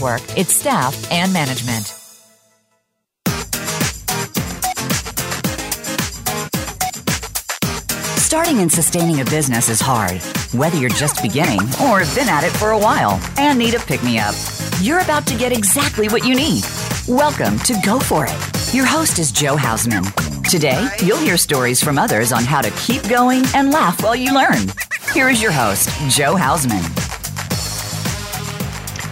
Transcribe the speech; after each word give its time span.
Network, 0.00 0.22
its 0.38 0.54
staff, 0.54 1.12
and 1.12 1.30
management. 1.30 1.86
Starting 8.16 8.60
and 8.60 8.72
sustaining 8.72 9.20
a 9.20 9.24
business 9.26 9.68
is 9.68 9.78
hard, 9.78 10.22
whether 10.54 10.78
you're 10.78 10.88
just 10.88 11.22
beginning 11.22 11.60
or 11.82 12.00
have 12.00 12.14
been 12.14 12.30
at 12.30 12.44
it 12.44 12.52
for 12.52 12.70
a 12.70 12.78
while 12.78 13.20
and 13.36 13.58
need 13.58 13.74
a 13.74 13.80
pick 13.80 14.02
me 14.02 14.18
up. 14.18 14.34
You're 14.80 15.00
about 15.00 15.26
to 15.26 15.36
get 15.36 15.52
exactly 15.52 16.08
what 16.08 16.26
you 16.26 16.34
need. 16.34 16.64
Welcome 17.06 17.58
to 17.58 17.78
Go 17.84 17.98
For 18.00 18.24
It. 18.24 18.74
Your 18.74 18.86
host 18.86 19.18
is 19.18 19.30
Joe 19.30 19.56
Hausman. 19.56 20.06
Today, 20.48 20.88
you'll 21.04 21.18
hear 21.18 21.36
stories 21.36 21.84
from 21.84 21.98
others 21.98 22.32
on 22.32 22.44
how 22.44 22.62
to 22.62 22.70
keep 22.70 23.06
going 23.06 23.44
and 23.54 23.70
laugh 23.70 24.02
while 24.02 24.16
you 24.16 24.32
learn. 24.32 24.68
Here 25.12 25.28
is 25.28 25.42
your 25.42 25.52
host, 25.52 25.90
Joe 26.08 26.36
Hausman. 26.36 26.99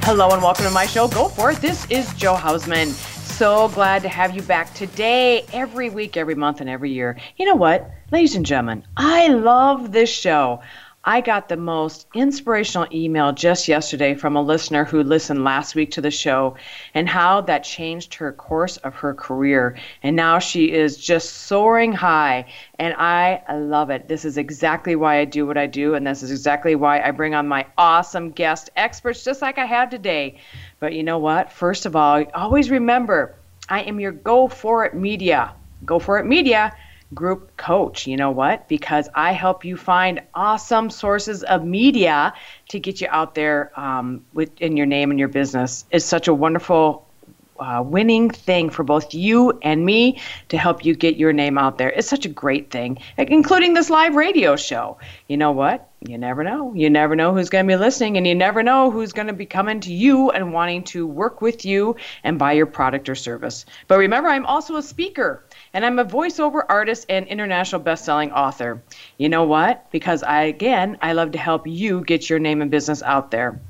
Hello 0.03 0.31
and 0.31 0.43
welcome 0.43 0.65
to 0.65 0.71
my 0.71 0.87
show, 0.87 1.07
Go 1.07 1.29
For 1.29 1.51
It. 1.51 1.59
This 1.59 1.85
is 1.91 2.13
Joe 2.15 2.35
Hausman. 2.35 2.87
So 2.87 3.69
glad 3.69 4.03
to 4.03 4.09
have 4.09 4.35
you 4.35 4.43
back 4.43 4.73
today, 4.75 5.45
every 5.53 5.91
week, 5.91 6.17
every 6.17 6.35
month, 6.35 6.61
and 6.61 6.71
every 6.71 6.91
year. 6.91 7.19
You 7.37 7.47
know 7.47 7.55
what, 7.55 7.91
ladies 8.11 8.35
and 8.35 8.47
gentlemen, 8.47 8.85
I 8.97 9.29
love 9.29 9.93
this 9.93 10.11
show. 10.11 10.63
I 11.09 11.23
got 11.23 11.49
the 11.49 11.57
most 11.57 12.07
inspirational 12.13 12.87
email 12.93 13.33
just 13.33 13.67
yesterday 13.67 14.13
from 14.13 14.37
a 14.37 14.43
listener 14.43 14.85
who 14.85 15.03
listened 15.03 15.43
last 15.43 15.75
week 15.75 15.91
to 15.93 16.03
the 16.03 16.11
show 16.11 16.57
and 16.93 17.09
how 17.09 17.41
that 17.41 17.65
changed 17.65 18.13
her 18.17 18.31
course 18.31 18.77
of 18.77 18.95
her 18.97 19.15
career. 19.15 19.79
And 20.03 20.15
now 20.17 20.39
she 20.39 20.71
is 20.71 20.99
just 20.99 21.47
soaring 21.47 21.95
high. 21.95 22.45
And 22.79 22.93
I 22.99 23.43
love 23.51 23.89
it. 23.89 24.07
This 24.07 24.27
is 24.27 24.37
exactly 24.37 24.97
why 24.97 25.21
I 25.21 25.25
do 25.25 25.47
what 25.47 25.57
I 25.57 25.67
do. 25.67 25.95
And 25.95 26.07
this 26.07 26.23
is 26.23 26.31
exactly 26.31 26.75
why 26.75 27.01
I 27.01 27.11
bring 27.11 27.35
on 27.35 27.49
my 27.49 27.65
awesome 27.79 28.31
guest 28.31 28.69
experts, 28.77 29.25
just 29.25 29.41
like 29.41 29.57
I 29.57 29.65
have 29.65 29.89
today. 29.89 30.39
But 30.79 30.93
you 30.93 31.03
know 31.03 31.19
what? 31.19 31.51
First 31.51 31.87
of 31.87 31.97
all, 31.97 32.23
always 32.35 32.69
remember 32.69 33.35
I 33.71 33.81
am 33.81 33.99
your 33.99 34.13
Go 34.13 34.47
For 34.47 34.85
It 34.85 34.93
Media. 34.93 35.55
Go 35.87 36.01
For 36.01 36.19
It 36.19 36.27
Media 36.27 36.75
group 37.15 37.57
coach. 37.57 38.07
You 38.07 38.17
know 38.17 38.31
what? 38.31 38.69
Because 38.69 39.09
I 39.15 39.33
help 39.33 39.65
you 39.65 39.77
find 39.77 40.21
awesome 40.35 40.91
sources 40.91 41.43
of 41.43 41.65
media 41.65 42.35
to 42.69 42.79
get 42.79 43.01
you 43.01 43.09
out 43.11 43.35
there 43.35 43.73
um, 43.79 44.25
with 44.35 44.61
in 44.61 44.77
your 44.77 44.87
name 44.87 45.11
and 45.11 45.19
your 45.19 45.29
business. 45.29 45.85
It's 45.91 46.05
such 46.05 46.29
a 46.29 46.35
wonderful. 46.35 47.05
Uh, 47.61 47.83
winning 47.83 48.31
thing 48.31 48.71
for 48.71 48.85
both 48.85 49.13
you 49.13 49.59
and 49.63 49.85
me 49.85 50.21
to 50.49 50.57
help 50.57 50.85
you 50.85 50.95
get 50.95 51.17
your 51.17 51.33
name 51.33 51.59
out 51.59 51.77
there. 51.77 51.91
It's 51.91 52.09
such 52.09 52.25
a 52.25 52.29
great 52.29 52.71
thing, 52.71 52.99
including 53.17 53.75
this 53.75 53.91
live 53.91 54.15
radio 54.15 54.55
show. 54.55 54.99
You 55.27 55.39
know 55.39 55.51
what? 55.51 55.91
You 56.01 56.19
never 56.19 56.45
know. 56.45 56.73
You 56.75 56.89
never 56.89 57.17
know 57.17 57.35
who's 57.35 57.51
going 57.51 57.67
to 57.67 57.73
be 57.73 57.77
listening, 57.77 58.17
and 58.17 58.25
you 58.25 58.37
never 58.37 58.63
know 58.63 58.93
who's 58.93 59.13
going 59.13 59.27
to 59.27 59.33
be 59.33 59.45
coming 59.45 59.81
to 59.81 59.93
you 59.93 60.31
and 60.31 60.53
wanting 60.53 60.85
to 60.85 61.05
work 61.05 61.43
with 61.43 61.65
you 61.65 61.97
and 62.23 62.39
buy 62.39 62.53
your 62.53 62.67
product 62.67 63.09
or 63.09 63.17
service. 63.17 63.67
But 63.89 63.99
remember, 63.99 64.29
I'm 64.29 64.47
also 64.47 64.77
a 64.77 64.83
speaker 64.83 65.43
and 65.73 65.85
I'm 65.85 65.99
a 65.99 66.05
voiceover 66.05 66.63
artist 66.69 67.07
and 67.09 67.27
international 67.27 67.81
best-selling 67.81 68.33
author. 68.33 68.83
You 69.17 69.29
know 69.29 69.45
what? 69.45 69.91
Because 69.91 70.23
I 70.23 70.43
again, 70.43 70.99
I 71.03 71.13
love 71.13 71.33
to 71.33 71.39
help 71.39 71.67
you 71.67 72.03
get 72.03 72.29
your 72.29 72.39
name 72.39 72.63
and 72.63 72.71
business 72.71 73.03
out 73.03 73.31
there. 73.31 73.61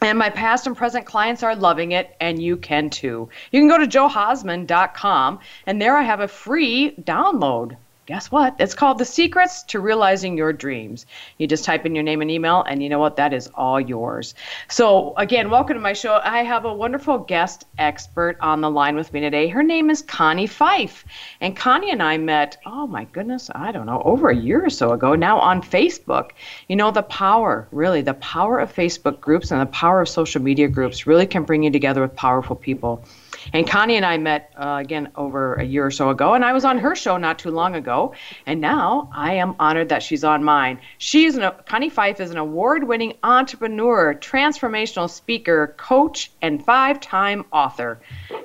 And 0.00 0.18
my 0.18 0.28
past 0.28 0.66
and 0.66 0.76
present 0.76 1.06
clients 1.06 1.42
are 1.42 1.56
loving 1.56 1.92
it, 1.92 2.14
and 2.20 2.40
you 2.40 2.58
can 2.58 2.90
too. 2.90 3.30
You 3.50 3.60
can 3.60 3.68
go 3.68 3.78
to 3.78 3.86
joehausman.com, 3.86 5.40
and 5.64 5.80
there 5.80 5.96
I 5.96 6.02
have 6.02 6.20
a 6.20 6.28
free 6.28 6.94
download 6.96 7.76
guess 8.06 8.30
what? 8.30 8.54
It's 8.60 8.74
called 8.74 8.98
The 8.98 9.04
Secrets 9.04 9.64
to 9.64 9.80
Realizing 9.80 10.36
Your 10.36 10.52
Dreams. 10.52 11.06
You 11.38 11.48
just 11.48 11.64
type 11.64 11.84
in 11.84 11.96
your 11.96 12.04
name 12.04 12.22
and 12.22 12.30
email, 12.30 12.62
and 12.62 12.80
you 12.80 12.88
know 12.88 13.00
what? 13.00 13.16
That 13.16 13.34
is 13.34 13.48
all 13.48 13.80
yours. 13.80 14.36
So, 14.68 15.12
again, 15.16 15.50
welcome 15.50 15.74
to 15.74 15.80
my 15.80 15.92
show. 15.92 16.20
I 16.22 16.44
have 16.44 16.64
a 16.64 16.72
wonderful 16.72 17.18
guest 17.18 17.66
expert 17.78 18.36
on 18.40 18.60
the 18.60 18.70
line 18.70 18.94
with 18.94 19.12
me 19.12 19.18
today. 19.20 19.48
Her 19.48 19.64
name 19.64 19.90
is 19.90 20.02
Connie 20.02 20.46
Pheiff. 20.46 21.04
And 21.40 21.56
Connie 21.56 21.90
and 21.90 22.00
I 22.00 22.16
met, 22.16 22.58
oh 22.64 22.86
my 22.86 23.04
goodness, 23.06 23.50
I 23.52 23.72
don't 23.72 23.86
know, 23.86 24.00
over 24.04 24.28
a 24.28 24.36
year 24.36 24.64
or 24.64 24.70
so 24.70 24.92
ago 24.92 25.16
now 25.16 25.40
on 25.40 25.60
Facebook. 25.60 26.30
You 26.68 26.76
know, 26.76 26.92
the 26.92 27.02
power, 27.02 27.66
really, 27.72 28.02
the 28.02 28.14
power 28.14 28.60
of 28.60 28.72
Facebook 28.72 29.18
groups 29.18 29.50
and 29.50 29.60
the 29.60 29.66
power 29.66 30.00
of 30.00 30.08
social 30.08 30.40
media 30.40 30.68
groups 30.68 31.08
really 31.08 31.26
can 31.26 31.42
bring 31.42 31.64
you 31.64 31.72
together 31.72 32.02
with 32.02 32.14
powerful 32.14 32.54
people. 32.54 33.04
And 33.52 33.68
Connie 33.68 33.96
and 33.96 34.04
I 34.04 34.18
met 34.18 34.52
uh, 34.56 34.78
again 34.80 35.12
over 35.16 35.54
a 35.54 35.64
year 35.64 35.86
or 35.86 35.90
so 35.90 36.10
ago, 36.10 36.34
and 36.34 36.44
I 36.44 36.52
was 36.52 36.64
on 36.64 36.78
her 36.78 36.94
show 36.94 37.16
not 37.16 37.38
too 37.38 37.50
long 37.50 37.74
ago. 37.74 38.14
And 38.44 38.60
now 38.60 39.10
I 39.14 39.34
am 39.34 39.54
honored 39.58 39.90
that 39.90 40.02
she's 40.02 40.24
on 40.24 40.44
mine. 40.44 40.80
She's 40.98 41.36
an, 41.36 41.52
Connie 41.66 41.90
Pheiff 41.90 42.20
is 42.20 42.30
an 42.30 42.38
award-winning 42.38 43.14
entrepreneur, 43.22 44.14
transformational 44.14 45.08
speaker, 45.08 45.74
coach, 45.76 46.30
and 46.42 46.64
five-time 46.64 47.44
author. 47.52 48.00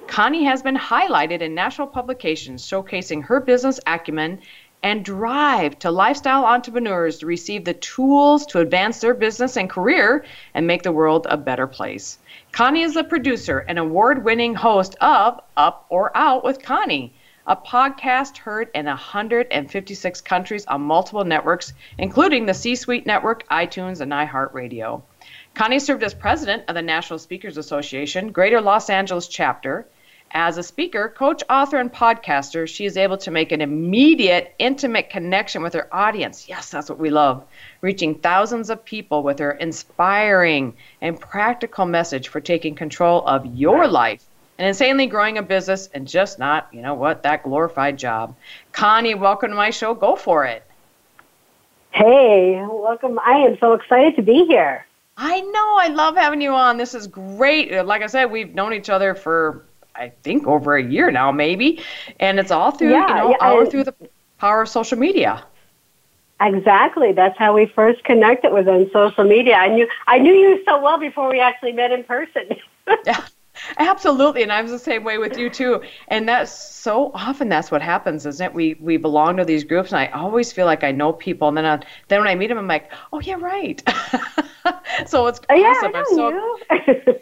Connie 0.08 0.46
has 0.46 0.62
been 0.62 0.78
highlighted 0.78 1.42
in 1.42 1.56
national 1.56 1.88
publications 1.88 2.66
showcasing 2.68 3.24
her 3.24 3.40
business 3.40 3.80
acumen 3.86 4.40
and 4.84 5.06
drive 5.06 5.78
to 5.80 5.92
lifestyle 5.92 6.46
entrepreneurs 6.46 7.20
to 7.20 7.26
receive 7.26 7.66
the 7.66 7.74
tools 7.74 8.46
to 8.48 8.60
advance 8.60 9.00
their 9.00 9.14
business 9.14 9.58
and 9.58 9.70
career 9.70 10.26
and 10.54 10.66
make 10.66 10.84
the 10.84 10.92
world 10.92 11.28
a 11.30 11.38
better 11.38 11.68
place. 11.68 12.18
Connie 12.52 12.82
is 12.82 12.94
the 12.94 13.04
producer 13.04 13.60
and 13.60 13.78
award 13.78 14.24
winning 14.24 14.56
host 14.56 14.96
of 15.00 15.40
Up 15.56 15.86
or 15.90 16.16
Out 16.18 16.44
with 16.44 16.64
Connie, 16.64 17.14
a 17.48 17.56
podcast 17.56 18.38
heard 18.38 18.70
in 18.74 18.86
156 18.86 20.22
countries 20.22 20.66
on 20.66 20.82
multiple 20.82 21.24
networks, 21.24 21.74
including 21.98 22.46
the 22.46 22.54
C 22.54 22.76
Suite 22.76 23.06
Network, 23.06 23.48
iTunes, 23.50 24.02
and 24.02 24.12
iHeartRadio. 24.12 25.02
Connie 25.54 25.80
served 25.80 26.04
as 26.04 26.14
president 26.14 26.64
of 26.68 26.76
the 26.76 26.82
National 26.82 27.20
Speakers 27.20 27.58
Association, 27.58 28.32
Greater 28.32 28.62
Los 28.62 28.90
Angeles 28.90 29.28
chapter. 29.28 29.86
As 30.34 30.58
a 30.58 30.64
speaker, 30.64 31.10
coach, 31.10 31.44
author, 31.50 31.78
and 31.78 31.92
podcaster, 31.92 32.66
she 32.66 32.86
is 32.86 32.96
able 32.96 33.18
to 33.18 33.32
make 33.32 33.52
an 33.52 33.60
immediate, 33.60 34.56
intimate 34.60 35.10
connection 35.10 35.62
with 35.62 35.74
her 35.74 35.94
audience. 35.94 36.48
Yes, 36.48 36.70
that's 36.70 36.90
what 36.90 37.00
we 37.00 37.10
love 37.10 37.44
reaching 37.82 38.16
thousands 38.16 38.70
of 38.70 38.86
people 38.86 39.24
with 39.24 39.40
her 39.40 39.52
inspiring 39.52 40.74
and 41.02 41.20
practical 41.20 41.86
message 41.86 42.30
for 42.30 42.40
taking 42.40 42.76
control 42.76 43.26
of 43.28 43.46
your 43.58 43.88
life 43.88 44.24
and 44.58 44.68
insanely 44.68 45.08
growing 45.08 45.38
a 45.38 45.42
business 45.42 45.90
and 45.94 46.08
just 46.08 46.40
not, 46.40 46.70
you 46.72 46.82
know 46.82 46.94
what, 46.94 47.24
that 47.24 47.44
glorified 47.44 47.98
job. 47.98 48.36
Connie, 48.72 49.16
welcome 49.16 49.50
to 49.50 49.56
my 49.56 49.72
show. 49.72 49.94
Go 49.94 50.16
for 50.16 50.46
it. 50.46 50.64
Hey, 51.92 52.64
welcome. 52.70 53.20
I 53.20 53.40
am 53.40 53.58
so 53.60 53.74
excited 53.74 54.16
to 54.16 54.22
be 54.22 54.46
here. 54.46 54.86
I 55.18 55.42
know. 55.42 55.78
I 55.78 55.90
love 55.90 56.16
having 56.16 56.42
you 56.42 56.54
on. 56.54 56.78
This 56.78 56.96
is 56.96 57.08
great. 57.08 57.72
Like 57.86 58.02
I 58.02 58.08
said, 58.08 58.32
we've 58.32 58.56
known 58.56 58.74
each 58.74 58.90
other 58.90 59.14
for 59.14 59.66
I 59.96 60.10
think 60.24 60.48
over 60.48 60.76
a 60.76 60.84
year 60.84 61.12
now, 61.12 61.32
maybe, 61.32 61.82
and 62.20 62.40
it's 62.40 62.52
all 62.52 62.72
through 62.72 62.92
yeah, 62.92 63.08
you 63.08 63.16
know, 63.16 63.30
yeah, 63.32 63.38
all 63.42 63.66
through 63.66 63.84
the 63.84 63.96
power 64.38 64.62
of 64.62 64.70
social 64.70 64.98
media. 64.98 65.44
Exactly. 66.42 67.12
That's 67.12 67.38
how 67.38 67.54
we 67.54 67.68
first 67.68 68.04
connected 68.04 68.52
was 68.52 68.68
on 68.68 68.90
social 68.92 69.24
media. 69.24 69.56
I 69.56 69.68
knew 69.68 69.88
I 70.08 70.18
knew 70.18 70.34
you 70.34 70.64
so 70.66 70.82
well 70.82 70.98
before 70.98 71.30
we 71.30 71.40
actually 71.40 71.74
met 71.74 71.92
in 71.92 72.04
person. 72.04 72.50
yeah. 73.06 73.24
Absolutely, 73.78 74.44
and 74.44 74.52
I 74.52 74.62
was 74.62 74.72
the 74.72 74.80
same 74.80 75.04
way 75.04 75.18
with 75.18 75.38
you 75.38 75.50
too. 75.50 75.82
And 76.08 76.28
that's 76.28 76.52
so 76.52 77.12
often 77.14 77.50
that's 77.50 77.72
what 77.72 77.82
happens, 77.82 78.26
isn't 78.26 78.46
it? 78.46 78.54
We 78.54 78.76
we 78.80 78.98
belong 78.98 79.38
to 79.38 79.46
these 79.46 79.64
groups, 79.64 79.92
and 79.92 80.00
I 80.00 80.08
always 80.08 80.52
feel 80.52 80.66
like 80.66 80.84
I 80.84 80.92
know 80.92 81.14
people, 81.14 81.48
and 81.48 81.58
then 81.58 81.66
I, 81.66 81.80
then 82.08 82.20
when 82.20 82.28
I 82.28 82.36
meet 82.36 82.48
them, 82.48 82.58
I'm 82.58 82.68
like, 82.68 82.92
oh 83.14 83.20
yeah, 83.22 83.38
right. 83.40 83.82
so 85.06 85.28
it's 85.28 85.40
oh, 85.50 85.56
yeah, 85.56 85.68
awesome. 85.68 85.96
I 85.96 86.00
I'm 86.00 86.06
so 86.06 86.60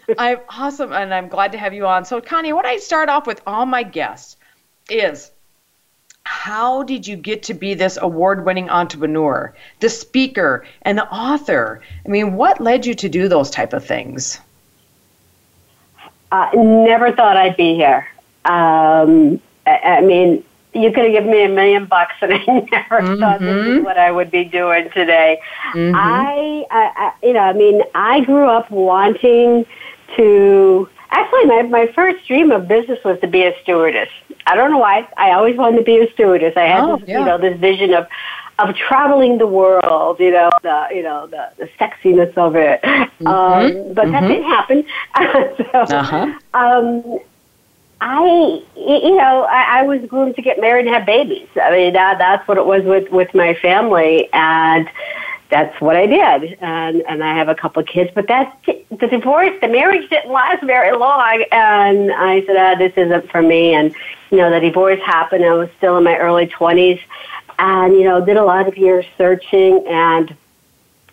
I'm 0.18 0.40
awesome, 0.50 0.94
and 0.94 1.14
I'm 1.14 1.28
glad 1.28 1.52
to 1.52 1.58
have 1.58 1.74
you 1.74 1.86
on. 1.86 2.06
So 2.06 2.22
Connie, 2.22 2.54
what 2.54 2.66
I 2.66 2.78
start 2.78 3.10
off 3.10 3.28
with 3.28 3.42
all 3.46 3.66
my 3.66 3.84
guests 3.84 4.38
is 4.90 5.32
how 6.24 6.84
did 6.84 7.08
you 7.08 7.16
get 7.16 7.44
to 7.44 7.54
be 7.54 7.74
this 7.74 7.98
award 8.00 8.46
winning 8.46 8.70
entrepreneur, 8.70 9.54
the 9.80 9.90
speaker, 9.90 10.66
and 10.84 10.98
the 10.98 11.10
author? 11.12 11.82
I 12.06 12.10
mean, 12.10 12.36
what 12.36 12.62
led 12.62 12.86
you 12.86 12.94
to 12.94 13.10
do 13.10 13.28
those 13.28 13.50
type 13.50 13.74
of 13.74 13.84
things? 13.84 14.40
I 16.32 16.50
uh, 16.50 16.62
never 16.62 17.12
thought 17.12 17.38
I'd 17.38 17.58
be 17.58 17.76
here. 17.76 18.08
Um, 18.46 19.42
I, 19.66 19.80
I, 19.84 20.02
mean, 20.02 20.44
you 20.74 20.92
could 20.92 21.06
have 21.06 21.12
given 21.14 21.32
me 21.32 21.44
a 21.44 21.50
million 21.50 21.86
bucks, 21.86 22.14
and 22.22 22.34
I 22.34 22.46
never 22.46 23.02
mm-hmm. 23.02 23.20
thought 23.20 23.40
this 23.40 23.56
is 23.56 23.66
mm-hmm. 23.66 23.84
what 23.84 23.98
I 23.98 24.12
would 24.12 24.32
be 24.32 24.44
doing 24.46 24.90
today. 24.92 25.42
Mm-hmm. 25.74 25.96
I, 25.96 26.66
I, 26.70 27.14
you 27.24 27.34
know, 27.34 27.40
I 27.40 27.54
mean, 27.54 27.82
I 27.96 28.22
grew 28.22 28.46
up 28.46 28.70
wanting 28.72 29.66
to. 30.16 30.90
Actually, 31.12 31.46
my, 31.46 31.62
my 31.64 31.88
first 31.88 32.28
dream 32.28 32.52
of 32.52 32.68
business 32.68 33.04
was 33.04 33.20
to 33.22 33.28
be 33.28 33.44
a 33.44 33.60
stewardess. 33.64 34.10
I 34.46 34.56
don't 34.56 34.70
know 34.70 34.78
why. 34.78 35.08
I 35.18 35.32
always 35.32 35.58
wanted 35.58 35.78
to 35.78 35.84
be 35.84 35.98
a 35.98 36.12
stewardess. 36.12 36.56
I 36.56 36.66
had 36.66 36.84
oh, 36.84 36.98
this, 36.98 37.10
yeah. 37.10 37.20
you 37.20 37.26
know, 37.26 37.38
this 37.40 37.60
vision 37.60 37.96
of 37.96 38.08
of 38.60 38.76
traveling 38.76 39.38
the 39.38 39.48
world, 39.48 40.20
you 40.20 40.32
know, 40.32 40.50
the 40.62 40.88
you 40.92 41.04
know 41.04 41.28
the, 41.28 41.50
the 41.58 41.70
sexiness 41.80 42.36
of 42.38 42.56
it. 42.56 42.82
Mm-hmm. 42.82 43.28
Um, 43.28 43.94
but 43.94 44.06
mm-hmm. 44.06 44.12
that 44.12 44.28
didn't 44.28 44.44
happen. 44.44 44.86
so, 45.72 45.96
uh-huh. 45.96 46.40
um, 46.54 47.20
I, 48.02 48.64
you 48.76 49.16
know, 49.16 49.44
I, 49.44 49.80
I 49.80 49.84
was 49.84 50.02
groomed 50.06 50.36
to 50.36 50.42
get 50.42 50.60
married 50.62 50.86
and 50.86 50.96
have 50.96 51.06
babies. 51.06 51.48
I 51.62 51.72
mean, 51.72 51.94
that, 51.94 52.18
that's 52.18 52.48
what 52.48 52.58
it 52.58 52.66
was 52.66 52.84
with 52.84 53.12
with 53.12 53.34
my 53.34 53.56
family, 53.56 54.30
and 54.32 54.90
that's 55.50 55.80
what 55.82 55.96
I 55.96 56.06
did, 56.06 56.58
and 56.62 57.02
and 57.08 57.24
I 57.24 57.36
have 57.36 57.50
a 57.50 57.56
couple 57.56 57.82
of 57.82 57.88
kids. 57.88 58.12
But 58.14 58.28
that's 58.28 58.56
the 58.66 59.08
divorce. 59.08 59.52
The 59.62 59.68
marriage 59.68 60.10
didn't 60.10 60.32
last 60.32 60.64
very 60.64 60.96
long, 60.96 61.44
and 61.52 62.12
I 62.12 62.46
said, 62.46 62.56
ah, 62.58 62.76
"This 62.76 62.94
isn't 62.96 63.30
for 63.32 63.42
me." 63.42 63.74
And 63.74 63.94
you 64.32 64.38
know, 64.38 64.50
the 64.52 64.60
divorce 64.60 65.02
happened. 65.02 65.44
I 65.44 65.54
was 65.54 65.70
still 65.78 65.98
in 65.98 66.04
my 66.04 66.18
early 66.18 66.48
twenties, 66.48 67.00
and 67.60 67.94
you 67.94 68.04
know, 68.04 68.24
did 68.26 68.38
a 68.38 68.44
lot 68.44 68.68
of 68.68 68.78
years 68.78 69.06
searching, 69.18 69.86
and 69.88 70.36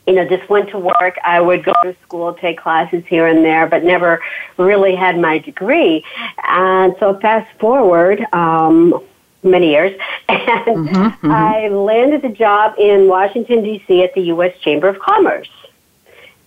you 0.06 0.14
know, 0.14 0.26
just 0.26 0.48
went 0.48 0.70
to 0.70 0.78
work. 0.78 1.18
I 1.24 1.40
would 1.40 1.64
go 1.64 1.72
to 1.82 1.94
school, 2.02 2.32
take 2.34 2.58
classes 2.58 3.04
here 3.06 3.26
and 3.26 3.44
there, 3.44 3.66
but 3.66 3.84
never 3.84 4.22
really 4.56 4.94
had 4.94 5.18
my 5.18 5.38
degree. 5.38 6.04
And 6.48 6.94
so, 6.98 7.18
fast 7.18 7.50
forward. 7.58 8.24
Um, 8.32 9.04
many 9.42 9.70
years, 9.70 9.96
and 10.28 10.88
mm-hmm, 10.88 10.96
mm-hmm. 10.96 11.30
I 11.30 11.68
landed 11.68 12.24
a 12.24 12.28
job 12.28 12.74
in 12.78 13.08
Washington 13.08 13.62
D.C. 13.62 14.02
at 14.02 14.14
the 14.14 14.22
U.S. 14.22 14.58
Chamber 14.60 14.88
of 14.88 14.98
Commerce. 14.98 15.48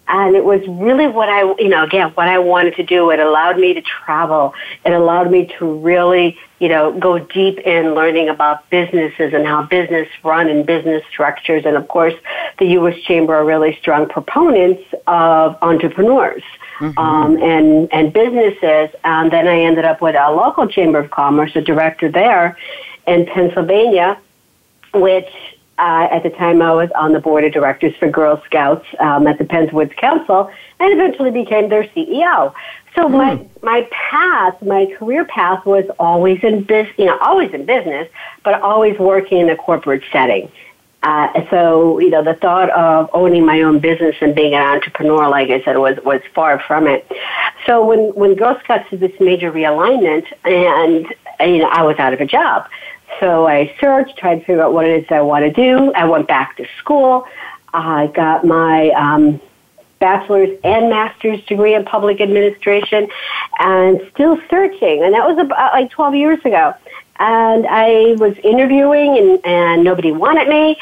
And 0.09 0.35
it 0.35 0.43
was 0.43 0.67
really 0.67 1.07
what 1.07 1.29
I, 1.29 1.41
you 1.59 1.69
know, 1.69 1.83
again, 1.83 2.09
what 2.09 2.27
I 2.27 2.39
wanted 2.39 2.75
to 2.77 2.83
do. 2.83 3.11
It 3.11 3.19
allowed 3.19 3.59
me 3.59 3.75
to 3.75 3.81
travel. 3.81 4.55
It 4.83 4.91
allowed 4.91 5.29
me 5.29 5.45
to 5.59 5.65
really, 5.77 6.35
you 6.57 6.67
know, 6.67 6.91
go 6.91 7.19
deep 7.19 7.59
in 7.59 7.93
learning 7.93 8.27
about 8.27 8.67
businesses 8.71 9.35
and 9.35 9.45
how 9.45 9.63
business 9.63 10.07
run 10.23 10.49
and 10.49 10.65
business 10.65 11.03
structures. 11.11 11.63
And 11.63 11.77
of 11.77 11.87
course, 11.87 12.15
the 12.57 12.65
U.S. 12.79 12.99
Chamber 13.03 13.35
are 13.35 13.45
really 13.45 13.77
strong 13.79 14.09
proponents 14.09 14.83
of 15.05 15.55
entrepreneurs. 15.61 16.43
Mm-hmm. 16.79 16.97
Um, 16.97 17.43
and 17.43 17.89
and 17.91 18.13
businesses, 18.13 18.95
and 19.03 19.29
then 19.29 19.49
I 19.49 19.59
ended 19.59 19.83
up 19.83 20.01
with 20.01 20.15
a 20.15 20.31
local 20.31 20.65
chamber 20.65 20.97
of 20.97 21.11
commerce, 21.11 21.51
a 21.55 21.61
director 21.61 22.09
there, 22.09 22.57
in 23.05 23.25
Pennsylvania, 23.25 24.17
which 24.93 25.29
uh, 25.79 26.09
at 26.11 26.23
the 26.23 26.29
time 26.29 26.61
I 26.61 26.73
was 26.73 26.89
on 26.95 27.13
the 27.13 27.19
board 27.19 27.45
of 27.45 27.53
directors 27.53 27.95
for 27.97 28.09
Girl 28.09 28.41
Scouts 28.45 28.85
um, 28.99 29.25
at 29.27 29.37
the 29.37 29.45
Penns 29.45 29.71
Woods 29.71 29.93
Council, 29.97 30.51
and 30.79 30.93
eventually 30.93 31.31
became 31.31 31.69
their 31.69 31.85
CEO. 31.85 32.53
So 32.95 33.07
mm. 33.07 33.11
my 33.11 33.47
my 33.63 33.87
path, 33.91 34.61
my 34.61 34.87
career 34.97 35.25
path, 35.25 35.65
was 35.65 35.85
always 35.97 36.43
in 36.43 36.63
business, 36.63 36.93
you 36.97 37.05
know, 37.05 37.17
always 37.19 37.51
in 37.53 37.65
business, 37.65 38.09
but 38.43 38.61
always 38.61 38.99
working 38.99 39.39
in 39.39 39.49
a 39.49 39.55
corporate 39.55 40.03
setting. 40.11 40.51
Uh, 41.01 41.45
so 41.49 41.99
you 41.99 42.09
know, 42.09 42.23
the 42.23 42.33
thought 42.33 42.69
of 42.71 43.09
owning 43.13 43.45
my 43.45 43.61
own 43.61 43.79
business 43.79 44.15
and 44.19 44.35
being 44.35 44.53
an 44.53 44.61
entrepreneur, 44.61 45.29
like 45.29 45.49
I 45.49 45.63
said, 45.63 45.77
was 45.77 45.97
was 46.03 46.21
far 46.35 46.59
from 46.67 46.87
it. 46.87 47.09
So 47.65 47.85
when 47.85 48.13
when 48.15 48.35
Girl 48.35 48.59
Scouts 48.63 48.89
did 48.89 48.99
this 48.99 49.17
major 49.21 49.49
realignment, 49.49 50.25
and 50.43 51.07
you 51.39 51.59
know, 51.59 51.69
I 51.69 51.83
was 51.83 51.97
out 51.99 52.13
of 52.13 52.19
a 52.19 52.25
job. 52.25 52.67
So 53.19 53.47
I 53.47 53.75
searched, 53.79 54.17
tried 54.17 54.35
to 54.35 54.45
figure 54.45 54.61
out 54.61 54.73
what 54.73 54.85
it 54.85 55.03
is 55.03 55.11
I 55.11 55.21
want 55.21 55.43
to 55.43 55.51
do. 55.51 55.91
I 55.93 56.05
went 56.05 56.27
back 56.27 56.57
to 56.57 56.65
school. 56.79 57.25
I 57.73 58.07
got 58.07 58.45
my 58.45 58.89
um, 58.89 59.41
bachelor's 59.99 60.57
and 60.63 60.89
master's 60.89 61.43
degree 61.45 61.75
in 61.75 61.85
public 61.85 62.21
administration 62.21 63.07
and 63.59 64.01
still 64.13 64.39
searching. 64.49 65.03
And 65.03 65.13
that 65.13 65.27
was 65.27 65.37
about 65.37 65.73
like 65.73 65.91
12 65.91 66.15
years 66.15 66.39
ago. 66.39 66.73
And 67.19 67.67
I 67.67 68.15
was 68.17 68.37
interviewing 68.43 69.17
and, 69.17 69.45
and 69.45 69.83
nobody 69.83 70.11
wanted 70.11 70.47
me. 70.47 70.77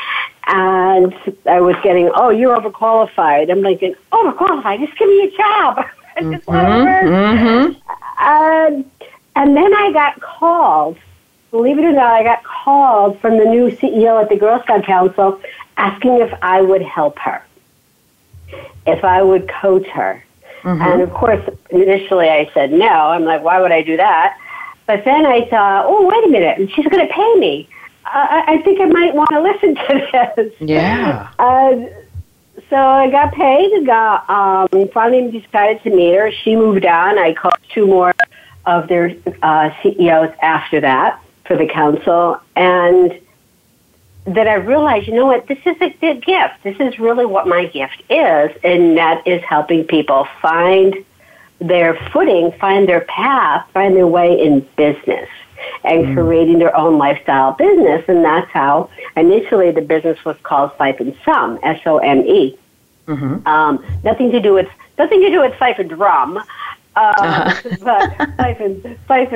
And 0.46 1.14
I 1.46 1.60
was 1.60 1.76
getting, 1.84 2.12
oh, 2.14 2.30
you're 2.30 2.58
overqualified. 2.58 3.52
I'm 3.52 3.62
like, 3.62 3.82
overqualified? 4.12 4.86
Just 4.86 4.98
give 4.98 5.10
me 5.10 5.24
a 5.24 5.32
job. 5.32 5.86
I 6.16 6.22
just 6.22 6.46
mm-hmm, 6.46 6.52
want 6.52 6.68
to 6.68 6.86
work. 6.86 7.04
Mm-hmm. 7.04 7.80
And, 8.20 8.92
and 9.36 9.58
then 9.58 9.76
I 9.76 9.92
got 9.92 10.22
called 10.22 10.98
believe 11.52 11.78
it 11.78 11.86
or 11.86 11.94
not, 11.94 12.14
I 12.14 12.24
got 12.24 12.44
called 12.44 13.20
from 13.20 13.38
the 13.38 13.46
new 13.46 13.72
CEO 13.72 14.22
at 14.22 14.30
the 14.30 14.38
Girl 14.38 14.62
Scout 14.64 14.84
Council 14.84 15.42
asking 15.78 16.20
if 16.20 16.34
I 16.42 16.62
would 16.62 16.82
help 16.82 17.18
her, 17.20 17.44
if 18.86 19.04
I 19.04 19.22
would 19.22 19.50
coach 19.50 19.88
her. 19.88 20.24
Mm-hmm. 20.64 20.82
And 20.82 21.02
of 21.02 21.14
course, 21.14 21.48
initially 21.70 22.30
I 22.30 22.50
said 22.54 22.72
no. 22.72 22.88
I'm 22.88 23.24
like, 23.24 23.44
why 23.44 23.62
would 23.62 23.72
I 23.72 23.84
do 23.84 23.98
that? 23.98 24.38
But 24.86 25.06
then 25.06 25.26
I 25.26 25.48
thought, 25.50 25.86
oh, 25.88 26.08
wait 26.08 26.24
a 26.26 26.30
minute, 26.30 26.72
she's 26.74 26.88
going 26.88 27.06
to 27.08 27.14
pay 27.14 27.36
me. 27.36 27.70
I, 28.06 28.44
I 28.48 28.62
think 28.62 28.80
I 28.80 28.86
might 28.86 29.14
want 29.14 29.30
to 29.32 29.42
listen 29.42 29.76
to 29.76 30.34
this. 30.36 30.54
Yeah. 30.60 31.30
Uh, 31.40 31.88
so 32.72 32.76
I 32.76 33.10
got 33.10 33.34
paid 33.34 33.72
and 33.72 33.86
got, 33.86 34.30
um, 34.30 34.90
finally 34.90 35.40
decided 35.40 35.82
to 35.84 35.90
meet 35.92 36.16
her. 36.16 36.32
She 36.32 36.56
moved 36.56 36.86
on. 36.86 37.18
I 37.18 37.34
called 37.34 37.54
two 37.70 37.86
more 37.86 38.14
of 38.66 38.90
their 38.90 39.16
uh, 39.42 39.70
CEOs 39.82 40.34
after 40.42 40.82
that 40.82 41.22
for 41.48 41.56
the 41.56 41.68
council 41.68 42.40
and 42.56 43.20
that 44.26 44.48
I 44.48 44.56
realized, 44.56 45.08
you 45.08 45.14
know 45.14 45.26
what, 45.26 45.48
this 45.48 45.60
is 45.66 45.78
a 45.80 45.90
good 45.90 46.26
gift. 46.26 46.56
This 46.64 46.76
is 46.80 47.00
really 47.00 47.26
what 47.26 47.48
my 47.48 47.66
gift 47.66 48.04
is, 48.10 48.52
and 48.62 48.98
that 48.98 49.26
is 49.26 49.42
helping 49.44 49.86
people 49.86 50.28
find 50.42 51.06
their 51.60 51.96
footing, 52.12 52.52
find 52.60 52.88
their 52.90 53.02
path, 53.02 53.68
find 53.74 53.96
their 53.96 54.06
way 54.06 54.40
in 54.40 54.68
business 54.76 55.30
and 55.84 56.08
mm. 56.08 56.14
creating 56.14 56.60
their 56.60 56.76
own 56.76 56.98
lifestyle 56.98 57.54
business. 57.54 58.04
And 58.08 58.24
that's 58.24 58.52
how 58.52 58.90
initially 59.16 59.72
the 59.72 59.82
business 59.82 60.24
was 60.26 60.36
called 60.44 60.72
Pheiff 60.78 61.00
and 61.00 61.16
Some, 61.24 61.58
S 61.64 61.80
O 61.86 61.98
M 61.98 62.26
E. 62.26 62.58
Mm-hmm. 63.08 63.48
Um, 63.48 63.84
nothing 64.04 64.32
to 64.32 64.42
do 64.42 64.54
with 64.54 64.70
nothing 64.98 65.22
to 65.22 65.30
do 65.30 65.40
with 65.40 65.56
fife 65.56 65.80
and 65.80 65.90
drum, 65.90 66.38
uh, 66.38 66.44
uh-huh. 67.00 67.76
but 67.82 68.36
fife 68.36 68.60
and 68.60 69.00
fife 69.08 69.32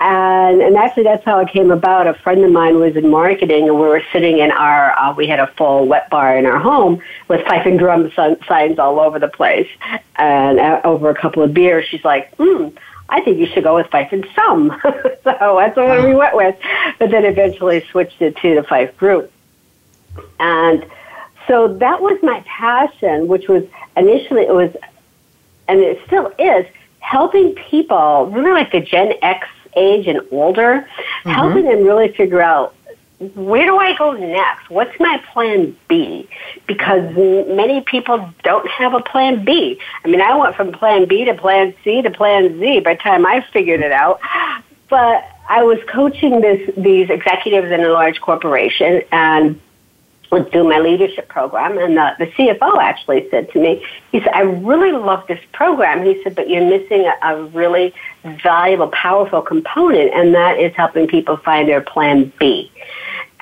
and. 0.00 0.60
And, 0.62 0.76
actually, 0.76 1.04
that's 1.04 1.24
how 1.24 1.38
it 1.40 1.48
came 1.48 1.70
about. 1.70 2.06
A 2.06 2.14
friend 2.14 2.44
of 2.44 2.50
mine 2.50 2.78
was 2.78 2.96
in 2.96 3.08
marketing, 3.10 3.68
and 3.68 3.74
we 3.74 3.86
were 3.86 4.02
sitting 4.12 4.38
in 4.38 4.50
our, 4.50 4.98
uh, 4.98 5.12
we 5.14 5.26
had 5.26 5.40
a 5.40 5.46
full 5.48 5.86
wet 5.86 6.08
bar 6.10 6.36
in 6.36 6.46
our 6.46 6.58
home 6.58 7.02
with 7.28 7.44
fife 7.46 7.66
and 7.66 7.78
drum 7.78 8.10
signs 8.14 8.78
all 8.78 9.00
over 9.00 9.18
the 9.18 9.28
place. 9.28 9.68
And 10.16 10.58
uh, 10.60 10.80
over 10.84 11.10
a 11.10 11.14
couple 11.14 11.42
of 11.42 11.52
beers, 11.52 11.86
she's 11.88 12.04
like, 12.04 12.34
hmm, 12.36 12.68
I 13.08 13.20
think 13.20 13.38
you 13.38 13.46
should 13.46 13.64
go 13.64 13.74
with 13.74 13.88
Pheiff 13.90 14.12
and 14.12 14.26
Some. 14.34 14.80
so 14.84 15.56
that's 15.58 15.76
what 15.76 16.04
we 16.04 16.14
went 16.14 16.36
with. 16.36 16.56
But 16.98 17.10
then 17.10 17.24
eventually 17.24 17.84
switched 17.90 18.22
it 18.22 18.36
to 18.38 18.54
the 18.54 18.62
Pheiff 18.62 18.96
Group. 18.96 19.32
And 20.38 20.86
so 21.48 21.68
that 21.78 22.00
was 22.00 22.18
my 22.22 22.42
passion, 22.46 23.26
which 23.26 23.48
was 23.48 23.64
initially, 23.96 24.42
it 24.42 24.54
was, 24.54 24.74
and 25.66 25.80
it 25.80 26.00
still 26.06 26.32
is, 26.38 26.66
helping 27.00 27.54
people, 27.54 28.30
really 28.32 28.52
like 28.52 28.70
the 28.70 28.80
Gen 28.80 29.14
X 29.22 29.48
age 29.76 30.06
and 30.06 30.20
older, 30.30 30.80
mm-hmm. 30.80 31.30
helping 31.30 31.64
them 31.64 31.84
really 31.84 32.12
figure 32.12 32.40
out 32.40 32.74
where 33.34 33.66
do 33.66 33.76
I 33.76 33.94
go 33.98 34.12
next? 34.12 34.70
What's 34.70 34.98
my 34.98 35.22
plan 35.32 35.76
B? 35.88 36.26
Because 36.66 37.14
many 37.14 37.82
people 37.82 38.32
don't 38.42 38.66
have 38.70 38.94
a 38.94 39.00
plan 39.00 39.44
B. 39.44 39.78
I 40.02 40.08
mean, 40.08 40.22
I 40.22 40.34
went 40.34 40.56
from 40.56 40.72
plan 40.72 41.06
B 41.06 41.26
to 41.26 41.34
plan 41.34 41.74
C 41.84 42.00
to 42.00 42.10
plan 42.10 42.58
Z 42.58 42.80
by 42.80 42.94
the 42.94 43.00
time 43.00 43.26
I 43.26 43.44
figured 43.52 43.80
it 43.80 43.92
out. 43.92 44.20
But 44.88 45.22
I 45.50 45.62
was 45.64 45.78
coaching 45.92 46.40
this 46.40 46.74
these 46.76 47.10
executives 47.10 47.70
in 47.70 47.84
a 47.84 47.90
large 47.90 48.20
corporation 48.22 49.02
and 49.12 49.60
would 50.30 50.50
do 50.50 50.64
my 50.64 50.78
leadership 50.78 51.28
program 51.28 51.76
and 51.78 51.96
the, 51.96 52.14
the 52.18 52.26
CFO 52.26 52.78
actually 52.80 53.28
said 53.30 53.50
to 53.52 53.60
me, 53.60 53.84
he 54.12 54.20
said, 54.20 54.30
I 54.32 54.42
really 54.42 54.92
love 54.92 55.26
this 55.26 55.40
program. 55.52 56.04
He 56.04 56.22
said, 56.22 56.36
but 56.36 56.48
you're 56.48 56.68
missing 56.68 57.04
a, 57.06 57.34
a 57.34 57.44
really 57.46 57.92
valuable, 58.42 58.88
powerful 58.88 59.42
component, 59.42 60.12
and 60.14 60.34
that 60.34 60.58
is 60.58 60.74
helping 60.76 61.08
people 61.08 61.36
find 61.38 61.68
their 61.68 61.80
plan 61.80 62.32
B. 62.38 62.70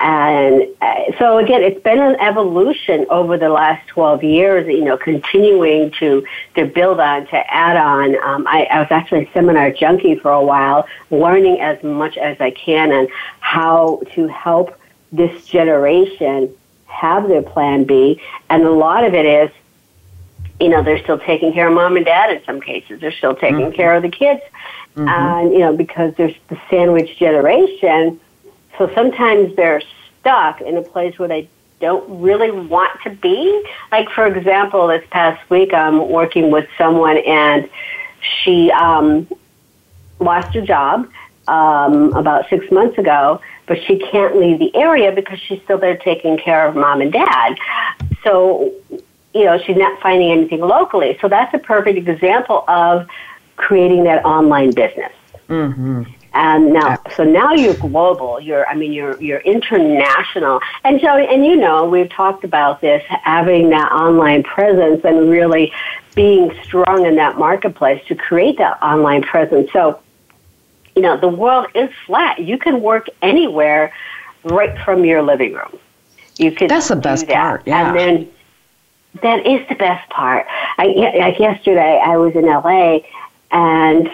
And 0.01 0.63
uh, 0.81 0.95
so 1.19 1.39
again, 1.39 1.61
it's 1.61 1.81
been 1.83 1.99
an 1.99 2.15
evolution 2.21 3.05
over 3.09 3.37
the 3.37 3.49
last 3.49 3.85
12 3.89 4.23
years, 4.23 4.67
you 4.67 4.85
know, 4.85 4.97
continuing 4.97 5.91
to, 5.99 6.25
to 6.55 6.65
build 6.65 7.01
on, 7.01 7.27
to 7.27 7.53
add 7.53 7.75
on. 7.75 8.15
Um, 8.23 8.47
I, 8.47 8.63
I 8.71 8.79
was 8.79 8.87
actually 8.91 9.25
a 9.25 9.31
seminar 9.33 9.71
junkie 9.71 10.15
for 10.15 10.31
a 10.31 10.43
while, 10.43 10.87
learning 11.11 11.59
as 11.59 11.83
much 11.83 12.15
as 12.17 12.39
I 12.39 12.51
can 12.51 12.93
on 12.93 13.07
how 13.41 14.01
to 14.13 14.27
help 14.29 14.79
this 15.11 15.45
generation 15.45 16.55
have 16.89 17.27
their 17.27 17.41
plan 17.41 17.85
B. 17.85 18.21
And 18.49 18.63
a 18.63 18.71
lot 18.71 19.03
of 19.03 19.13
it 19.13 19.25
is, 19.25 19.49
you 20.59 20.69
know, 20.69 20.83
they're 20.83 21.01
still 21.01 21.19
taking 21.19 21.53
care 21.53 21.67
of 21.67 21.73
mom 21.73 21.95
and 21.95 22.05
dad 22.05 22.31
in 22.31 22.43
some 22.43 22.59
cases. 22.59 22.99
They're 22.99 23.11
still 23.11 23.35
taking 23.35 23.59
mm-hmm. 23.59 23.75
care 23.75 23.95
of 23.95 24.03
the 24.03 24.09
kids. 24.09 24.41
Mm-hmm. 24.95 25.07
And, 25.07 25.53
you 25.53 25.59
know, 25.59 25.75
because 25.75 26.13
there's 26.15 26.35
the 26.49 26.59
sandwich 26.69 27.17
generation, 27.17 28.19
so 28.77 28.91
sometimes 28.93 29.55
they're 29.55 29.81
stuck 30.19 30.61
in 30.61 30.75
a 30.77 30.81
place 30.81 31.17
where 31.17 31.27
they 31.27 31.47
don't 31.79 32.21
really 32.21 32.51
want 32.51 32.99
to 33.03 33.09
be. 33.09 33.63
Like, 33.91 34.09
for 34.09 34.25
example, 34.25 34.87
this 34.87 35.05
past 35.11 35.49
week, 35.49 35.73
I'm 35.73 36.09
working 36.09 36.51
with 36.51 36.67
someone 36.77 37.17
and 37.17 37.69
she 38.21 38.71
um, 38.71 39.27
lost 40.19 40.53
her 40.55 40.61
job 40.61 41.09
um, 41.47 42.13
about 42.13 42.49
six 42.49 42.69
months 42.71 42.97
ago, 42.97 43.41
but 43.69 43.77
she 43.85 43.99
can't 43.99 44.35
leave 44.35 44.57
the 44.57 44.75
area 44.75 45.11
because 45.11 45.39
she's 45.39 45.61
still 45.61 45.77
there 45.77 45.95
taking 45.95 46.37
care 46.37 46.67
of 46.67 46.75
mom 46.75 47.01
and 47.01 47.13
dad. 47.13 47.55
So, 48.23 48.73
you 49.33 49.45
know, 49.45 49.59
she's 49.59 49.77
not 49.77 50.01
finding 50.01 50.31
anything 50.31 50.59
locally. 50.59 51.17
So 51.21 51.29
that's 51.29 51.53
a 51.53 51.59
perfect 51.59 52.09
example 52.09 52.65
of 52.67 53.07
creating 53.57 54.05
that 54.05 54.25
online 54.25 54.71
business. 54.71 55.13
Mm-hmm. 55.47 56.03
And 56.33 56.73
now, 56.73 56.97
so 57.15 57.23
now 57.23 57.53
you're 57.53 57.75
global. 57.75 58.39
You're, 58.39 58.67
I 58.67 58.75
mean, 58.75 58.91
you're 58.91 59.19
you're 59.21 59.39
international. 59.39 60.61
And 60.83 60.99
so, 61.01 61.17
and 61.17 61.45
you 61.45 61.55
know, 61.55 61.85
we've 61.85 62.09
talked 62.09 62.43
about 62.43 62.81
this 62.81 63.03
having 63.07 63.69
that 63.69 63.91
online 63.91 64.43
presence 64.43 65.03
and 65.03 65.29
really 65.29 65.71
being 66.15 66.55
strong 66.63 67.05
in 67.05 67.15
that 67.17 67.37
marketplace 67.37 68.03
to 68.07 68.15
create 68.15 68.57
that 68.57 68.81
online 68.81 69.21
presence. 69.21 69.71
So, 69.73 69.99
you 70.99 71.03
know, 71.03 71.15
the 71.15 71.29
world 71.29 71.67
is 71.75 71.89
flat. 72.05 72.39
You 72.39 72.57
can 72.57 72.81
work 72.81 73.07
anywhere, 73.21 73.93
right 74.43 74.77
from 74.83 75.05
your 75.05 75.21
living 75.21 75.53
room. 75.53 75.79
You 76.35 76.51
can. 76.51 76.67
That's 76.67 76.89
the 76.89 76.97
best 76.97 77.25
that. 77.27 77.35
part. 77.35 77.63
Yeah. 77.65 77.87
And 77.87 77.97
then 77.97 78.31
that 79.21 79.47
is 79.47 79.65
the 79.69 79.75
best 79.75 80.09
part. 80.09 80.45
I, 80.77 80.87
like 81.17 81.39
yesterday, 81.39 82.01
I 82.05 82.17
was 82.17 82.35
in 82.35 82.45
LA, 82.45 82.99
and 83.49 84.11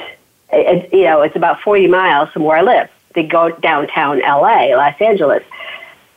it, 0.54 0.94
you 0.94 1.06
know 1.06 1.24
it's 1.24 1.36
about 1.36 1.60
forty 1.62 1.88
miles 1.88 2.30
from 2.30 2.44
where 2.44 2.58
I 2.58 2.62
live. 2.62 2.89
To 3.15 3.24
go 3.24 3.50
downtown 3.50 4.20
LA, 4.20 4.75
Los 4.75 5.01
Angeles, 5.01 5.42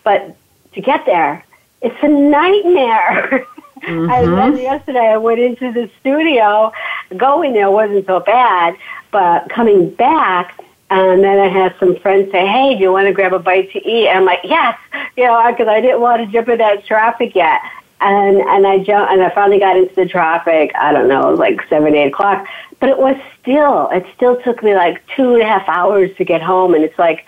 but 0.04 0.36
to 0.74 0.82
get 0.82 1.06
there, 1.06 1.42
it's 1.80 1.96
a 2.02 2.08
nightmare. 2.08 3.46
Mm-hmm. 3.78 4.10
and 4.10 4.36
then 4.36 4.56
yesterday, 4.60 5.06
I 5.06 5.18
went 5.18 5.38
into 5.38 5.70
the 5.70 5.88
studio. 6.00 6.72
Going 7.16 7.52
there 7.52 7.70
wasn't 7.70 8.06
so 8.06 8.18
bad, 8.18 8.76
but 9.10 9.48
coming 9.48 9.90
back. 9.90 10.60
And 10.90 11.22
then 11.22 11.38
I 11.38 11.48
had 11.48 11.74
some 11.78 11.96
friends 11.96 12.32
say, 12.32 12.46
"Hey, 12.46 12.74
do 12.74 12.80
you 12.80 12.90
want 12.90 13.08
to 13.08 13.12
grab 13.12 13.34
a 13.34 13.38
bite 13.38 13.70
to 13.72 13.78
eat?" 13.86 14.08
And 14.08 14.20
I'm 14.20 14.24
like, 14.24 14.40
"Yes," 14.42 14.78
you 15.18 15.24
know, 15.24 15.44
because 15.50 15.68
I 15.68 15.82
didn't 15.82 16.00
want 16.00 16.24
to 16.24 16.32
jump 16.32 16.48
in 16.48 16.58
that 16.58 16.86
traffic 16.86 17.34
yet 17.34 17.60
and 18.00 18.38
and 18.38 18.66
I 18.66 18.78
jumped 18.78 19.12
and 19.12 19.22
I 19.22 19.30
finally 19.30 19.58
got 19.58 19.76
into 19.76 19.94
the 19.94 20.06
traffic. 20.06 20.72
I 20.74 20.92
don't 20.92 21.08
know, 21.08 21.34
like 21.34 21.60
seven, 21.68 21.94
eight 21.94 22.08
o'clock. 22.08 22.46
But 22.80 22.90
it 22.90 22.98
was 22.98 23.16
still, 23.40 23.88
it 23.90 24.06
still 24.14 24.40
took 24.42 24.62
me 24.62 24.74
like 24.74 25.04
two 25.16 25.34
and 25.34 25.42
a 25.42 25.46
half 25.46 25.68
hours 25.68 26.14
to 26.16 26.24
get 26.24 26.40
home. 26.40 26.74
And 26.74 26.84
it's 26.84 26.98
like, 26.98 27.26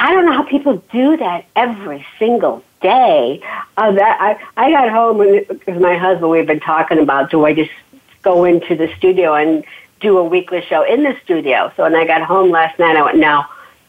I 0.00 0.12
don't 0.12 0.26
know 0.26 0.32
how 0.32 0.42
people 0.42 0.82
do 0.90 1.16
that 1.16 1.44
every 1.54 2.04
single 2.18 2.64
day. 2.80 3.40
Uh, 3.76 3.92
that 3.92 4.20
I 4.20 4.66
I 4.66 4.70
got 4.70 4.90
home 4.90 5.18
because 5.48 5.80
my 5.80 5.96
husband 5.96 6.30
we've 6.30 6.46
been 6.46 6.60
talking 6.60 6.98
about 6.98 7.30
do 7.30 7.44
I 7.44 7.54
just 7.54 7.70
go 8.22 8.44
into 8.44 8.74
the 8.74 8.92
studio 8.96 9.34
and 9.34 9.64
do 10.04 10.18
a 10.18 10.24
weekly 10.24 10.62
show 10.68 10.84
in 10.84 11.02
the 11.02 11.16
studio? 11.24 11.72
So 11.76 11.82
when 11.82 11.96
I 11.96 12.06
got 12.06 12.22
home 12.22 12.50
last 12.50 12.78
night, 12.78 12.96
I 12.96 13.02
went 13.02 13.18
no. 13.18 13.44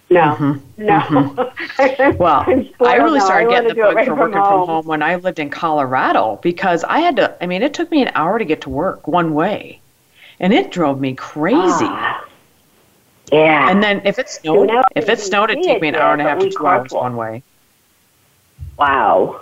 No, 0.10 0.22
mm-hmm. 0.22 0.86
no. 0.86 1.00
Mm-hmm. 1.00 2.18
well, 2.18 2.46
I 2.88 2.96
really 2.96 3.20
started 3.20 3.50
getting 3.50 3.70
the 3.70 3.76
bug 3.76 3.96
right 3.96 4.08
for 4.08 4.16
working 4.16 4.34
from 4.34 4.44
home. 4.44 4.62
from 4.62 4.68
home 4.68 4.86
when 4.86 5.02
I 5.02 5.16
lived 5.16 5.40
in 5.40 5.50
Colorado 5.50 6.40
because 6.44 6.84
I 6.84 7.00
had 7.00 7.16
to. 7.16 7.36
I 7.42 7.48
mean, 7.48 7.64
it 7.64 7.74
took 7.74 7.90
me 7.90 8.04
an 8.04 8.12
hour 8.14 8.38
to 8.38 8.46
get 8.46 8.62
to 8.62 8.70
work 8.70 9.08
one 9.08 9.34
way, 9.34 9.82
and 10.40 10.54
it 10.54 10.72
drove 10.72 11.00
me 11.00 11.16
crazy. 11.16 11.88
Ah. 11.88 12.24
Yeah. 13.32 13.70
And 13.70 13.82
then 13.82 14.02
if 14.06 14.20
it 14.20 14.30
snowed, 14.30 14.70
if 14.96 15.10
it 15.10 15.20
snowed, 15.20 15.50
it'd 15.50 15.64
take 15.64 15.82
me 15.82 15.88
an 15.88 15.96
hour 15.96 16.14
and 16.14 16.22
a 16.22 16.26
half 16.26 16.40
to 16.40 16.50
two 16.52 16.68
hours 16.68 16.92
one 16.92 17.16
way. 17.16 17.42
Wow. 18.78 19.42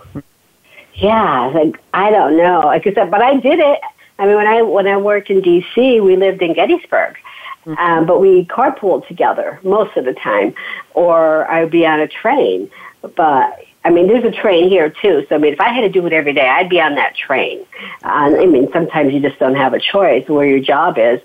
Yeah, 0.94 1.48
like 1.48 1.80
I 1.94 2.12
don't 2.12 2.38
know. 2.38 2.62
Like 2.66 2.88
I 2.88 2.94
said, 2.94 3.12
but 3.12 3.22
I 3.22 3.38
did 3.38 3.60
it. 3.60 3.80
I 4.24 4.28
mean, 4.28 4.36
when 4.36 4.48
I 4.48 4.62
when 4.62 4.88
I 4.88 4.98
worked 4.98 5.30
in 5.30 5.42
D.C., 5.42 6.00
we 6.00 6.16
lived 6.16 6.42
in 6.42 6.54
Gettysburg, 6.54 7.18
Mm-hmm. 7.66 7.80
Um, 7.80 8.06
but 8.06 8.20
we 8.20 8.46
carpooled 8.46 9.08
together 9.08 9.60
most 9.64 9.96
of 9.96 10.06
the 10.06 10.14
time, 10.14 10.54
or 10.94 11.50
I'd 11.50 11.72
be 11.72 11.86
on 11.86 12.00
a 12.00 12.08
train. 12.08 12.70
But 13.02 13.66
I 13.86 13.90
mean, 13.90 14.08
there's 14.08 14.26
a 14.26 14.32
train 14.32 14.70
here 14.70 14.90
too. 14.90 15.26
So 15.30 15.36
I 15.36 15.38
mean, 15.38 15.54
if 15.54 15.62
I 15.62 15.70
had 15.70 15.82
to 15.82 15.90
do 15.90 16.06
it 16.06 16.14
every 16.14 16.34
day, 16.34 16.48
I'd 16.48 16.70
be 16.70 16.82
on 16.82 16.96
that 16.96 17.16
train. 17.16 17.66
Uh, 18.04 18.36
I 18.38 18.46
mean, 18.46 18.70
sometimes 18.74 19.14
you 19.14 19.22
just 19.22 19.40
don't 19.40 19.56
have 19.56 19.74
a 19.74 19.80
choice 19.80 20.28
where 20.28 20.46
your 20.46 20.60
job 20.60 20.98
is. 20.98 21.22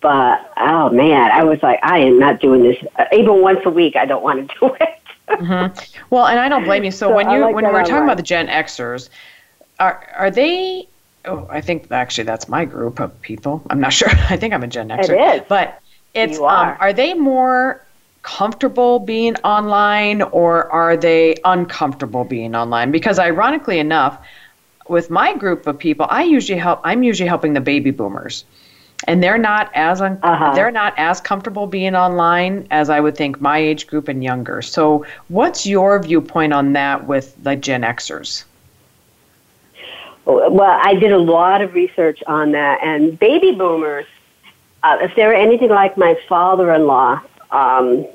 But 0.00 0.52
oh 0.58 0.90
man, 0.90 1.30
I 1.30 1.44
was 1.44 1.62
like, 1.62 1.80
I 1.82 1.98
am 2.00 2.18
not 2.18 2.40
doing 2.40 2.62
this. 2.62 2.76
Even 3.12 3.40
once 3.40 3.60
a 3.64 3.70
week, 3.70 3.96
I 3.96 4.04
don't 4.04 4.22
want 4.22 4.50
to 4.50 4.58
do 4.60 4.74
it. 4.74 5.00
mm-hmm. 5.28 6.04
Well, 6.10 6.26
and 6.26 6.38
I 6.38 6.50
don't 6.50 6.64
blame 6.64 6.84
you. 6.84 6.90
So, 6.90 7.08
so 7.08 7.14
when 7.14 7.30
you 7.30 7.40
like 7.40 7.54
when 7.54 7.66
we 7.66 7.72
were 7.72 7.82
talking 7.82 8.04
about 8.04 8.18
the 8.18 8.22
Gen 8.22 8.48
Xers, 8.48 9.08
are 9.80 10.06
are 10.16 10.30
they 10.30 10.86
oh, 11.28 11.46
I 11.50 11.60
think 11.60 11.90
actually 11.90 12.24
that's 12.24 12.48
my 12.48 12.64
group 12.64 13.00
of 13.00 13.20
people. 13.22 13.62
I'm 13.70 13.80
not 13.80 13.92
sure. 14.00 14.08
I 14.10 14.36
think 14.36 14.54
I'm 14.54 14.62
a 14.62 14.66
Gen 14.66 14.88
Xer. 14.88 15.10
It 15.10 15.42
is. 15.42 15.46
But 15.48 15.80
it's 16.14 16.38
are. 16.38 16.72
Um, 16.72 16.76
are 16.80 16.92
they 16.92 17.14
more 17.14 17.84
comfortable 18.22 18.98
being 18.98 19.36
online 19.36 20.22
or 20.22 20.70
are 20.72 20.96
they 20.96 21.36
uncomfortable 21.44 22.24
being 22.24 22.54
online? 22.54 22.90
Because 22.90 23.18
ironically 23.18 23.78
enough, 23.78 24.18
with 24.88 25.10
my 25.10 25.34
group 25.36 25.66
of 25.66 25.78
people, 25.78 26.06
I 26.08 26.24
usually 26.24 26.58
help 26.58 26.80
I'm 26.84 27.02
usually 27.02 27.28
helping 27.28 27.52
the 27.52 27.60
baby 27.60 27.90
boomers. 27.90 28.44
And 29.06 29.22
they're 29.22 29.38
not 29.38 29.70
as 29.74 30.00
un- 30.00 30.18
uh-huh. 30.22 30.54
they're 30.56 30.72
not 30.72 30.92
as 30.96 31.20
comfortable 31.20 31.68
being 31.68 31.94
online 31.94 32.66
as 32.72 32.90
I 32.90 32.98
would 32.98 33.16
think 33.16 33.40
my 33.40 33.58
age 33.58 33.86
group 33.86 34.08
and 34.08 34.24
younger. 34.24 34.60
So, 34.60 35.06
what's 35.28 35.66
your 35.66 36.02
viewpoint 36.02 36.52
on 36.52 36.72
that 36.72 37.06
with 37.06 37.40
the 37.40 37.54
Gen 37.54 37.82
Xers? 37.82 38.42
Well, 40.28 40.78
I 40.82 40.94
did 40.94 41.10
a 41.10 41.18
lot 41.18 41.62
of 41.62 41.72
research 41.72 42.22
on 42.26 42.52
that, 42.52 42.80
and 42.82 43.18
baby 43.18 43.52
boomers, 43.52 44.04
uh, 44.82 44.98
if 45.00 45.16
they 45.16 45.24
were 45.24 45.32
anything 45.32 45.70
like 45.70 45.96
my 45.96 46.18
father-in-law, 46.28 47.22
um, 47.50 48.06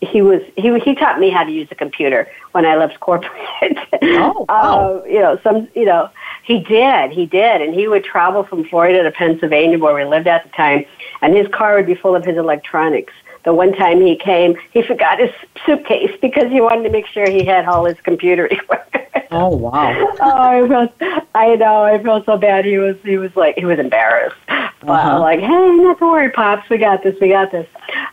he 0.00 0.22
was 0.22 0.40
he 0.56 0.78
he 0.80 0.94
taught 0.94 1.20
me 1.20 1.28
how 1.28 1.44
to 1.44 1.52
use 1.52 1.68
a 1.70 1.74
computer 1.74 2.26
when 2.52 2.64
I 2.64 2.76
left 2.76 2.98
corporate. 3.00 3.32
oh, 4.02 4.46
wow. 4.48 5.02
uh, 5.02 5.04
you 5.04 5.20
know, 5.20 5.38
some 5.44 5.68
you 5.74 5.84
know 5.84 6.08
he 6.44 6.60
did 6.60 7.10
he 7.10 7.26
did, 7.26 7.60
and 7.60 7.74
he 7.74 7.86
would 7.86 8.04
travel 8.04 8.42
from 8.42 8.64
Florida 8.64 9.02
to 9.02 9.10
Pennsylvania 9.10 9.78
where 9.78 9.94
we 9.94 10.04
lived 10.06 10.28
at 10.28 10.44
the 10.44 10.50
time, 10.50 10.86
and 11.20 11.36
his 11.36 11.46
car 11.48 11.76
would 11.76 11.86
be 11.86 11.94
full 11.94 12.16
of 12.16 12.24
his 12.24 12.38
electronics. 12.38 13.12
The 13.44 13.54
one 13.54 13.72
time 13.72 14.00
he 14.00 14.16
came, 14.16 14.56
he 14.72 14.82
forgot 14.82 15.18
his 15.18 15.30
suitcase 15.64 16.16
because 16.20 16.50
he 16.50 16.60
wanted 16.60 16.82
to 16.84 16.90
make 16.90 17.06
sure 17.06 17.28
he 17.28 17.44
had 17.44 17.66
all 17.66 17.84
his 17.84 17.98
computer 18.02 18.46
equipment. 18.50 19.26
Oh 19.30 19.48
wow! 19.48 19.94
oh, 20.20 20.38
I 20.38 20.68
felt, 20.68 20.92
I 21.34 21.56
know, 21.56 21.84
I 21.84 22.02
felt 22.02 22.26
so 22.26 22.36
bad. 22.36 22.64
He 22.64 22.78
was, 22.78 22.96
he 23.02 23.16
was 23.16 23.34
like, 23.36 23.56
he 23.56 23.64
was 23.64 23.78
embarrassed. 23.78 24.36
But 24.46 24.90
uh-huh. 24.90 25.14
I'm 25.14 25.20
like, 25.20 25.40
hey, 25.40 25.76
not 25.76 25.98
to 25.98 26.06
worry, 26.06 26.30
pops. 26.30 26.68
We 26.68 26.78
got 26.78 27.02
this. 27.02 27.18
We 27.20 27.28
got 27.28 27.50
this. 27.50 27.68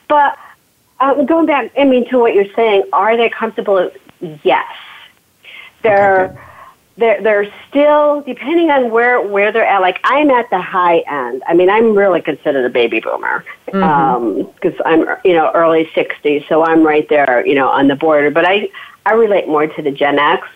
But 0.08 0.38
uh, 1.00 1.24
going 1.24 1.46
back, 1.46 1.72
I 1.78 1.86
mean, 1.86 2.08
to 2.10 2.20
what 2.20 2.34
you're 2.34 2.54
saying, 2.56 2.84
are 2.94 3.18
they 3.18 3.30
comfortable? 3.30 3.92
Yes, 4.44 4.72
they're. 5.82 6.32
Okay, 6.32 6.42
they're 6.98 7.22
they're 7.22 7.52
still 7.70 8.22
depending 8.22 8.72
on 8.72 8.90
where 8.92 9.22
where 9.22 9.52
they're 9.52 9.66
at. 9.66 9.82
Like 9.82 10.00
I'm 10.04 10.30
at 10.32 10.50
the 10.50 10.60
high 10.60 11.00
end. 11.00 11.44
I 11.48 11.54
mean, 11.54 11.70
I'm 11.70 11.96
really 11.96 12.22
considered 12.22 12.66
a 12.66 12.70
baby 12.70 13.00
boomer 13.00 13.46
because 13.66 13.82
mm-hmm. 13.82 14.64
um, 14.64 14.84
I'm 14.86 15.18
you 15.24 15.34
know 15.34 15.52
early 15.54 15.86
60s, 15.96 16.48
so 16.48 16.64
I'm 16.66 16.84
right 16.84 17.08
there 17.08 17.46
you 17.46 17.56
know 17.56 17.70
on 17.70 17.88
the 17.88 17.96
border. 17.96 18.32
But 18.32 18.46
I 18.46 18.70
I 19.06 19.14
relate 19.14 19.48
more 19.48 19.68
to 19.68 19.82
the 19.82 19.92
Gen 19.92 20.18
X, 20.18 20.48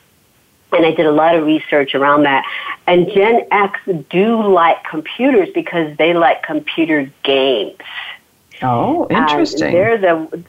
and 0.74 0.86
I 0.86 0.92
did 0.92 1.06
a 1.06 1.12
lot 1.12 1.36
of 1.36 1.46
research 1.46 1.94
around 1.94 2.24
that. 2.24 2.44
And 2.88 3.08
Gen 3.12 3.48
X 3.52 3.80
do 4.10 4.42
like 4.48 4.84
computers 4.84 5.50
because 5.54 5.96
they 5.98 6.14
like 6.14 6.42
computer 6.44 7.12
games. 7.24 7.78
Oh, 8.64 9.08
interesting. 9.10 9.68
And 9.68 9.76
they're 9.76 9.98
the 9.98 10.44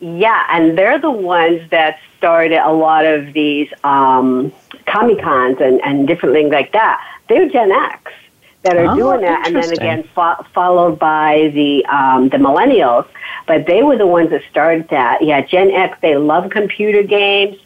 yeah, 0.00 0.46
and 0.50 0.78
they're 0.78 1.00
the 1.00 1.10
ones 1.10 1.68
that 1.70 1.98
started 2.16 2.58
a 2.58 2.72
lot 2.72 3.04
of 3.04 3.32
these 3.32 3.68
um, 3.84 4.52
Comic 4.86 5.20
Cons 5.20 5.58
and, 5.60 5.80
and 5.82 6.06
different 6.06 6.34
things 6.34 6.52
like 6.52 6.72
that. 6.72 7.04
They're 7.28 7.48
Gen 7.48 7.72
X 7.72 8.12
that 8.62 8.76
are 8.76 8.92
oh, 8.92 8.96
doing 8.96 9.20
that, 9.22 9.46
and 9.46 9.56
then 9.56 9.72
again 9.72 10.02
fo- 10.14 10.42
followed 10.54 10.98
by 10.98 11.50
the 11.54 11.84
um, 11.86 12.28
the 12.28 12.38
millennials. 12.38 13.06
But 13.46 13.66
they 13.66 13.82
were 13.82 13.96
the 13.96 14.06
ones 14.06 14.30
that 14.30 14.42
started 14.50 14.88
that. 14.90 15.22
Yeah, 15.22 15.40
Gen 15.40 15.70
X. 15.70 15.98
They 16.00 16.16
love 16.16 16.50
computer 16.50 17.02
games. 17.02 17.56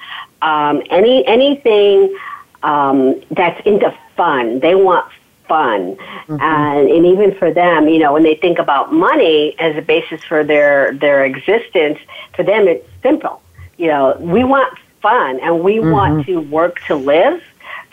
Um, 0.40 0.82
any 0.90 1.26
anything 1.26 2.16
um, 2.62 3.20
that's 3.30 3.60
into 3.66 3.94
fun. 4.16 4.60
They 4.60 4.74
want 4.74 5.10
fun. 5.48 5.96
Mm-hmm. 5.96 6.40
And, 6.40 6.88
and 6.88 7.06
even 7.06 7.34
for 7.34 7.52
them, 7.52 7.88
you 7.88 7.98
know, 7.98 8.12
when 8.12 8.22
they 8.22 8.34
think 8.34 8.58
about 8.58 8.92
money 8.92 9.54
as 9.58 9.76
a 9.76 9.82
basis 9.82 10.22
for 10.24 10.44
their, 10.44 10.92
their 10.94 11.24
existence, 11.24 11.98
for 12.34 12.42
them 12.42 12.68
it's 12.68 12.86
simple. 13.02 13.42
You 13.76 13.88
know, 13.88 14.16
we 14.20 14.44
want 14.44 14.78
fun 15.00 15.40
and 15.40 15.60
we 15.60 15.76
mm-hmm. 15.76 15.90
want 15.90 16.26
to 16.26 16.40
work 16.40 16.80
to 16.86 16.94
live 16.94 17.42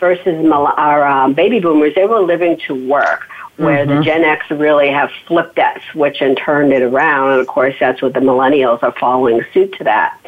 versus 0.00 0.50
our 0.50 1.06
um, 1.06 1.34
baby 1.34 1.60
boomers, 1.60 1.94
they 1.94 2.06
were 2.06 2.20
living 2.20 2.58
to 2.66 2.88
work. 2.88 3.28
Where 3.56 3.84
mm-hmm. 3.84 3.98
the 3.98 4.02
Gen 4.02 4.24
X 4.24 4.50
really 4.50 4.88
have 4.88 5.10
flipped 5.26 5.56
that 5.56 5.82
switch 5.92 6.22
and 6.22 6.34
turned 6.34 6.72
it 6.72 6.80
around, 6.80 7.32
and 7.32 7.40
of 7.40 7.46
course 7.46 7.74
that's 7.78 8.00
what 8.00 8.14
the 8.14 8.20
millennials 8.20 8.82
are 8.82 8.92
following 8.92 9.44
suit 9.52 9.74
to 9.74 9.84
that. 9.84 10.18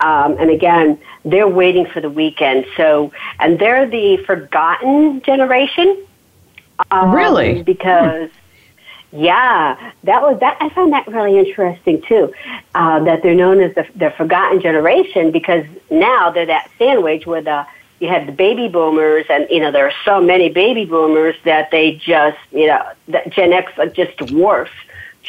Um, 0.00 0.36
and 0.38 0.50
again, 0.50 0.98
they're 1.24 1.48
waiting 1.48 1.86
for 1.86 2.02
the 2.02 2.10
weekend. 2.10 2.66
So, 2.76 3.10
and 3.38 3.58
they're 3.58 3.88
the 3.88 4.18
forgotten 4.26 5.22
generation. 5.22 6.04
Um, 6.90 7.12
really? 7.12 7.62
Because. 7.62 8.30
Hmm. 8.30 8.38
Yeah, 9.16 9.92
that 10.02 10.22
was 10.22 10.40
that. 10.40 10.56
I 10.60 10.70
found 10.70 10.92
that 10.92 11.06
really 11.06 11.38
interesting 11.38 12.02
too. 12.02 12.34
Uh, 12.74 12.98
that 13.04 13.22
they're 13.22 13.32
known 13.32 13.60
as 13.60 13.72
the, 13.76 13.86
the 13.94 14.10
forgotten 14.10 14.60
generation 14.60 15.30
because 15.30 15.64
now 15.88 16.30
they're 16.30 16.46
that 16.46 16.68
sandwich 16.78 17.24
where 17.24 17.40
the 17.40 17.64
you 18.00 18.08
have 18.08 18.26
the 18.26 18.32
baby 18.32 18.68
boomers, 18.68 19.24
and 19.30 19.46
you 19.50 19.60
know 19.60 19.70
there 19.70 19.86
are 19.86 19.92
so 20.04 20.20
many 20.20 20.48
baby 20.48 20.84
boomers 20.84 21.36
that 21.44 21.70
they 21.70 21.92
just 21.92 22.38
you 22.50 22.66
know 22.66 22.84
that 23.08 23.30
Gen 23.30 23.52
X 23.52 23.72
just 23.94 24.16
dwarfs 24.16 24.72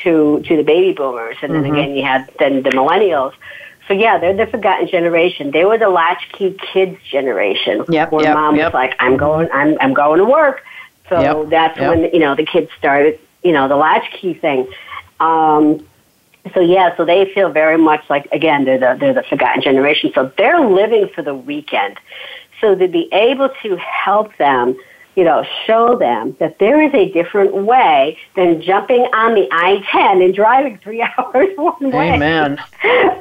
to 0.04 0.42
to 0.48 0.58
the 0.58 0.64
baby 0.64 0.94
boomers, 0.94 1.38
and 1.42 1.54
then 1.54 1.64
mm-hmm. 1.64 1.74
again 1.74 1.96
you 1.96 2.04
have 2.04 2.30
then 2.40 2.64
the 2.64 2.72
millennials. 2.72 3.34
So 3.88 3.94
yeah, 3.94 4.18
they're 4.18 4.36
the 4.36 4.48
forgotten 4.48 4.88
generation. 4.88 5.52
They 5.52 5.64
were 5.64 5.78
the 5.78 5.90
latchkey 5.90 6.58
kids 6.74 6.98
generation. 7.04 7.86
Yep, 7.88 8.12
where 8.12 8.26
yep, 8.26 8.34
mom 8.34 8.56
yep. 8.56 8.66
was 8.66 8.74
like, 8.74 8.96
"I'm 9.00 9.16
going, 9.16 9.48
I'm 9.54 9.78
I'm 9.80 9.94
going 9.94 10.18
to 10.18 10.26
work." 10.26 10.64
So 11.10 11.20
yep, 11.22 11.50
that's 11.50 11.80
yep. 11.80 11.90
when 11.90 12.14
you 12.14 12.20
know 12.20 12.36
the 12.36 12.46
kids 12.46 12.70
started, 12.78 13.20
you 13.44 13.52
know, 13.52 13.68
the 13.68 13.76
latchkey 13.76 14.34
thing. 14.34 14.68
Um, 15.20 15.86
so 16.54 16.60
yeah, 16.60 16.96
so 16.98 17.06
they 17.06 17.32
feel 17.34 17.50
very 17.50 17.78
much 17.78 18.04
like 18.10 18.28
again 18.32 18.66
they're 18.66 18.80
the 18.80 18.98
they're 19.00 19.14
the 19.14 19.24
forgotten 19.24 19.62
generation. 19.62 20.12
So 20.14 20.32
they're 20.38 20.68
living 20.68 21.10
for 21.14 21.22
the 21.22 21.36
weekend. 21.36 22.00
So 22.62 22.76
to 22.76 22.88
be 22.88 23.10
able 23.12 23.50
to 23.64 23.78
help 23.78 24.36
them 24.38 24.78
you 25.16 25.24
know, 25.24 25.46
show 25.66 25.98
them 25.98 26.36
that 26.40 26.60
there 26.60 26.82
is 26.82 26.94
a 26.94 27.10
different 27.12 27.56
way 27.56 28.18
than 28.36 28.62
jumping 28.62 29.02
on 29.14 29.34
the 29.34 29.48
I-10 29.52 30.24
and 30.24 30.36
driving 30.36 30.78
three 30.80 31.02
hours 31.18 31.48
one 31.56 31.92
way. 31.92 32.14
Amen. 32.14 32.60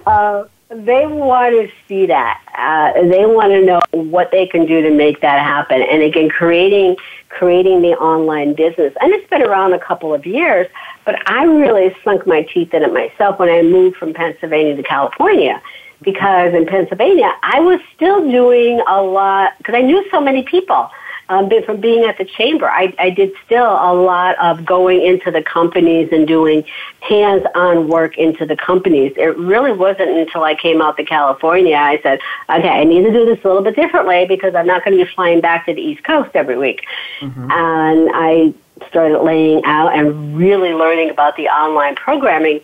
Uh, 0.05 0.45
they 0.71 1.07
want 1.07 1.55
to 1.55 1.71
see 1.87 2.07
that. 2.07 2.41
Uh, 2.57 3.03
they 3.09 3.27
want 3.27 3.53
to 3.53 3.65
know 3.65 3.81
what 3.91 4.31
they 4.31 4.47
can 4.47 4.67
do 4.67 4.83
to 4.83 4.91
make 4.91 5.21
that 5.21 5.41
happen. 5.41 5.83
And 5.83 6.03
again, 6.03 6.29
creating 6.29 6.97
creating 7.29 7.83
the 7.83 7.93
online 7.99 8.55
business, 8.55 8.95
and 9.01 9.13
it's 9.13 9.29
been 9.29 9.43
around 9.43 9.73
a 9.73 9.79
couple 9.79 10.15
of 10.15 10.25
years. 10.25 10.69
But 11.05 11.17
I 11.29 11.45
really 11.45 11.95
sunk 12.05 12.27
my 12.27 12.43
teeth 12.43 12.73
in 12.73 12.83
it 12.83 12.93
myself 12.93 13.39
when 13.39 13.49
I 13.49 13.63
moved 13.63 13.97
from 13.97 14.15
Pennsylvania 14.15 14.77
to 14.77 14.83
California 14.83 15.61
because 16.03 16.55
in 16.55 16.67
Pennsylvania, 16.67 17.33
I 17.43 17.61
was 17.61 17.81
still 17.95 18.31
doing 18.31 18.81
a 18.87 19.03
lot 19.03 19.53
because 19.59 19.75
I 19.75 19.81
knew 19.83 20.05
so 20.11 20.21
many 20.21 20.43
people 20.43 20.91
um, 21.29 21.51
from 21.65 21.81
being 21.81 22.05
at 22.05 22.19
the 22.19 22.25
chamber. 22.25 22.69
I, 22.69 22.95
I 22.99 23.11
did 23.11 23.33
still 23.45 23.71
a 23.73 23.95
lot 23.95 24.39
of 24.39 24.65
going 24.65 25.03
into 25.05 25.31
the 25.31 25.43
companies 25.43 26.11
and 26.13 26.27
doing 26.27 26.65
hands-on 27.01 27.89
work 27.89 28.19
into 28.19 28.47
the 28.47 28.57
companies. 28.57 29.13
It 29.17 29.37
really 29.37 29.73
wasn't 29.73 30.11
until 30.11 30.43
I 30.45 30.55
came 30.55 30.81
out 30.81 30.97
to 30.97 31.05
California 31.05 31.77
I 31.77 32.01
said, 32.03 32.21
okay, 32.49 32.69
I 32.69 32.85
need 32.85 33.03
to 33.03 33.13
do 33.13 33.25
this 33.27 33.43
a 33.45 33.47
little 33.47 33.63
bit 33.63 33.77
differently 33.77 34.27
because 34.27 34.55
I'm 34.55 34.67
not 34.67 34.85
going 34.85 34.97
to 34.99 35.05
be 35.05 35.11
flying 35.11 35.41
back 35.41 35.67
to 35.67 35.75
the 35.75 35.81
East 35.81 36.05
Coast 36.05 36.31
every 36.35 36.57
week. 36.57 36.85
Mm-hmm. 37.21 37.51
And 37.51 38.11
I 38.15 38.55
started 38.89 39.21
laying 39.23 39.65
out 39.65 39.97
and 39.97 40.37
really 40.37 40.73
learning 40.73 41.11
about 41.11 41.37
the 41.37 41.49
online 41.49 41.95
programming 41.95 42.61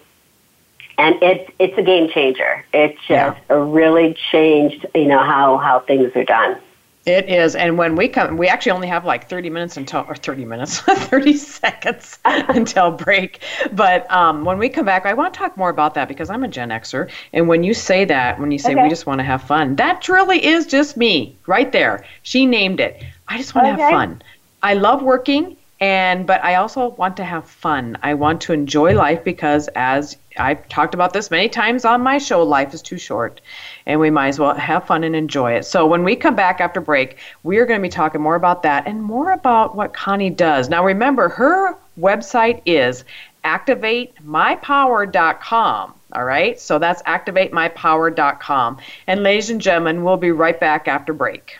and 1.00 1.16
it's 1.22 1.50
it's 1.58 1.78
a 1.78 1.82
game 1.82 2.10
changer. 2.10 2.64
It 2.74 2.96
just 3.08 3.08
yeah. 3.08 3.34
really 3.48 4.16
changed, 4.30 4.84
you 4.94 5.06
know, 5.06 5.22
how 5.22 5.56
how 5.56 5.80
things 5.80 6.14
are 6.14 6.24
done. 6.24 6.60
It 7.06 7.30
is, 7.30 7.54
and 7.54 7.78
when 7.78 7.96
we 7.96 8.08
come, 8.08 8.36
we 8.36 8.46
actually 8.46 8.72
only 8.72 8.88
have 8.88 9.06
like 9.06 9.26
30 9.26 9.48
minutes 9.48 9.78
until, 9.78 10.04
or 10.06 10.14
30 10.14 10.44
minutes, 10.44 10.80
30 10.80 11.34
seconds 11.34 12.18
until 12.24 12.90
break. 12.90 13.42
But 13.72 14.10
um, 14.12 14.44
when 14.44 14.58
we 14.58 14.68
come 14.68 14.84
back, 14.84 15.06
I 15.06 15.14
want 15.14 15.32
to 15.32 15.38
talk 15.38 15.56
more 15.56 15.70
about 15.70 15.94
that 15.94 16.08
because 16.08 16.28
I'm 16.28 16.44
a 16.44 16.48
Gen 16.48 16.68
Xer, 16.68 17.10
and 17.32 17.48
when 17.48 17.64
you 17.64 17.72
say 17.72 18.04
that, 18.04 18.38
when 18.38 18.50
you 18.50 18.58
say 18.58 18.72
okay. 18.72 18.82
we 18.82 18.90
just 18.90 19.06
want 19.06 19.18
to 19.18 19.24
have 19.24 19.42
fun, 19.42 19.76
that 19.76 20.08
really 20.10 20.44
is 20.44 20.66
just 20.66 20.98
me 20.98 21.36
right 21.46 21.72
there. 21.72 22.04
She 22.22 22.44
named 22.44 22.80
it. 22.80 23.02
I 23.28 23.38
just 23.38 23.54
want 23.54 23.66
to 23.68 23.72
okay. 23.72 23.82
have 23.82 23.90
fun. 23.90 24.22
I 24.62 24.74
love 24.74 25.02
working, 25.02 25.56
and 25.80 26.26
but 26.26 26.44
I 26.44 26.56
also 26.56 26.88
want 26.88 27.16
to 27.16 27.24
have 27.24 27.48
fun. 27.48 27.96
I 28.02 28.12
want 28.14 28.42
to 28.42 28.52
enjoy 28.52 28.94
life 28.94 29.24
because, 29.24 29.68
as 29.68 30.18
I've 30.36 30.68
talked 30.68 30.92
about 30.92 31.14
this 31.14 31.30
many 31.30 31.48
times 31.48 31.86
on 31.86 32.02
my 32.02 32.18
show, 32.18 32.42
life 32.42 32.74
is 32.74 32.82
too 32.82 32.98
short 32.98 33.40
and 33.86 33.98
we 33.98 34.10
might 34.10 34.28
as 34.28 34.38
well 34.38 34.52
have 34.54 34.86
fun 34.86 35.04
and 35.04 35.16
enjoy 35.16 35.52
it. 35.52 35.64
So 35.64 35.86
when 35.86 36.04
we 36.04 36.16
come 36.16 36.36
back 36.36 36.60
after 36.60 36.82
break, 36.82 37.16
we 37.44 37.56
are 37.58 37.66
going 37.66 37.80
to 37.80 37.82
be 37.82 37.88
talking 37.88 38.20
more 38.20 38.34
about 38.34 38.62
that 38.64 38.86
and 38.86 39.02
more 39.02 39.32
about 39.32 39.74
what 39.74 39.94
Connie 39.94 40.28
does. 40.28 40.68
Now 40.68 40.84
remember, 40.84 41.30
her 41.30 41.78
website 41.98 42.60
is 42.66 43.04
activatemypower.com. 43.44 45.94
All 46.12 46.24
right, 46.24 46.60
so 46.60 46.80
that's 46.80 47.02
activatemypower.com. 47.02 48.78
And 49.06 49.22
ladies 49.22 49.48
and 49.48 49.60
gentlemen, 49.60 50.02
we'll 50.02 50.16
be 50.16 50.32
right 50.32 50.58
back 50.58 50.88
after 50.88 51.12
break. 51.12 51.59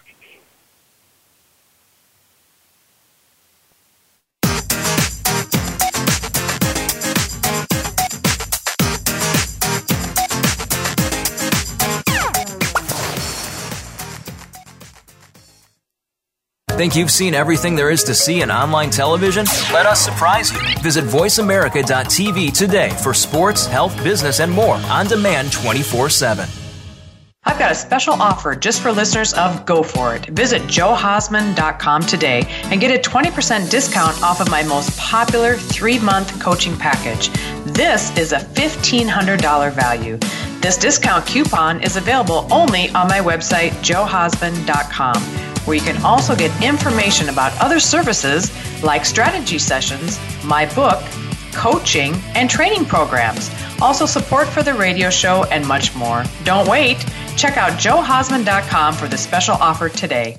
Think 16.81 16.97
you've 16.97 17.11
seen 17.11 17.35
everything 17.35 17.75
there 17.75 17.91
is 17.91 18.03
to 18.05 18.15
see 18.15 18.41
in 18.41 18.51
online 18.51 18.89
television? 18.89 19.45
Let 19.71 19.85
us 19.85 20.03
surprise 20.03 20.51
you. 20.51 20.59
Visit 20.81 21.05
VoiceAmerica.tv 21.05 22.57
today 22.57 22.89
for 23.03 23.13
sports, 23.13 23.67
health, 23.67 23.95
business, 24.03 24.41
and 24.41 24.51
more 24.51 24.77
on 24.77 25.07
demand 25.07 25.53
24 25.53 26.09
7. 26.09 26.49
I've 27.45 27.59
got 27.59 27.71
a 27.71 27.75
special 27.75 28.15
offer 28.15 28.55
just 28.55 28.81
for 28.81 28.93
listeners 28.93 29.35
of 29.35 29.67
Go 29.67 29.83
For 29.83 30.17
It. 30.17 30.25
Visit 30.31 30.63
joehausman.com 30.63 32.01
today 32.05 32.45
and 32.71 32.81
get 32.81 32.99
a 32.99 33.11
20% 33.11 33.69
discount 33.69 34.23
off 34.23 34.41
of 34.41 34.51
my 34.51 34.63
most 34.63 34.99
popular 34.99 35.57
three 35.57 35.99
month 35.99 36.41
coaching 36.41 36.79
package. 36.79 37.29
This 37.75 38.17
is 38.17 38.33
a 38.33 38.39
$1,500 38.39 39.73
value. 39.75 40.17
This 40.63 40.79
discount 40.79 41.27
coupon 41.27 41.83
is 41.83 41.97
available 41.97 42.49
only 42.51 42.89
on 42.93 43.07
my 43.07 43.19
website, 43.19 43.73
joehausman.com 43.83 45.50
where 45.65 45.77
you 45.77 45.83
can 45.83 46.03
also 46.05 46.35
get 46.35 46.51
information 46.63 47.29
about 47.29 47.59
other 47.61 47.81
services 47.81 48.51
like 48.83 49.05
strategy 49.05 49.59
sessions, 49.59 50.19
my 50.45 50.67
book, 50.75 51.03
coaching, 51.53 52.15
and 52.35 52.49
training 52.49 52.85
programs. 52.85 53.51
Also, 53.81 54.07
support 54.07 54.47
for 54.49 54.63
the 54.63 54.75
radio 54.75 55.11
show 55.11 55.45
and 55.45 55.67
much 55.67 55.95
more. 55.95 56.25
Don't 56.45 56.69
wait. 56.69 56.99
Check 57.37 57.57
out 57.57 57.73
joehausman.com 57.73 58.95
for 58.95 59.09
the 59.09 59.17
special 59.17 59.55
offer 59.55 59.89
today. 59.89 60.39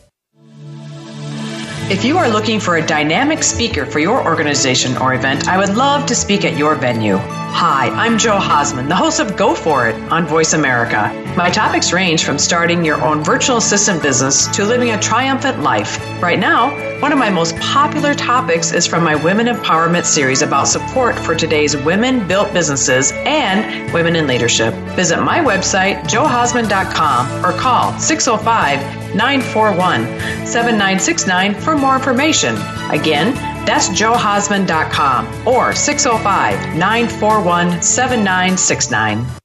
If 1.91 2.05
you 2.05 2.17
are 2.17 2.29
looking 2.29 2.61
for 2.61 2.77
a 2.77 2.85
dynamic 2.85 3.43
speaker 3.43 3.85
for 3.85 3.99
your 3.99 4.23
organization 4.23 4.95
or 4.97 5.13
event, 5.13 5.49
I 5.49 5.57
would 5.57 5.75
love 5.75 6.05
to 6.05 6.15
speak 6.15 6.45
at 6.45 6.57
your 6.57 6.75
venue. 6.75 7.17
Hi, 7.17 7.89
I'm 7.89 8.17
Joe 8.17 8.39
Hausman, 8.39 8.87
the 8.87 8.95
host 8.95 9.19
of 9.19 9.35
Go 9.35 9.53
For 9.53 9.89
It 9.89 9.95
on 10.09 10.25
Voice 10.25 10.53
America. 10.53 11.11
My 11.37 11.49
topics 11.49 11.93
range 11.93 12.25
from 12.25 12.37
starting 12.37 12.83
your 12.83 13.01
own 13.01 13.23
virtual 13.23 13.55
assistant 13.55 14.03
business 14.03 14.47
to 14.55 14.65
living 14.65 14.89
a 14.89 14.99
triumphant 14.99 15.61
life. 15.61 15.97
Right 16.21 16.37
now, 16.37 16.71
one 16.99 17.13
of 17.13 17.17
my 17.17 17.29
most 17.29 17.55
popular 17.57 18.13
topics 18.13 18.73
is 18.73 18.85
from 18.85 19.05
my 19.05 19.15
Women 19.15 19.47
Empowerment 19.47 20.03
series 20.03 20.41
about 20.41 20.67
support 20.67 21.17
for 21.17 21.33
today's 21.33 21.75
women 21.77 22.27
built 22.27 22.51
businesses 22.51 23.13
and 23.13 23.91
women 23.93 24.17
in 24.17 24.27
leadership. 24.27 24.73
Visit 24.95 25.21
my 25.21 25.39
website, 25.39 26.03
joehausman.com, 26.03 27.45
or 27.45 27.57
call 27.57 27.97
605 27.97 29.15
941 29.15 30.01
7969 30.45 31.55
for 31.55 31.77
more 31.77 31.95
information. 31.95 32.55
Again, 32.91 33.33
that's 33.65 33.87
joehausman.com 33.89 35.47
or 35.47 35.73
605 35.73 36.75
941 36.75 37.81
7969. 37.81 39.40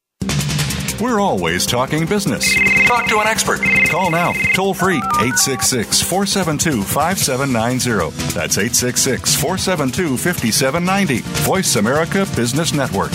We're 1.01 1.21
always 1.21 1.67
talking 1.67 2.07
business. 2.07 2.55
Talk 2.87 3.07
to 3.09 3.19
an 3.19 3.27
expert. 3.27 3.61
Call 3.91 4.11
now, 4.11 4.33
toll 4.55 4.73
free, 4.73 4.97
866 4.97 6.01
472 6.01 6.83
5790. 6.83 8.17
That's 8.33 8.57
866 8.57 9.35
472 9.35 10.17
5790. 10.17 11.19
Voice 11.45 11.77
America 11.77 12.27
Business 12.35 12.73
Network. 12.73 13.13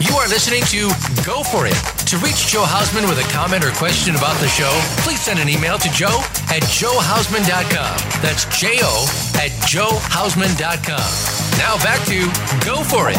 You 0.00 0.16
are 0.16 0.28
listening 0.28 0.62
to 0.64 0.88
Go 1.26 1.42
For 1.42 1.66
It 1.66 2.03
to 2.14 2.24
reach 2.24 2.46
Joe 2.46 2.62
Hausman 2.62 3.08
with 3.08 3.18
a 3.18 3.28
comment 3.32 3.64
or 3.64 3.70
question 3.72 4.14
about 4.14 4.38
the 4.40 4.46
show, 4.46 4.70
please 5.02 5.20
send 5.20 5.40
an 5.40 5.48
email 5.48 5.78
to 5.78 5.90
joe 5.90 6.20
at 6.46 6.62
joehausman.com. 6.62 8.22
That's 8.22 8.44
J 8.56 8.78
O 8.82 9.06
at 9.34 9.50
joehausman.com. 9.66 11.58
Now 11.58 11.76
back 11.82 12.04
to 12.06 12.20
Go 12.64 12.84
For 12.84 13.10
It. 13.10 13.18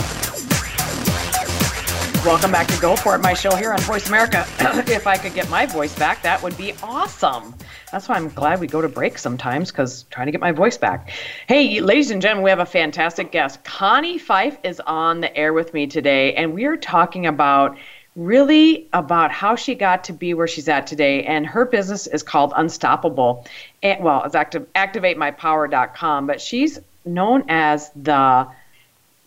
Welcome 2.26 2.52
back 2.52 2.68
to 2.68 2.80
Go 2.80 2.96
For 2.96 3.16
It, 3.16 3.22
my 3.22 3.34
show 3.34 3.54
here 3.56 3.74
on 3.74 3.80
Voice 3.82 4.08
America. 4.08 4.46
if 4.90 5.08
I 5.08 5.18
could 5.18 5.34
get 5.34 5.50
my 5.50 5.66
voice 5.66 5.94
back, 5.98 6.22
that 6.24 6.42
would 6.42 6.58
be 6.58 6.74
awesome. 6.82 7.54
That's 7.92 8.08
why 8.08 8.16
I'm 8.16 8.30
glad 8.30 8.62
we 8.62 8.68
go 8.68 8.82
to 8.82 8.90
break 8.90 9.18
sometimes 9.18 9.72
because 9.72 10.04
trying 10.04 10.28
to 10.28 10.32
get 10.32 10.42
my 10.42 10.52
voice 10.54 10.78
back. 10.78 11.12
Hey, 11.48 11.82
ladies 11.82 12.12
and 12.12 12.22
gentlemen, 12.22 12.44
we 12.44 12.50
have 12.50 12.60
a 12.60 12.66
fantastic 12.66 13.32
guest. 13.32 13.64
Connie 13.64 14.20
Pheiff 14.20 14.58
is 14.64 14.80
on 14.80 15.22
the 15.22 15.36
air 15.36 15.54
with 15.54 15.74
me 15.74 15.86
today, 15.86 16.34
and 16.34 16.54
we 16.54 16.66
are 16.66 16.78
talking 16.78 17.26
about 17.26 17.78
really 18.16 18.88
about 18.94 19.32
how 19.32 19.56
she 19.56 19.76
got 19.76 20.06
to 20.06 20.14
be 20.14 20.34
where 20.34 20.48
she's 20.48 20.70
at 20.70 20.88
today. 20.88 21.24
And 21.24 21.46
her 21.46 21.66
business 21.66 22.08
is 22.08 22.24
called 22.24 22.54
Unstoppable. 22.56 23.46
And, 23.84 24.04
well, 24.04 24.24
it's 24.24 24.36
active, 24.36 24.72
activatemypower.com, 24.74 26.28
but 26.28 26.40
she's 26.40 26.80
known 27.04 27.46
as 27.50 27.92
the, 27.96 28.48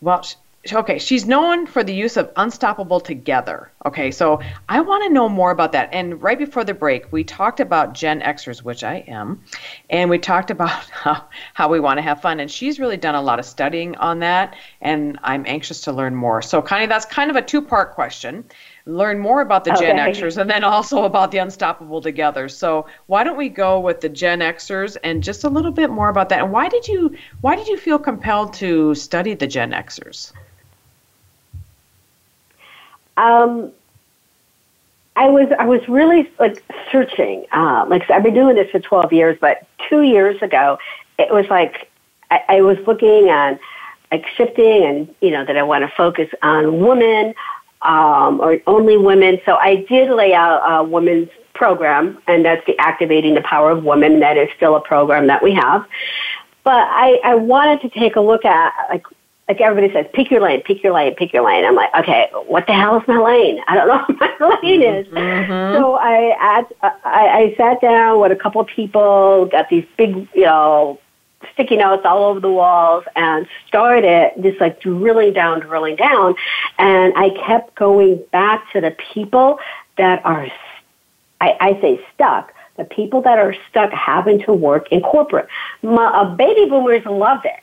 well, 0.01 0.25
okay, 0.71 0.99
she's 0.99 1.25
known 1.25 1.65
for 1.65 1.83
the 1.83 1.93
use 1.93 2.17
of 2.17 2.31
Unstoppable 2.35 2.99
Together. 2.99 3.71
Okay, 3.85 4.11
so 4.11 4.41
I 4.67 4.81
want 4.81 5.03
to 5.05 5.09
know 5.09 5.29
more 5.29 5.51
about 5.51 5.71
that. 5.71 5.89
And 5.93 6.21
right 6.21 6.37
before 6.37 6.63
the 6.63 6.73
break, 6.73 7.11
we 7.11 7.23
talked 7.23 7.59
about 7.59 7.93
Gen 7.93 8.21
Xers, 8.21 8.61
which 8.61 8.83
I 8.83 9.03
am, 9.07 9.43
and 9.89 10.09
we 10.09 10.19
talked 10.19 10.51
about 10.51 10.69
how, 10.89 11.25
how 11.53 11.69
we 11.69 11.79
want 11.79 11.97
to 11.97 12.01
have 12.01 12.21
fun. 12.21 12.39
And 12.39 12.51
she's 12.51 12.79
really 12.79 12.97
done 12.97 13.15
a 13.15 13.21
lot 13.21 13.39
of 13.39 13.45
studying 13.45 13.95
on 13.97 14.19
that, 14.19 14.55
and 14.81 15.19
I'm 15.23 15.45
anxious 15.47 15.81
to 15.81 15.91
learn 15.91 16.15
more. 16.15 16.41
So, 16.41 16.61
Connie, 16.61 16.87
that's 16.87 17.05
kind 17.05 17.29
of 17.29 17.37
a 17.37 17.41
two 17.41 17.61
part 17.61 17.93
question. 17.93 18.43
Learn 18.89 19.19
more 19.19 19.41
about 19.41 19.65
the 19.65 19.73
okay. 19.73 19.87
Gen 19.87 19.97
Xers 19.97 20.37
and 20.37 20.49
then 20.49 20.63
also 20.63 21.03
about 21.03 21.31
the 21.31 21.37
Unstoppable 21.37 22.01
Together. 22.01 22.49
So, 22.49 22.87
why 23.05 23.23
don't 23.23 23.37
we 23.37 23.49
go 23.49 23.79
with 23.79 24.01
the 24.01 24.09
Gen 24.09 24.39
Xers 24.39 24.97
and 25.03 25.23
just 25.23 25.43
a 25.43 25.49
little 25.49 25.71
bit 25.71 25.89
more 25.89 26.09
about 26.09 26.29
that? 26.29 26.41
And 26.41 26.51
why 26.51 26.69
did 26.69 26.87
you 26.87 27.15
why 27.41 27.55
did 27.55 27.67
you 27.67 27.77
feel 27.77 27.99
compelled 27.99 28.53
to 28.55 28.95
study 28.95 29.35
the 29.35 29.47
Gen 29.47 29.71
Xers? 29.71 30.33
Um, 33.17 33.71
I 35.15 35.27
was 35.27 35.49
I 35.59 35.65
was 35.65 35.87
really 35.87 36.31
like 36.39 36.63
searching. 36.91 37.45
Uh, 37.51 37.85
like 37.87 38.09
I've 38.09 38.23
been 38.23 38.33
doing 38.33 38.55
this 38.55 38.71
for 38.71 38.79
12 38.79 39.13
years, 39.13 39.37
but 39.39 39.67
two 39.89 40.01
years 40.01 40.41
ago, 40.41 40.79
it 41.17 41.31
was 41.31 41.45
like 41.49 41.91
I, 42.31 42.41
I 42.47 42.61
was 42.61 42.77
looking 42.87 43.29
and 43.29 43.59
like 44.11 44.25
shifting, 44.35 44.83
and 44.83 45.15
you 45.21 45.29
know 45.29 45.45
that 45.45 45.57
I 45.57 45.63
want 45.63 45.83
to 45.83 45.95
focus 45.95 46.29
on 46.41 46.79
women 46.79 47.35
um, 47.81 48.39
or 48.41 48.59
only 48.67 48.97
women. 48.97 49.39
So 49.45 49.55
I 49.55 49.85
did 49.87 50.09
lay 50.11 50.33
out 50.33 50.61
a 50.65 50.83
women's 50.83 51.29
program, 51.53 52.17
and 52.27 52.45
that's 52.45 52.65
the 52.65 52.77
Activating 52.79 53.35
the 53.35 53.41
Power 53.41 53.71
of 53.71 53.83
Women. 53.83 54.19
That 54.19 54.37
is 54.37 54.49
still 54.55 54.75
a 54.75 54.81
program 54.81 55.27
that 55.27 55.43
we 55.43 55.53
have. 55.53 55.85
But 56.63 56.87
I, 56.89 57.19
I 57.23 57.35
wanted 57.35 57.81
to 57.81 57.89
take 57.89 58.15
a 58.15 58.21
look 58.21 58.45
at 58.45 58.73
like 58.89 59.05
like 59.49 59.61
everybody 59.61 59.91
says, 59.91 60.05
pick 60.13 60.29
your 60.29 60.41
lane, 60.41 60.61
pick 60.61 60.83
your 60.83 60.93
lane, 60.93 61.15
pick 61.15 61.33
your 61.33 61.43
lane. 61.43 61.65
I'm 61.65 61.73
like, 61.73 61.89
okay, 61.95 62.29
what 62.45 62.67
the 62.67 62.73
hell 62.73 62.97
is 62.97 63.07
my 63.07 63.17
lane? 63.17 63.59
I 63.67 63.73
don't 63.73 63.87
know 63.87 64.05
what 64.15 64.39
my 64.39 64.59
lane 64.61 64.83
is. 64.83 65.07
Mm-hmm. 65.07 65.81
So 65.81 65.95
I, 65.95 66.63
I 66.83 66.93
I 67.03 67.53
sat 67.57 67.81
down 67.81 68.19
with 68.21 68.31
a 68.31 68.35
couple 68.35 68.61
of 68.61 68.67
people, 68.67 69.47
got 69.51 69.67
these 69.69 69.85
big, 69.97 70.27
you 70.35 70.45
know, 70.45 70.99
sticky 71.53 71.77
notes 71.77 72.03
all 72.05 72.25
over 72.25 72.39
the 72.39 72.51
walls, 72.51 73.03
and 73.15 73.47
started 73.67 74.31
just 74.41 74.59
like 74.59 74.79
drilling 74.81 75.33
down, 75.33 75.61
drilling 75.61 75.95
down, 75.95 76.35
and 76.77 77.13
I 77.15 77.29
kept 77.29 77.75
going 77.75 78.23
back 78.31 78.71
to 78.73 78.81
the 78.81 78.95
people 79.13 79.59
that 79.97 80.23
are, 80.25 80.47
I, 81.41 81.57
I 81.59 81.81
say 81.81 82.05
stuck. 82.13 82.53
The 82.77 82.85
people 82.85 83.21
that 83.23 83.37
are 83.37 83.53
stuck 83.69 83.91
having 83.91 84.39
to 84.43 84.53
work 84.53 84.89
in 84.89 85.01
corporate. 85.01 85.49
My, 85.83 86.05
uh, 86.05 86.33
baby 86.35 86.69
boomers 86.69 87.05
loved 87.05 87.45
it 87.45 87.59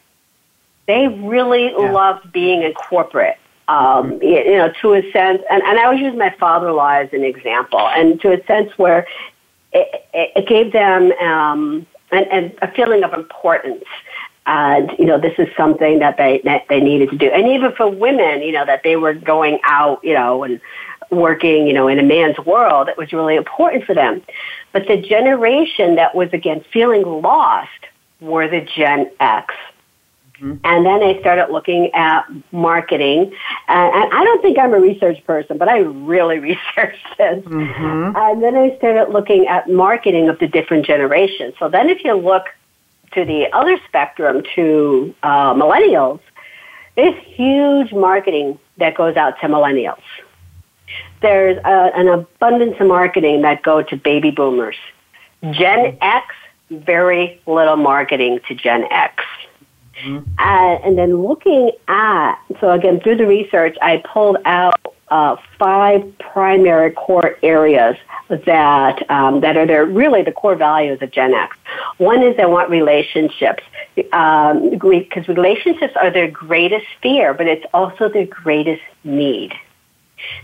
they 0.87 1.09
really 1.09 1.67
yeah. 1.67 1.91
loved 1.91 2.33
being 2.33 2.63
in 2.63 2.73
corporate. 2.75 3.39
Um, 3.69 4.23
you 4.23 4.57
know, 4.57 4.73
to 4.81 4.95
a 4.95 5.03
sense, 5.11 5.43
and, 5.51 5.61
and 5.61 5.79
I 5.81 5.87
always 5.87 6.01
use 6.01 6.17
my 6.17 6.31
father-in-law 6.39 7.01
as 7.01 7.13
an 7.13 7.25
example, 7.25 7.81
and 7.81 8.21
to 8.21 8.41
a 8.41 8.47
sense 8.47 8.71
where 8.79 9.09
it, 9.73 10.07
it, 10.15 10.33
it 10.37 10.47
gave 10.47 10.71
them 10.71 11.11
um, 11.15 11.85
an, 12.17 12.25
an, 12.31 12.53
a 12.63 12.71
feeling 12.73 13.05
of 13.05 13.13
importance. 13.13 13.85
And 14.47 14.93
you 14.99 15.07
know, 15.07 15.19
this 15.19 15.35
is 15.39 15.49
something 15.57 15.99
that 15.99 16.17
they 16.17 16.41
that 16.45 16.67
they 16.69 16.81
needed 16.81 17.11
to 17.11 17.17
do, 17.17 17.27
and 17.27 17.49
even 17.49 17.73
for 17.73 17.89
women, 17.89 18.43
you 18.43 18.53
know, 18.53 18.65
that 18.65 18.85
they 18.85 18.95
were 18.95 19.13
going 19.13 19.59
out, 19.65 20.05
you 20.05 20.15
know, 20.15 20.45
and 20.45 20.61
working, 21.11 21.67
you 21.67 21.73
know, 21.73 21.89
in 21.89 21.99
a 21.99 22.03
man's 22.03 22.39
world, 22.39 22.89
it 22.89 22.97
was 22.97 23.13
really 23.13 23.37
important 23.37 23.85
for 23.85 23.95
them. 23.95 24.23
But 24.73 24.87
the 24.87 24.97
generation 24.97 25.97
that 25.97 26.15
was 26.15 26.33
again 26.33 26.65
feeling 26.73 27.03
lost 27.03 27.71
were 28.21 28.49
the 28.49 28.61
Gen 28.61 29.11
X 29.19 29.53
Mm-hmm. 30.41 30.65
And 30.65 30.85
then 30.85 31.03
I 31.03 31.19
started 31.21 31.51
looking 31.51 31.91
at 31.95 32.25
marketing. 32.53 33.33
And, 33.69 33.95
and, 33.95 34.13
I 34.13 34.25
don't 34.25 34.43
think 34.43 34.59
I'm 34.59 34.75
a 34.75 34.81
research 34.81 35.25
person, 35.25 35.57
but 35.57 35.69
I 35.69 35.79
really 35.79 36.39
researched 36.51 37.07
this. 37.19 37.45
Mm-hmm. 37.45 38.17
And 38.17 38.43
then 38.43 38.57
I 38.57 38.77
started 38.77 39.13
looking 39.13 39.47
at 39.47 39.69
marketing 39.69 40.29
of 40.29 40.39
the 40.39 40.47
different 40.47 40.85
generations. 40.85 41.55
So 41.59 41.69
then 41.69 41.89
if 41.89 42.05
you 42.05 42.15
look 42.15 42.47
to 43.13 43.25
the 43.25 43.51
other 43.53 43.79
spectrum, 43.89 44.43
to 44.55 45.15
uh, 45.23 45.55
millennials, 45.55 46.21
there's 46.97 47.17
huge 47.25 47.93
marketing 47.93 48.59
that 48.79 48.95
goes 48.95 49.17
out 49.17 49.41
to 49.41 49.47
millennials. 49.47 50.03
There's 51.23 51.59
a, 51.59 51.91
an 51.95 52.09
abundance 52.09 52.77
of 52.79 52.87
marketing 52.89 53.43
that 53.43 53.63
go 53.63 53.83
to 53.83 53.97
baby 53.97 54.31
boomers. 54.31 54.77
Gen 55.53 55.97
X, 56.01 56.35
very 56.71 57.41
little 57.47 57.77
marketing 57.77 58.41
to 58.49 58.55
Gen 58.55 58.85
X. 58.91 59.23
Mm-hmm. 60.03 60.31
Uh, 60.39 60.87
and 60.87 60.99
then 60.99 61.17
looking 61.17 61.73
at, 61.89 62.39
so 62.61 62.71
again, 62.71 63.01
through 63.01 63.17
the 63.17 63.27
research, 63.27 63.77
I 63.81 64.03
pulled 64.13 64.39
out 64.45 64.75
uh, 65.09 65.37
five 65.59 66.19
primary 66.19 66.91
core 66.91 67.39
areas 67.43 67.97
that 68.29 69.09
um, 69.11 69.41
that 69.41 69.57
are 69.57 69.67
there 69.67 69.85
really 69.85 70.23
the 70.23 70.33
core 70.33 70.57
values 70.57 71.01
of 71.01 71.11
Gen 71.13 71.33
X. 71.33 71.57
One 71.99 72.23
is 72.23 72.37
they 72.37 72.47
want 72.47 72.71
relationships 72.71 73.63
um, 74.13 74.71
because 74.71 75.29
relationships 75.29 75.95
are 76.01 76.11
their 76.11 76.29
greatest 76.29 76.87
fear, 77.03 77.35
but 77.35 77.47
it's 77.47 77.65
also 77.73 78.09
their 78.09 78.27
greatest 78.27 78.83
need. 79.05 79.55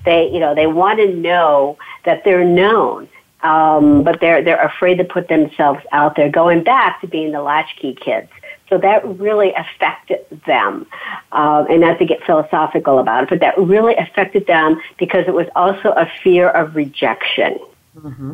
They 0.04 0.30
you 0.30 0.38
know 0.38 0.54
they 0.54 0.66
want 0.66 0.98
to 1.00 1.12
know 1.12 1.76
that 2.04 2.24
they're 2.24 2.44
known. 2.44 3.08
Um, 3.42 4.04
but 4.04 4.20
they're 4.20 4.40
they're 4.44 4.62
afraid 4.64 4.98
to 4.98 5.04
put 5.04 5.26
themselves 5.26 5.80
out 5.90 6.14
there. 6.14 6.30
Going 6.30 6.62
back 6.62 7.00
to 7.00 7.08
being 7.08 7.32
the 7.32 7.42
latchkey 7.42 7.94
kids, 7.94 8.30
so 8.72 8.78
that 8.78 9.06
really 9.18 9.52
affected 9.52 10.24
them. 10.46 10.86
Um, 11.30 11.66
and 11.68 11.82
not 11.82 11.98
to 11.98 12.06
get 12.06 12.24
philosophical 12.24 12.98
about 12.98 13.24
it, 13.24 13.28
but 13.28 13.40
that 13.40 13.58
really 13.58 13.94
affected 13.96 14.46
them 14.46 14.80
because 14.98 15.26
it 15.28 15.34
was 15.34 15.46
also 15.54 15.90
a 15.90 16.10
fear 16.22 16.48
of 16.48 16.74
rejection. 16.74 17.58
Mm-hmm. 17.94 18.32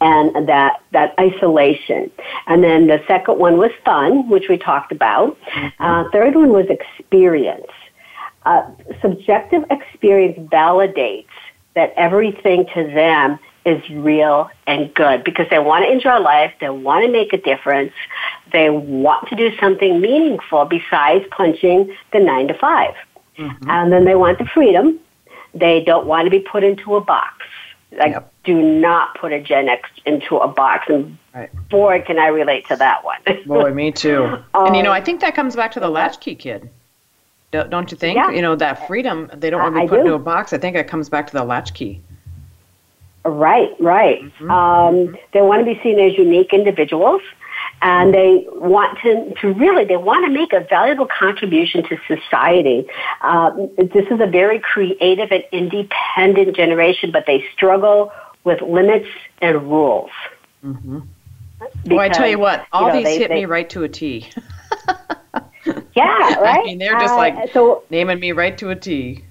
And 0.00 0.48
that, 0.48 0.82
that 0.90 1.14
isolation. 1.20 2.10
And 2.48 2.64
then 2.64 2.88
the 2.88 3.04
second 3.06 3.38
one 3.38 3.56
was 3.56 3.70
fun, 3.84 4.28
which 4.28 4.48
we 4.48 4.58
talked 4.58 4.90
about. 4.90 5.40
Mm-hmm. 5.42 5.82
Uh, 5.82 6.10
third 6.10 6.34
one 6.34 6.48
was 6.48 6.66
experience. 6.68 7.70
Uh, 8.44 8.68
subjective 9.00 9.64
experience 9.70 10.36
validates 10.50 11.28
that 11.74 11.92
everything 11.96 12.66
to 12.74 12.82
them 12.88 13.38
is 13.64 13.88
real 13.90 14.50
and 14.66 14.92
good 14.94 15.24
because 15.24 15.46
they 15.50 15.58
want 15.58 15.84
to 15.84 15.90
enjoy 15.90 16.18
life, 16.18 16.52
they 16.60 16.68
want 16.68 17.04
to 17.04 17.10
make 17.10 17.32
a 17.32 17.38
difference, 17.38 17.92
they 18.52 18.70
want 18.70 19.28
to 19.28 19.36
do 19.36 19.54
something 19.58 20.00
meaningful 20.00 20.64
besides 20.64 21.24
punching 21.30 21.94
the 22.12 22.18
nine 22.18 22.48
to 22.48 22.54
5 22.54 22.94
mm-hmm. 23.38 23.70
And 23.70 23.92
then 23.92 24.04
they 24.04 24.14
want 24.14 24.38
the 24.38 24.46
freedom. 24.46 24.98
They 25.54 25.82
don't 25.84 26.06
want 26.06 26.26
to 26.26 26.30
be 26.30 26.40
put 26.40 26.64
into 26.64 26.96
a 26.96 27.00
box. 27.00 27.44
Like, 27.92 28.12
yep. 28.12 28.32
do 28.44 28.60
not 28.62 29.14
put 29.18 29.32
a 29.32 29.40
Gen 29.40 29.68
X 29.68 29.88
into 30.06 30.38
a 30.38 30.48
box. 30.48 30.86
And 30.88 31.18
right. 31.34 31.50
boy, 31.68 32.02
can 32.06 32.18
I 32.18 32.28
relate 32.28 32.66
to 32.68 32.76
that 32.76 33.04
one. 33.04 33.18
boy, 33.46 33.72
me 33.72 33.92
too. 33.92 34.38
Um, 34.54 34.68
and 34.68 34.76
you 34.76 34.82
know, 34.82 34.92
I 34.92 35.00
think 35.00 35.20
that 35.20 35.34
comes 35.34 35.56
back 35.56 35.72
to 35.72 35.80
the 35.80 35.88
latchkey 35.88 36.34
kid. 36.34 36.70
Don't 37.50 37.90
you 37.90 37.98
think? 37.98 38.16
Yeah. 38.16 38.30
You 38.30 38.40
know, 38.40 38.56
that 38.56 38.86
freedom, 38.86 39.30
they 39.34 39.50
don't 39.50 39.60
want 39.60 39.74
to 39.74 39.82
be 39.82 39.88
put 39.88 40.00
into 40.00 40.14
a 40.14 40.18
box. 40.18 40.54
I 40.54 40.58
think 40.58 40.74
it 40.74 40.88
comes 40.88 41.10
back 41.10 41.26
to 41.26 41.32
the 41.34 41.44
latchkey. 41.44 42.00
Right, 43.24 43.70
right. 43.78 44.22
Mm-hmm. 44.22 44.50
Um, 44.50 45.16
they 45.32 45.42
want 45.42 45.64
to 45.64 45.74
be 45.74 45.80
seen 45.82 45.98
as 46.00 46.16
unique 46.18 46.52
individuals 46.52 47.22
and 47.80 48.14
they 48.14 48.46
want 48.48 48.98
to, 49.00 49.34
to 49.40 49.52
really, 49.54 49.84
they 49.84 49.96
want 49.96 50.24
to 50.26 50.32
make 50.32 50.52
a 50.52 50.60
valuable 50.60 51.06
contribution 51.06 51.82
to 51.84 51.98
society. 52.06 52.86
Um, 53.20 53.70
this 53.76 54.06
is 54.10 54.20
a 54.20 54.26
very 54.26 54.60
creative 54.60 55.30
and 55.32 55.44
independent 55.52 56.56
generation, 56.56 57.10
but 57.10 57.24
they 57.26 57.44
struggle 57.54 58.12
with 58.44 58.60
limits 58.62 59.08
and 59.40 59.62
rules. 59.70 60.10
Mm-hmm. 60.64 61.00
Because, 61.58 61.74
well, 61.86 62.00
I 62.00 62.08
tell 62.08 62.28
you 62.28 62.38
what, 62.38 62.66
all 62.72 62.82
you 62.82 62.88
know, 62.88 62.94
these 62.94 63.04
they, 63.04 63.18
hit 63.18 63.28
they, 63.28 63.34
me 63.34 63.44
right 63.46 63.68
to 63.70 63.84
a 63.84 63.88
T. 63.88 64.28
yeah, 65.94 66.34
right. 66.36 66.60
I 66.60 66.64
mean, 66.64 66.78
they're 66.78 66.98
just 66.98 67.14
uh, 67.14 67.16
like 67.16 67.52
so, 67.52 67.84
naming 67.90 68.20
me 68.20 68.32
right 68.32 68.56
to 68.58 68.70
a 68.70 68.76
T. 68.76 69.24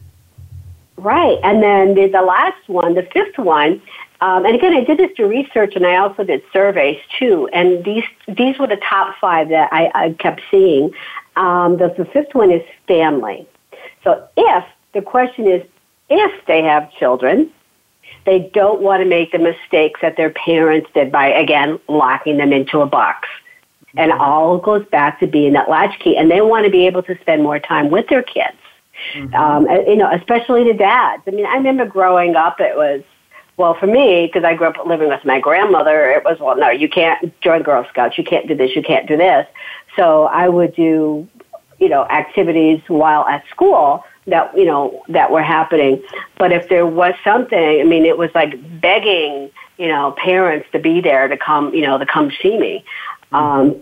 Right, 1.02 1.40
and 1.44 1.64
then 1.64 1.96
the, 1.96 2.08
the 2.08 2.22
last 2.22 2.70
one, 2.70 2.94
the 2.94 3.08
fifth 3.12 3.40
one, 3.40 3.82
um, 4.22 4.46
and 4.46 4.54
again, 4.54 4.74
I 4.76 4.84
did 4.84 5.00
this 5.00 5.10
through 5.16 5.30
research, 5.30 5.76
and 5.76 5.86
I 5.86 5.98
also 5.98 6.24
did 6.24 6.44
surveys 6.54 7.00
too. 7.18 7.50
And 7.52 7.84
these 7.84 8.04
these 8.28 8.60
were 8.60 8.68
the 8.68 8.78
top 8.78 9.16
five 9.20 9.50
that 9.50 9.70
I, 9.74 9.92
I 9.96 10.12
kept 10.14 10.42
seeing. 10.52 10.92
Um, 11.36 11.78
the, 11.78 11.88
the 11.98 12.06
fifth 12.06 12.36
one 12.36 12.52
is 12.52 12.62
family. 12.88 13.48
So 14.04 14.28
if 14.38 14.64
the 14.94 15.02
question 15.02 15.48
is 15.48 15.64
if 16.12 16.46
they 16.46 16.62
have 16.62 16.92
children, 16.92 17.50
they 18.28 18.52
don't 18.54 18.82
want 18.82 19.02
to 19.02 19.10
make 19.10 19.32
the 19.32 19.40
mistakes 19.40 20.02
that 20.02 20.18
their 20.18 20.30
parents 20.30 20.88
did 20.94 21.12
by 21.12 21.30
again 21.30 21.80
locking 21.88 22.38
them 22.38 22.54
into 22.54 22.82
a 22.82 22.86
box. 22.86 23.28
And 23.98 24.12
mm-hmm. 24.12 24.22
all 24.22 24.60
goes 24.60 24.86
back 24.86 25.20
to 25.22 25.28
being 25.28 25.54
that 25.54 25.68
latchkey, 25.68 26.16
and 26.16 26.30
they 26.30 26.42
want 26.42 26.66
to 26.66 26.72
be 26.72 26.86
able 26.86 27.02
to 27.04 27.18
spend 27.22 27.42
more 27.42 27.58
time 27.58 27.90
with 27.90 28.08
their 28.08 28.22
kids. 28.22 28.58
Mm-hmm. 29.14 29.36
Um, 29.36 29.68
you 29.88 29.96
know, 29.96 30.12
especially 30.12 30.64
the 30.64 30.74
dads. 30.74 31.24
I 31.28 31.32
mean, 31.32 31.46
I 31.46 31.56
remember 31.56 31.86
growing 31.86 32.36
up, 32.36 32.60
it 32.60 32.76
was 32.76 33.04
well, 33.62 33.76
for 33.76 33.86
me, 33.86 34.26
because 34.26 34.44
I 34.44 34.56
grew 34.56 34.68
up 34.68 34.86
living 34.88 35.10
with 35.10 35.24
my 35.24 35.40
grandmother, 35.40 36.10
it 36.10 36.24
was, 36.24 36.40
well, 36.40 36.58
no, 36.58 36.72
you 36.72 36.90
can't 36.90 37.40
join 37.42 37.62
Girl 37.62 37.86
Scouts. 37.90 38.18
You 38.18 38.24
can't 38.24 38.48
do 38.48 38.56
this. 38.56 38.76
You 38.76 38.82
can't 38.82 39.08
do 39.08 39.16
this. 39.18 39.46
So 39.96 40.24
I 40.24 40.50
would 40.50 40.76
do, 40.76 41.28
you 41.80 41.88
know, 41.88 42.06
activities 42.06 42.82
while 42.88 43.24
at 43.28 43.48
school 43.50 44.04
that, 44.26 44.58
you 44.58 44.66
know, 44.66 45.04
that 45.10 45.32
were 45.32 45.44
happening. 45.44 46.02
But 46.40 46.52
if 46.52 46.70
there 46.70 46.88
was 46.88 47.14
something, 47.24 47.82
I 47.82 47.84
mean, 47.84 48.06
it 48.06 48.18
was 48.18 48.32
like 48.34 48.82
begging, 48.82 49.52
you 49.78 49.88
know, 49.88 50.16
parents 50.18 50.68
to 50.72 50.80
be 50.80 51.00
there 51.02 51.28
to 51.28 51.38
come, 51.38 51.72
you 51.74 51.82
know, 51.82 52.00
to 52.00 52.06
come 52.06 52.32
see 52.42 52.58
me. 52.58 52.84
Um, 53.32 53.82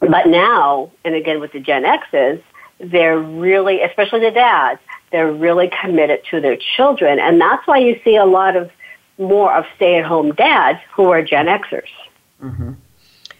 but 0.00 0.26
now, 0.26 0.90
and 1.02 1.14
again 1.14 1.40
with 1.40 1.52
the 1.52 1.60
Gen 1.60 1.86
X's, 1.86 2.40
they're 2.78 3.18
really, 3.18 3.82
especially 3.82 4.20
the 4.20 4.30
dads, 4.30 4.80
they're 5.10 5.32
really 5.32 5.70
committed 5.80 6.20
to 6.30 6.40
their 6.40 6.56
children. 6.56 7.18
And 7.18 7.40
that's 7.40 7.66
why 7.66 7.78
you 7.78 8.00
see 8.04 8.16
a 8.16 8.24
lot 8.24 8.56
of 8.56 8.70
more 9.18 9.52
of 9.54 9.64
stay-at-home 9.76 10.32
dads 10.32 10.80
who 10.94 11.10
are 11.10 11.22
Gen 11.22 11.46
Xers. 11.46 11.88
Mm-hmm. 12.42 12.72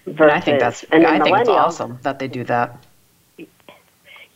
Versus, 0.06 0.32
I 0.32 0.40
think 0.40 0.60
that's 0.60 0.84
and 0.84 1.06
I 1.06 1.18
think 1.18 1.38
it's 1.38 1.48
awesome 1.48 1.98
that 2.02 2.18
they 2.18 2.28
do 2.28 2.44
that. 2.44 2.84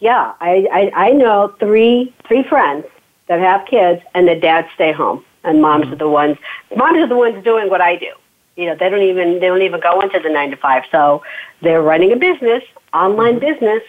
Yeah, 0.01 0.33
I, 0.41 0.67
I 0.73 1.09
I 1.09 1.13
know 1.13 1.55
three 1.59 2.15
three 2.27 2.43
friends 2.43 2.87
that 3.27 3.39
have 3.41 3.67
kids, 3.67 4.03
and 4.15 4.27
the 4.27 4.35
dads 4.35 4.69
stay 4.75 4.93
home, 4.93 5.23
and 5.45 5.61
moms 5.61 5.85
mm-hmm. 5.85 5.93
are 5.93 5.97
the 5.97 6.09
ones 6.09 6.39
moms 6.75 6.99
are 6.99 7.07
the 7.07 7.17
ones 7.17 7.45
doing 7.45 7.69
what 7.69 7.83
I 7.83 7.97
do. 7.97 8.13
You 8.57 8.67
know, 8.67 8.77
they 8.77 8.89
don't 8.89 9.03
even 9.03 9.35
they 9.41 9.47
don't 9.47 9.61
even 9.61 9.81
go 9.81 10.01
into 10.01 10.19
the 10.19 10.31
nine 10.31 10.51
to 10.53 10.57
five, 10.57 10.85
so 10.91 11.23
they're 11.61 11.83
running 11.83 12.13
a 12.13 12.17
business, 12.17 12.65
online 12.95 13.39
mm-hmm. 13.39 13.53
business, 13.53 13.83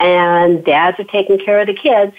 and 0.00 0.64
dads 0.64 0.98
are 0.98 1.04
taking 1.04 1.38
care 1.38 1.60
of 1.60 1.66
the 1.66 1.74
kids, 1.74 2.14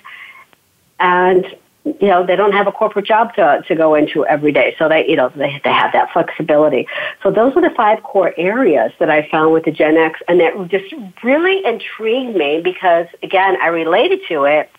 and 0.99 1.45
you 1.85 2.07
know 2.07 2.25
they 2.25 2.35
don't 2.35 2.53
have 2.53 2.67
a 2.67 2.71
corporate 2.71 3.05
job 3.05 3.33
to 3.35 3.63
to 3.67 3.75
go 3.75 3.93
into 3.93 4.25
every 4.25 4.51
day. 4.51 4.75
So 4.79 4.89
they 4.89 5.07
you 5.07 5.15
know 5.15 5.29
they 5.29 5.61
they 5.63 5.71
have 5.71 5.93
that 5.93 6.11
flexibility. 6.11 6.87
So 7.21 7.29
those 7.29 7.55
are 7.55 7.61
the 7.61 7.73
five 7.75 8.01
core 8.01 8.33
areas 8.37 8.91
that 8.99 9.09
i 9.09 9.27
found 9.29 9.53
with 9.53 9.65
the 9.65 9.71
gen 9.71 9.95
x. 9.97 10.19
And 10.27 10.39
that 10.39 10.67
just 10.67 10.93
really 11.23 11.63
intrigued 11.63 12.35
me 12.35 12.61
because 12.61 13.07
again 13.21 13.57
i 13.61 13.67
related 13.67 14.21
to 14.29 14.45
it. 14.45 14.69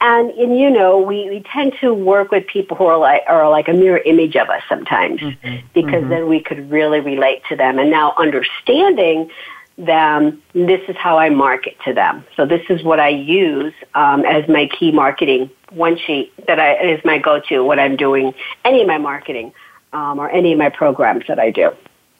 And 0.00 0.30
and 0.30 0.56
you 0.56 0.70
know 0.70 1.00
we, 1.00 1.28
we 1.28 1.40
tend 1.52 1.74
to 1.80 1.92
work 1.92 2.30
with 2.30 2.46
people 2.46 2.76
who 2.76 2.86
are 2.86 2.98
like 2.98 3.22
are 3.26 3.50
like 3.50 3.66
a 3.68 3.72
mirror 3.72 4.00
image 4.04 4.36
of 4.36 4.48
us 4.48 4.62
sometimes 4.68 5.20
mm-hmm. 5.20 5.66
because 5.72 6.02
mm-hmm. 6.02 6.10
then 6.10 6.28
we 6.28 6.40
could 6.40 6.70
really 6.70 7.00
relate 7.00 7.42
to 7.48 7.56
them. 7.56 7.80
And 7.80 7.90
now 7.90 8.14
understanding 8.16 9.30
them, 9.76 10.42
this 10.52 10.80
is 10.88 10.96
how 10.96 11.18
I 11.18 11.30
market 11.30 11.76
to 11.84 11.92
them. 11.92 12.24
So 12.36 12.46
this 12.46 12.62
is 12.68 12.82
what 12.82 13.00
I 13.00 13.08
use 13.08 13.74
um, 13.94 14.24
as 14.24 14.48
my 14.48 14.68
key 14.68 14.92
marketing 14.92 15.50
one 15.70 15.98
sheet 15.98 16.32
that 16.46 16.60
I, 16.60 16.76
is 16.80 17.04
my 17.04 17.18
go-to 17.18 17.64
when 17.64 17.78
I'm 17.78 17.96
doing 17.96 18.34
any 18.64 18.82
of 18.82 18.86
my 18.86 18.98
marketing 18.98 19.52
um, 19.92 20.18
or 20.18 20.30
any 20.30 20.52
of 20.52 20.58
my 20.58 20.68
programs 20.68 21.26
that 21.26 21.38
I 21.38 21.50
do. 21.50 21.72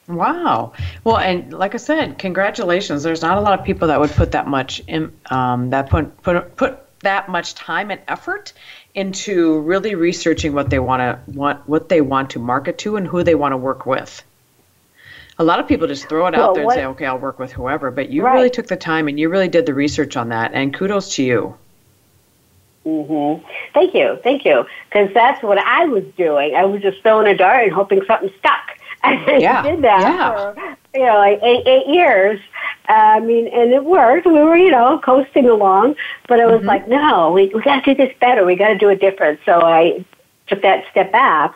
Wow. 0.07 0.73
Well, 1.03 1.17
and 1.17 1.51
like 1.51 1.73
I 1.73 1.77
said, 1.77 2.19
congratulations. 2.19 3.03
There's 3.03 3.21
not 3.21 3.37
a 3.37 3.41
lot 3.41 3.57
of 3.57 3.65
people 3.65 3.87
that 3.87 3.99
would 3.99 4.11
put 4.11 4.33
that 4.33 4.47
much 4.47 4.79
in, 4.87 5.11
um, 5.31 5.71
that 5.71 5.89
put 5.89 6.21
put 6.21 6.55
put 6.55 6.85
that 6.99 7.27
much 7.27 7.55
time 7.55 7.89
and 7.89 8.01
effort 8.07 8.53
into 8.93 9.59
really 9.61 9.95
researching 9.95 10.53
what 10.53 10.69
they 10.69 10.79
want 10.79 10.99
to 11.01 11.31
want 11.31 11.67
what 11.67 11.89
they 11.89 12.01
want 12.01 12.31
to 12.31 12.39
market 12.39 12.77
to 12.79 12.97
and 12.97 13.07
who 13.07 13.23
they 13.23 13.35
want 13.35 13.53
to 13.53 13.57
work 13.57 13.85
with. 13.87 14.23
A 15.37 15.43
lot 15.43 15.59
of 15.59 15.67
people 15.67 15.87
just 15.87 16.07
throw 16.07 16.27
it 16.27 16.35
out 16.35 16.39
well, 16.39 16.53
there 16.53 16.63
and 16.63 16.71
say, 16.71 16.85
"Okay, 16.85 17.05
I'll 17.05 17.19
work 17.19 17.39
with 17.39 17.51
whoever," 17.51 17.91
but 17.91 18.09
you 18.09 18.23
right. 18.23 18.33
really 18.33 18.49
took 18.49 18.67
the 18.67 18.77
time 18.77 19.07
and 19.07 19.19
you 19.19 19.29
really 19.29 19.49
did 19.49 19.65
the 19.65 19.73
research 19.73 20.15
on 20.15 20.29
that, 20.29 20.51
and 20.53 20.73
kudos 20.73 21.15
to 21.15 21.23
you. 21.23 21.57
Mm-hmm. 22.85 23.45
Thank 23.73 23.93
you, 23.93 24.19
thank 24.23 24.45
you, 24.45 24.65
because 24.89 25.13
that's 25.13 25.41
what 25.43 25.57
I 25.57 25.85
was 25.85 26.03
doing. 26.17 26.55
I 26.55 26.65
was 26.65 26.81
just 26.81 27.01
throwing 27.01 27.27
a 27.27 27.35
dart 27.35 27.63
and 27.63 27.73
hoping 27.73 28.01
something 28.05 28.31
stuck. 28.39 28.77
I 29.03 29.37
yeah. 29.37 29.61
did 29.61 29.81
that 29.81 30.01
yeah. 30.01 30.53
for 30.53 30.77
you 30.97 31.05
know 31.05 31.17
like 31.17 31.39
eight 31.43 31.67
eight 31.67 31.87
years. 31.87 32.39
I 32.87 33.19
mean, 33.19 33.47
and 33.47 33.71
it 33.71 33.83
worked. 33.83 34.25
We 34.25 34.33
were 34.33 34.55
you 34.55 34.71
know 34.71 34.99
coasting 34.99 35.49
along, 35.49 35.95
but 36.27 36.39
it 36.39 36.45
was 36.45 36.59
mm-hmm. 36.59 36.67
like, 36.67 36.87
no, 36.87 37.31
we 37.31 37.47
we 37.47 37.61
got 37.61 37.83
to 37.83 37.93
do 37.93 38.05
this 38.05 38.15
better. 38.19 38.45
We 38.45 38.55
got 38.55 38.69
to 38.69 38.77
do 38.77 38.89
it 38.89 39.01
different. 39.01 39.39
So 39.45 39.61
I 39.61 40.05
took 40.47 40.61
that 40.61 40.85
step 40.91 41.11
back, 41.11 41.55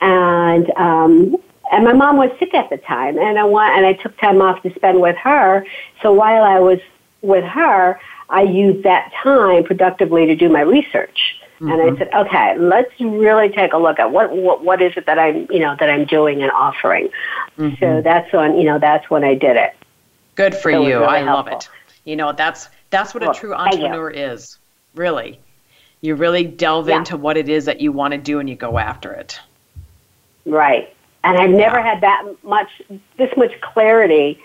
and 0.00 0.70
um, 0.72 1.36
and 1.72 1.84
my 1.84 1.92
mom 1.92 2.16
was 2.16 2.30
sick 2.38 2.54
at 2.54 2.70
the 2.70 2.78
time, 2.78 3.18
and 3.18 3.38
I 3.38 3.44
want 3.44 3.76
and 3.76 3.86
I 3.86 3.92
took 3.94 4.16
time 4.18 4.40
off 4.42 4.62
to 4.62 4.74
spend 4.74 5.00
with 5.00 5.16
her. 5.16 5.64
So 6.02 6.12
while 6.12 6.42
I 6.42 6.58
was 6.58 6.80
with 7.22 7.44
her, 7.44 8.00
I 8.28 8.42
used 8.42 8.84
that 8.84 9.12
time 9.22 9.64
productively 9.64 10.26
to 10.26 10.36
do 10.36 10.48
my 10.48 10.60
research. 10.60 11.36
Mm-hmm. 11.60 11.72
And 11.72 11.82
I 11.82 11.84
mm-hmm. 11.86 11.98
said, 11.98 12.14
okay, 12.14 12.58
let's 12.58 13.00
really 13.00 13.48
take 13.48 13.72
a 13.72 13.78
look 13.78 13.98
at 13.98 14.12
what, 14.12 14.30
what 14.30 14.62
what 14.62 14.80
is 14.80 14.92
it 14.96 15.06
that 15.06 15.18
I'm 15.18 15.48
you 15.50 15.58
know 15.58 15.74
that 15.78 15.90
I'm 15.90 16.04
doing 16.04 16.42
and 16.42 16.52
offering. 16.52 17.08
Mm-hmm. 17.58 17.76
So 17.80 18.00
that's 18.00 18.32
when 18.32 18.56
you 18.56 18.64
know 18.64 18.78
that's 18.78 19.10
when 19.10 19.24
I 19.24 19.34
did 19.34 19.56
it. 19.56 19.74
Good 20.36 20.54
for 20.54 20.70
so 20.70 20.82
you. 20.82 21.00
Really 21.00 21.06
I 21.06 21.18
helpful. 21.22 21.52
love 21.52 21.62
it. 21.62 21.68
You 22.04 22.16
know 22.16 22.32
that's 22.32 22.68
that's 22.90 23.12
what 23.12 23.22
well, 23.22 23.32
a 23.32 23.34
true 23.34 23.54
entrepreneur 23.54 24.10
is. 24.10 24.58
Really, 24.94 25.40
you 26.00 26.14
really 26.14 26.44
delve 26.44 26.88
yeah. 26.88 26.98
into 26.98 27.16
what 27.16 27.36
it 27.36 27.48
is 27.48 27.64
that 27.64 27.80
you 27.80 27.90
want 27.90 28.12
to 28.12 28.18
do 28.18 28.38
and 28.38 28.48
you 28.48 28.54
go 28.54 28.78
after 28.78 29.12
it. 29.12 29.40
Right. 30.46 30.94
And 31.24 31.36
I've 31.36 31.50
never 31.50 31.82
had 31.82 32.00
that 32.00 32.24
much, 32.42 32.68
this 33.16 33.30
much 33.36 33.60
clarity 33.60 34.40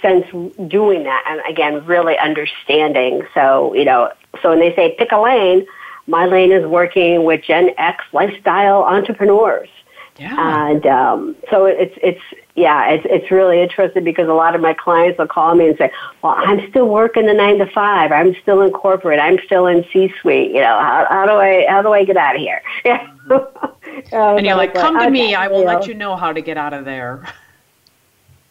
since 0.00 0.24
doing 0.68 1.04
that. 1.04 1.24
And 1.28 1.40
again, 1.48 1.84
really 1.84 2.16
understanding. 2.18 3.26
So, 3.34 3.74
you 3.74 3.84
know, 3.84 4.12
so 4.40 4.50
when 4.50 4.60
they 4.60 4.74
say 4.74 4.94
pick 4.98 5.12
a 5.12 5.20
lane, 5.20 5.66
my 6.06 6.26
lane 6.26 6.52
is 6.52 6.66
working 6.66 7.24
with 7.24 7.42
Gen 7.42 7.70
X 7.78 8.04
lifestyle 8.12 8.82
entrepreneurs. 8.84 9.68
Yeah. 10.18 10.70
And 10.70 10.86
um, 10.86 11.36
so 11.50 11.64
it's 11.66 11.96
it's 12.02 12.20
yeah 12.54 12.90
it's 12.90 13.06
it's 13.08 13.30
really 13.30 13.62
interesting 13.62 14.04
because 14.04 14.28
a 14.28 14.34
lot 14.34 14.54
of 14.54 14.60
my 14.60 14.74
clients 14.74 15.18
will 15.18 15.26
call 15.26 15.54
me 15.54 15.68
and 15.68 15.78
say, 15.78 15.90
"Well, 16.22 16.34
I'm 16.36 16.68
still 16.70 16.88
working 16.88 17.26
the 17.26 17.34
nine 17.34 17.58
to 17.58 17.66
five. 17.66 18.12
I'm 18.12 18.34
still 18.42 18.62
in 18.62 18.72
corporate. 18.72 19.18
I'm 19.18 19.38
still 19.44 19.66
in 19.66 19.84
C-suite. 19.92 20.50
You 20.50 20.60
know, 20.60 20.78
how, 20.78 21.06
how 21.08 21.26
do 21.26 21.32
I 21.32 21.66
how 21.68 21.82
do 21.82 21.92
I 21.92 22.04
get 22.04 22.16
out 22.16 22.36
of 22.36 22.40
here?" 22.40 22.62
Yeah. 22.84 23.08
And 24.12 24.46
you're 24.46 24.56
like, 24.56 24.74
"Come 24.74 24.98
to 24.98 25.10
me. 25.10 25.34
I 25.34 25.48
will 25.48 25.60
you 25.60 25.64
know. 25.66 25.72
let 25.72 25.86
you 25.86 25.94
know 25.94 26.16
how 26.16 26.32
to 26.32 26.40
get 26.40 26.56
out 26.56 26.72
of 26.72 26.84
there." 26.84 27.26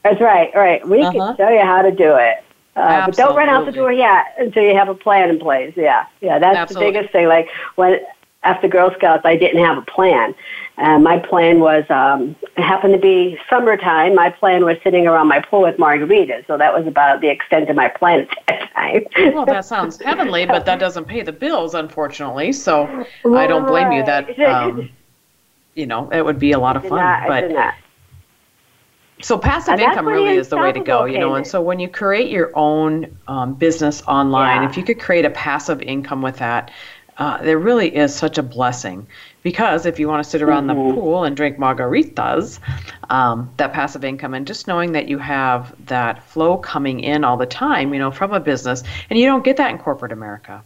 That's 0.03 0.21
right. 0.21 0.51
Right. 0.55 0.87
We 0.87 1.01
uh-huh. 1.01 1.11
can 1.11 1.37
show 1.37 1.49
you 1.49 1.61
how 1.61 1.81
to 1.81 1.91
do 1.91 2.15
it. 2.15 2.43
Uh, 2.75 3.05
but 3.05 3.15
don't 3.15 3.35
run 3.35 3.49
out 3.49 3.65
the 3.65 3.71
door 3.71 3.91
yet 3.91 4.33
until 4.37 4.63
you 4.63 4.75
have 4.75 4.87
a 4.87 4.95
plan 4.95 5.29
in 5.29 5.39
place. 5.39 5.73
Yeah, 5.75 6.05
yeah, 6.21 6.39
that's 6.39 6.57
Absolutely. 6.57 6.91
the 6.91 6.93
biggest 6.93 7.11
thing. 7.11 7.27
Like 7.27 7.49
when 7.75 7.99
after 8.43 8.67
Girl 8.67 8.93
Scouts, 8.97 9.25
I 9.25 9.35
didn't 9.35 9.63
have 9.63 9.77
a 9.77 9.81
plan. 9.81 10.33
Uh, 10.77 10.97
my 10.97 11.19
plan 11.19 11.59
was, 11.59 11.83
um, 11.89 12.35
it 12.57 12.63
happened 12.63 12.93
to 12.93 12.99
be 12.99 13.37
summertime. 13.49 14.15
My 14.15 14.29
plan 14.29 14.65
was 14.65 14.77
sitting 14.83 15.05
around 15.05 15.27
my 15.27 15.39
pool 15.39 15.61
with 15.61 15.77
margaritas. 15.77 16.47
So 16.47 16.57
that 16.57 16.73
was 16.73 16.87
about 16.87 17.21
the 17.21 17.29
extent 17.29 17.69
of 17.69 17.75
my 17.75 17.87
plan 17.87 18.27
at 18.47 18.59
that 18.59 18.73
time. 18.73 19.33
well, 19.33 19.45
that 19.45 19.65
sounds 19.65 20.01
heavenly, 20.01 20.45
but 20.45 20.65
that 20.65 20.79
doesn't 20.79 21.05
pay 21.05 21.21
the 21.21 21.31
bills, 21.31 21.75
unfortunately. 21.75 22.51
So 22.53 23.05
I 23.25 23.47
don't 23.47 23.67
blame 23.67 23.91
you 23.91 24.03
that, 24.05 24.39
um, 24.39 24.89
you 25.75 25.85
know, 25.85 26.09
it 26.09 26.23
would 26.23 26.39
be 26.39 26.53
a 26.53 26.59
lot 26.59 26.77
of 26.77 26.83
fun. 26.83 26.97
Not, 26.97 27.27
but 27.27 27.75
so 29.21 29.37
passive 29.37 29.79
income 29.79 30.07
really 30.07 30.35
is 30.35 30.49
the 30.49 30.57
way 30.57 30.71
to 30.71 30.79
go, 30.79 31.05
you 31.05 31.19
know. 31.19 31.35
And 31.35 31.45
so 31.45 31.61
when 31.61 31.79
you 31.79 31.87
create 31.87 32.29
your 32.31 32.51
own 32.55 33.17
um, 33.27 33.53
business 33.53 34.01
online, 34.03 34.63
yeah. 34.63 34.69
if 34.69 34.77
you 34.77 34.83
could 34.83 34.99
create 34.99 35.25
a 35.25 35.29
passive 35.29 35.81
income 35.81 36.21
with 36.21 36.37
that, 36.37 36.71
uh, 37.17 37.37
there 37.43 37.59
really 37.59 37.95
is 37.95 38.15
such 38.15 38.37
a 38.37 38.43
blessing 38.43 39.07
because 39.43 39.85
if 39.85 39.99
you 39.99 40.07
want 40.07 40.23
to 40.23 40.29
sit 40.29 40.41
around 40.41 40.67
mm-hmm. 40.67 40.87
the 40.87 40.93
pool 40.93 41.23
and 41.23 41.35
drink 41.35 41.57
margaritas, 41.57 42.59
um, 43.09 43.49
that 43.57 43.73
passive 43.73 44.03
income 44.03 44.33
and 44.33 44.47
just 44.47 44.67
knowing 44.67 44.93
that 44.93 45.07
you 45.07 45.17
have 45.17 45.75
that 45.87 46.23
flow 46.23 46.57
coming 46.57 46.99
in 46.99 47.23
all 47.23 47.37
the 47.37 47.45
time, 47.45 47.93
you 47.93 47.99
know, 47.99 48.11
from 48.11 48.33
a 48.33 48.39
business, 48.39 48.83
and 49.09 49.17
you 49.19 49.25
don't 49.25 49.43
get 49.43 49.57
that 49.57 49.71
in 49.71 49.77
corporate 49.77 50.11
America. 50.11 50.63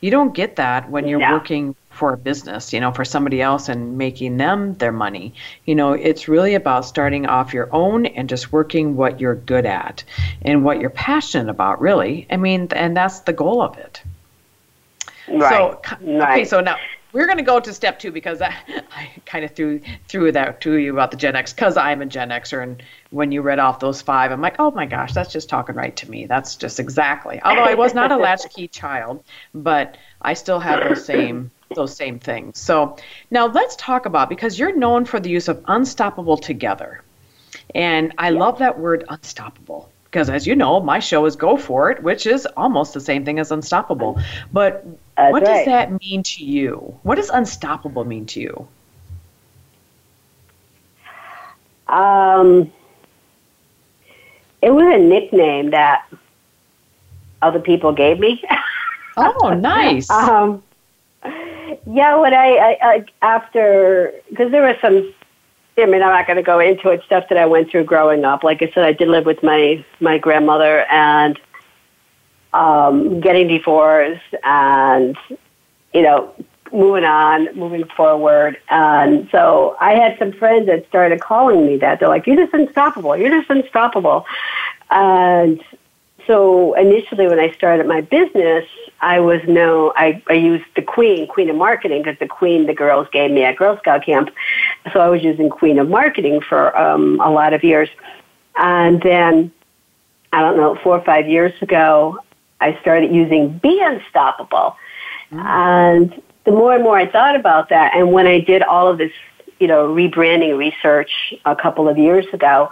You 0.00 0.10
don't 0.10 0.34
get 0.34 0.56
that 0.56 0.90
when 0.90 1.06
you're 1.06 1.20
yeah. 1.20 1.32
working 1.32 1.76
for 1.90 2.12
a 2.12 2.16
business, 2.16 2.72
you 2.72 2.80
know, 2.80 2.90
for 2.90 3.04
somebody 3.04 3.40
else 3.40 3.68
and 3.68 3.96
making 3.98 4.36
them 4.36 4.74
their 4.74 4.90
money. 4.90 5.34
You 5.64 5.76
know, 5.76 5.92
it's 5.92 6.26
really 6.26 6.54
about 6.54 6.84
starting 6.84 7.26
off 7.26 7.54
your 7.54 7.72
own 7.72 8.06
and 8.06 8.28
just 8.28 8.52
working 8.52 8.96
what 8.96 9.20
you're 9.20 9.36
good 9.36 9.66
at 9.66 10.02
and 10.42 10.64
what 10.64 10.80
you're 10.80 10.90
passionate 10.90 11.48
about, 11.48 11.80
really. 11.80 12.26
I 12.30 12.36
mean, 12.36 12.68
and 12.72 12.96
that's 12.96 13.20
the 13.20 13.32
goal 13.32 13.62
of 13.62 13.78
it. 13.78 14.02
Right. 15.28 15.50
So, 15.50 15.80
right. 16.00 16.32
okay, 16.32 16.44
so 16.46 16.60
now 16.60 16.76
we're 17.12 17.26
going 17.26 17.38
to 17.38 17.44
go 17.44 17.60
to 17.60 17.72
step 17.72 17.98
two 17.98 18.10
because 18.10 18.40
I, 18.40 18.54
I 18.96 19.10
kind 19.26 19.44
of 19.44 19.54
threw 19.54 19.80
threw 20.08 20.32
that 20.32 20.60
to 20.62 20.74
you 20.74 20.92
about 20.92 21.10
the 21.10 21.16
Gen 21.16 21.36
X 21.36 21.52
because 21.52 21.76
I'm 21.76 22.02
a 22.02 22.06
Gen 22.06 22.30
Xer, 22.30 22.62
and 22.62 22.82
when 23.10 23.32
you 23.32 23.42
read 23.42 23.58
off 23.58 23.80
those 23.80 24.02
five, 24.02 24.32
I'm 24.32 24.40
like, 24.40 24.56
oh 24.58 24.70
my 24.70 24.86
gosh, 24.86 25.12
that's 25.12 25.32
just 25.32 25.48
talking 25.48 25.74
right 25.74 25.94
to 25.96 26.10
me. 26.10 26.26
That's 26.26 26.56
just 26.56 26.80
exactly. 26.80 27.40
Although 27.42 27.62
I 27.62 27.74
was 27.74 27.94
not 27.94 28.12
a 28.12 28.16
latchkey 28.16 28.68
child, 28.72 29.22
but 29.54 29.96
I 30.20 30.34
still 30.34 30.60
have 30.60 30.88
those 30.88 31.04
same 31.04 31.50
those 31.74 31.94
same 31.94 32.18
things. 32.18 32.58
So 32.58 32.96
now 33.30 33.46
let's 33.46 33.76
talk 33.76 34.06
about 34.06 34.28
because 34.28 34.58
you're 34.58 34.76
known 34.76 35.04
for 35.04 35.20
the 35.20 35.30
use 35.30 35.48
of 35.48 35.62
unstoppable 35.68 36.36
together, 36.36 37.02
and 37.74 38.12
I 38.18 38.30
yeah. 38.30 38.38
love 38.38 38.58
that 38.58 38.78
word 38.78 39.04
unstoppable 39.08 39.90
because 40.12 40.28
as 40.28 40.46
you 40.46 40.54
know, 40.54 40.78
my 40.78 40.98
show 40.98 41.24
is 41.24 41.36
Go 41.36 41.56
For 41.56 41.90
It, 41.90 42.02
which 42.02 42.26
is 42.26 42.46
almost 42.54 42.92
the 42.92 43.00
same 43.00 43.24
thing 43.24 43.38
as 43.38 43.50
Unstoppable. 43.50 44.20
But 44.52 44.84
That's 45.16 45.32
what 45.32 45.42
right. 45.42 45.56
does 45.56 45.66
that 45.66 46.00
mean 46.00 46.22
to 46.22 46.44
you? 46.44 46.98
What 47.02 47.16
does 47.16 47.28
Unstoppable 47.28 48.04
mean 48.04 48.26
to 48.26 48.40
you? 48.40 48.68
Um, 51.88 52.72
it 54.62 54.70
was 54.70 54.94
a 54.94 54.98
nickname 54.98 55.70
that 55.70 56.06
other 57.42 57.60
people 57.60 57.92
gave 57.92 58.18
me. 58.18 58.42
oh, 59.16 59.54
nice. 59.60 60.08
um, 60.08 60.62
yeah, 61.86 62.16
when 62.16 62.32
I, 62.32 62.56
I, 62.56 62.78
I 62.82 63.04
after 63.20 64.14
because 64.30 64.50
there 64.50 64.62
was 64.62 64.76
some. 64.80 65.12
I 65.78 65.86
mean, 65.86 66.02
I'm 66.02 66.10
not 66.10 66.26
going 66.26 66.36
to 66.36 66.42
go 66.42 66.58
into 66.60 66.90
it. 66.90 67.02
Stuff 67.04 67.24
that 67.30 67.38
I 67.38 67.46
went 67.46 67.70
through 67.70 67.84
growing 67.84 68.24
up. 68.24 68.44
Like 68.44 68.62
I 68.62 68.70
said, 68.74 68.84
I 68.84 68.92
did 68.92 69.08
live 69.08 69.26
with 69.26 69.42
my 69.42 69.84
my 70.00 70.18
grandmother 70.18 70.84
and 70.90 71.38
um, 72.52 73.20
getting 73.20 73.48
divorced, 73.48 74.34
and 74.44 75.16
you 75.94 76.02
know, 76.02 76.34
moving 76.72 77.04
on, 77.04 77.54
moving 77.56 77.84
forward. 77.84 78.58
And 78.68 79.28
so 79.30 79.76
I 79.80 79.94
had 79.94 80.18
some 80.18 80.32
friends 80.32 80.66
that 80.66 80.86
started 80.88 81.20
calling 81.20 81.66
me 81.66 81.76
that. 81.78 82.00
They're 82.00 82.08
like, 82.08 82.26
"You're 82.26 82.36
just 82.36 82.54
unstoppable. 82.54 83.16
You're 83.16 83.40
just 83.40 83.50
unstoppable." 83.50 84.26
And 84.90 85.62
so 86.26 86.74
initially, 86.74 87.26
when 87.26 87.40
I 87.40 87.52
started 87.52 87.86
my 87.86 88.00
business, 88.00 88.66
I 89.00 89.18
was 89.18 89.40
no, 89.48 89.92
I, 89.96 90.22
I 90.28 90.34
used 90.34 90.64
the 90.76 90.82
Queen, 90.82 91.26
Queen 91.26 91.50
of 91.50 91.56
Marketing, 91.56 92.02
because 92.02 92.18
the 92.18 92.28
Queen 92.28 92.66
the 92.66 92.74
girls 92.74 93.08
gave 93.12 93.30
me 93.30 93.42
at 93.42 93.56
Girl 93.56 93.76
Scout 93.78 94.04
camp. 94.04 94.30
So 94.92 95.00
I 95.00 95.08
was 95.08 95.22
using 95.22 95.50
Queen 95.50 95.78
of 95.78 95.88
Marketing 95.88 96.40
for 96.40 96.76
um, 96.78 97.20
a 97.20 97.30
lot 97.30 97.52
of 97.52 97.64
years. 97.64 97.88
And 98.56 99.02
then, 99.02 99.50
I 100.32 100.40
don't 100.40 100.56
know, 100.56 100.76
four 100.76 100.98
or 100.98 101.04
five 101.04 101.28
years 101.28 101.52
ago, 101.62 102.20
I 102.62 102.80
started 102.80 103.14
using 103.14 103.58
Be 103.58 103.80
Unstoppable. 103.82 104.76
Mm. 105.30 105.44
And 105.44 106.22
the 106.44 106.52
more 106.52 106.74
and 106.74 106.82
more 106.82 106.98
I 106.98 107.10
thought 107.10 107.36
about 107.36 107.68
that, 107.68 107.94
and 107.94 108.12
when 108.12 108.26
I 108.26 108.40
did 108.40 108.62
all 108.62 108.88
of 108.88 108.98
this, 108.98 109.12
you 109.58 109.66
know, 109.66 109.88
rebranding 109.88 110.56
research 110.56 111.34
a 111.44 111.54
couple 111.54 111.88
of 111.88 111.98
years 111.98 112.26
ago, 112.32 112.70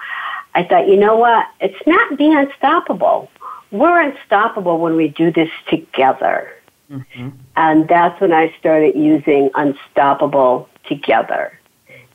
I 0.55 0.65
thought, 0.65 0.89
you 0.89 0.97
know 0.97 1.17
what? 1.17 1.47
It's 1.61 1.87
not 1.87 2.19
Be 2.19 2.33
Unstoppable 2.33 3.31
we're 3.71 4.01
unstoppable 4.01 4.79
when 4.79 4.97
we 4.97 5.09
do 5.09 5.33
this 5.33 5.51
together. 5.69 6.53
Mm-hmm. 6.91 7.31
And 7.57 7.89
that's 7.89 8.21
when 8.21 8.33
I 8.33 8.55
started 8.59 8.97
using 8.97 9.51
unstoppable 9.55 10.69
together. 10.87 11.59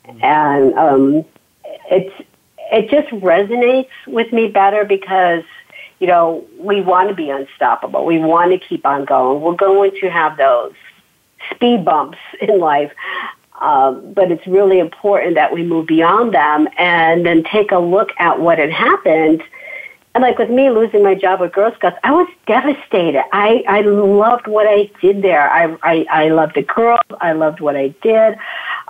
Mm-hmm. 0.06 0.22
And 0.22 0.74
um, 0.74 1.24
it's, 1.90 2.14
it 2.72 2.90
just 2.90 3.08
resonates 3.22 3.88
with 4.06 4.32
me 4.32 4.48
better 4.48 4.84
because, 4.84 5.44
you 5.98 6.06
know, 6.06 6.44
we 6.58 6.80
want 6.80 7.08
to 7.08 7.14
be 7.14 7.30
unstoppable. 7.30 8.04
We 8.04 8.18
want 8.18 8.52
to 8.52 8.58
keep 8.58 8.84
on 8.84 9.04
going. 9.04 9.40
We're 9.40 9.54
going 9.54 9.92
to 10.00 10.10
have 10.10 10.36
those 10.36 10.74
speed 11.50 11.84
bumps 11.84 12.18
in 12.40 12.58
life. 12.58 12.92
Um, 13.60 14.12
but 14.12 14.30
it's 14.30 14.46
really 14.46 14.78
important 14.78 15.36
that 15.36 15.50
we 15.50 15.62
move 15.62 15.86
beyond 15.86 16.34
them 16.34 16.68
and 16.76 17.24
then 17.24 17.42
take 17.42 17.72
a 17.72 17.78
look 17.78 18.10
at 18.18 18.38
what 18.38 18.58
had 18.58 18.70
happened 18.70 19.42
and 20.16 20.22
like 20.22 20.38
with 20.38 20.48
me 20.48 20.70
losing 20.70 21.02
my 21.02 21.14
job 21.14 21.40
with 21.40 21.52
Girl 21.52 21.74
Scouts, 21.74 21.98
I 22.02 22.10
was 22.10 22.26
devastated. 22.46 23.22
I, 23.34 23.62
I 23.68 23.82
loved 23.82 24.46
what 24.46 24.66
I 24.66 24.90
did 25.02 25.20
there. 25.20 25.50
I, 25.50 25.76
I, 25.82 26.06
I 26.10 26.28
loved 26.30 26.54
the 26.54 26.62
girls. 26.62 27.00
I 27.20 27.32
loved 27.32 27.60
what 27.60 27.76
I 27.76 27.88
did. 28.00 28.38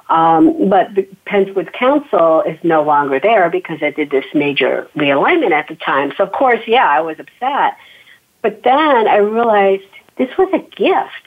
Um, 0.08 0.68
but 0.68 0.94
the 0.94 1.02
Penn 1.24 1.52
Woods 1.54 1.70
Council 1.72 2.42
is 2.42 2.58
no 2.62 2.82
longer 2.82 3.18
there 3.18 3.50
because 3.50 3.82
I 3.82 3.90
did 3.90 4.10
this 4.10 4.24
major 4.34 4.88
realignment 4.96 5.50
at 5.50 5.68
the 5.68 5.74
time. 5.76 6.12
So 6.16 6.24
of 6.24 6.32
course, 6.32 6.60
yeah, 6.66 6.88
I 6.88 7.00
was 7.00 7.18
upset. 7.18 7.76
But 8.42 8.62
then 8.62 9.08
I 9.08 9.16
realized 9.16 9.82
this 10.16 10.36
was 10.38 10.48
a 10.52 10.58
gift. 10.58 11.26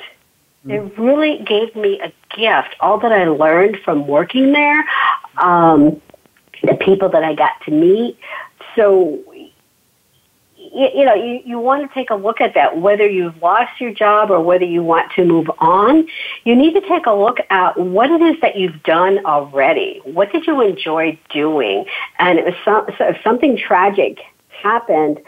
Mm. 0.65 0.71
It 0.71 0.97
really 0.97 1.43
gave 1.43 1.75
me 1.75 1.99
a 1.99 2.13
gift. 2.35 2.75
All 2.79 2.99
that 2.99 3.11
I 3.11 3.27
learned 3.27 3.77
from 3.83 4.07
working 4.07 4.53
there, 4.53 4.85
um, 5.37 6.01
the 6.63 6.75
people 6.75 7.09
that 7.09 7.23
I 7.23 7.33
got 7.33 7.59
to 7.65 7.71
meet. 7.71 8.17
So 8.75 9.19
you, 10.73 10.89
you 10.95 11.05
know, 11.05 11.13
you, 11.13 11.41
you 11.45 11.59
want 11.59 11.87
to 11.87 11.93
take 11.93 12.09
a 12.09 12.15
look 12.15 12.41
at 12.41 12.53
that, 12.53 12.79
whether 12.79 13.07
you've 13.07 13.41
lost 13.41 13.79
your 13.79 13.93
job 13.93 14.31
or 14.31 14.39
whether 14.41 14.65
you 14.65 14.83
want 14.83 15.11
to 15.13 15.25
move 15.25 15.49
on. 15.59 16.07
You 16.43 16.55
need 16.55 16.73
to 16.73 16.81
take 16.81 17.05
a 17.05 17.13
look 17.13 17.37
at 17.49 17.77
what 17.77 18.09
it 18.11 18.21
is 18.21 18.41
that 18.41 18.57
you've 18.57 18.81
done 18.83 19.25
already. 19.25 20.01
What 20.03 20.31
did 20.31 20.47
you 20.47 20.61
enjoy 20.61 21.19
doing? 21.31 21.85
And 22.17 22.39
if, 22.39 22.55
some, 22.63 22.85
if 22.87 23.21
something 23.23 23.57
tragic 23.57 24.19
happened, 24.49 25.19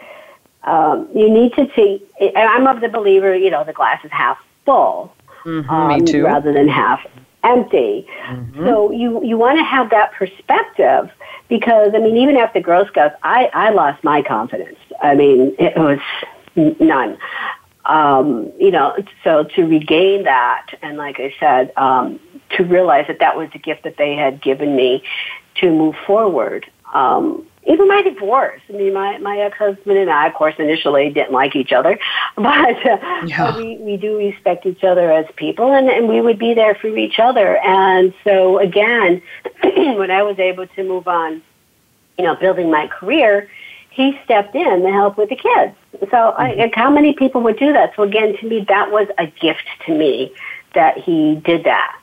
um, 0.63 1.07
you 1.15 1.29
need 1.29 1.53
to 1.53 1.69
see. 1.75 2.03
And 2.19 2.37
I'm 2.37 2.67
of 2.67 2.81
the 2.81 2.89
believer, 2.89 3.35
you 3.35 3.49
know, 3.49 3.63
the 3.63 3.73
glass 3.73 4.03
is 4.05 4.11
half 4.11 4.37
full, 4.65 5.13
mm-hmm, 5.43 5.69
um, 5.69 6.23
rather 6.23 6.53
than 6.53 6.67
half 6.67 7.05
empty. 7.43 8.07
Mm-hmm. 8.27 8.65
So 8.65 8.91
you 8.91 9.23
you 9.23 9.37
want 9.37 9.57
to 9.57 9.63
have 9.63 9.89
that 9.89 10.11
perspective 10.13 11.09
because 11.49 11.93
I 11.95 11.99
mean, 11.99 12.17
even 12.17 12.37
after 12.37 12.59
Girl 12.59 12.85
Scouts, 12.85 13.15
I 13.23 13.49
I 13.53 13.71
lost 13.71 14.03
my 14.03 14.21
confidence. 14.21 14.77
I 15.01 15.15
mean, 15.15 15.55
it 15.59 15.75
was 15.75 15.99
none. 16.55 17.17
Um, 17.85 18.51
you 18.59 18.71
know, 18.71 18.95
so 19.23 19.43
to 19.55 19.63
regain 19.63 20.23
that, 20.23 20.67
and 20.81 20.97
like 20.97 21.19
I 21.19 21.33
said, 21.39 21.73
um, 21.77 22.19
to 22.57 22.63
realize 22.63 23.07
that 23.07 23.19
that 23.19 23.35
was 23.35 23.49
the 23.53 23.59
gift 23.59 23.83
that 23.83 23.97
they 23.97 24.15
had 24.15 24.41
given 24.41 24.75
me 24.75 25.03
to 25.55 25.71
move 25.71 25.95
forward. 26.05 26.69
Um, 26.93 27.45
even 27.65 27.87
my 27.87 28.01
divorce. 28.01 28.61
I 28.69 28.73
mean, 28.73 28.93
my, 28.93 29.17
my 29.19 29.37
ex-husband 29.37 29.97
and 29.97 30.09
I, 30.09 30.27
of 30.27 30.33
course, 30.33 30.55
initially 30.57 31.09
didn't 31.11 31.31
like 31.31 31.55
each 31.55 31.71
other, 31.71 31.99
but, 32.35 32.85
uh, 32.85 33.23
yeah. 33.25 33.55
we, 33.55 33.77
we 33.77 33.97
do 33.97 34.17
respect 34.17 34.65
each 34.65 34.83
other 34.83 35.11
as 35.11 35.25
people 35.35 35.71
and, 35.73 35.89
and 35.89 36.07
we 36.07 36.21
would 36.21 36.39
be 36.39 36.53
there 36.53 36.75
for 36.75 36.87
each 36.87 37.19
other. 37.19 37.57
And 37.57 38.13
so 38.23 38.59
again, 38.59 39.21
when 39.63 40.11
I 40.11 40.23
was 40.23 40.39
able 40.39 40.67
to 40.67 40.83
move 40.83 41.07
on, 41.07 41.41
you 42.17 42.25
know, 42.25 42.35
building 42.35 42.69
my 42.69 42.87
career, 42.87 43.49
he 43.91 44.17
stepped 44.23 44.55
in 44.55 44.81
to 44.81 44.91
help 44.91 45.17
with 45.17 45.29
the 45.29 45.35
kids. 45.35 45.75
So 45.99 46.07
mm-hmm. 46.07 46.61
I, 46.61 46.71
how 46.73 46.89
many 46.89 47.13
people 47.13 47.41
would 47.41 47.59
do 47.59 47.73
that? 47.73 47.93
So 47.95 48.03
again, 48.03 48.35
to 48.37 48.47
me, 48.47 48.65
that 48.67 48.91
was 48.91 49.07
a 49.17 49.27
gift 49.27 49.67
to 49.85 49.95
me 49.95 50.33
that 50.73 50.97
he 50.97 51.35
did 51.35 51.65
that. 51.65 51.97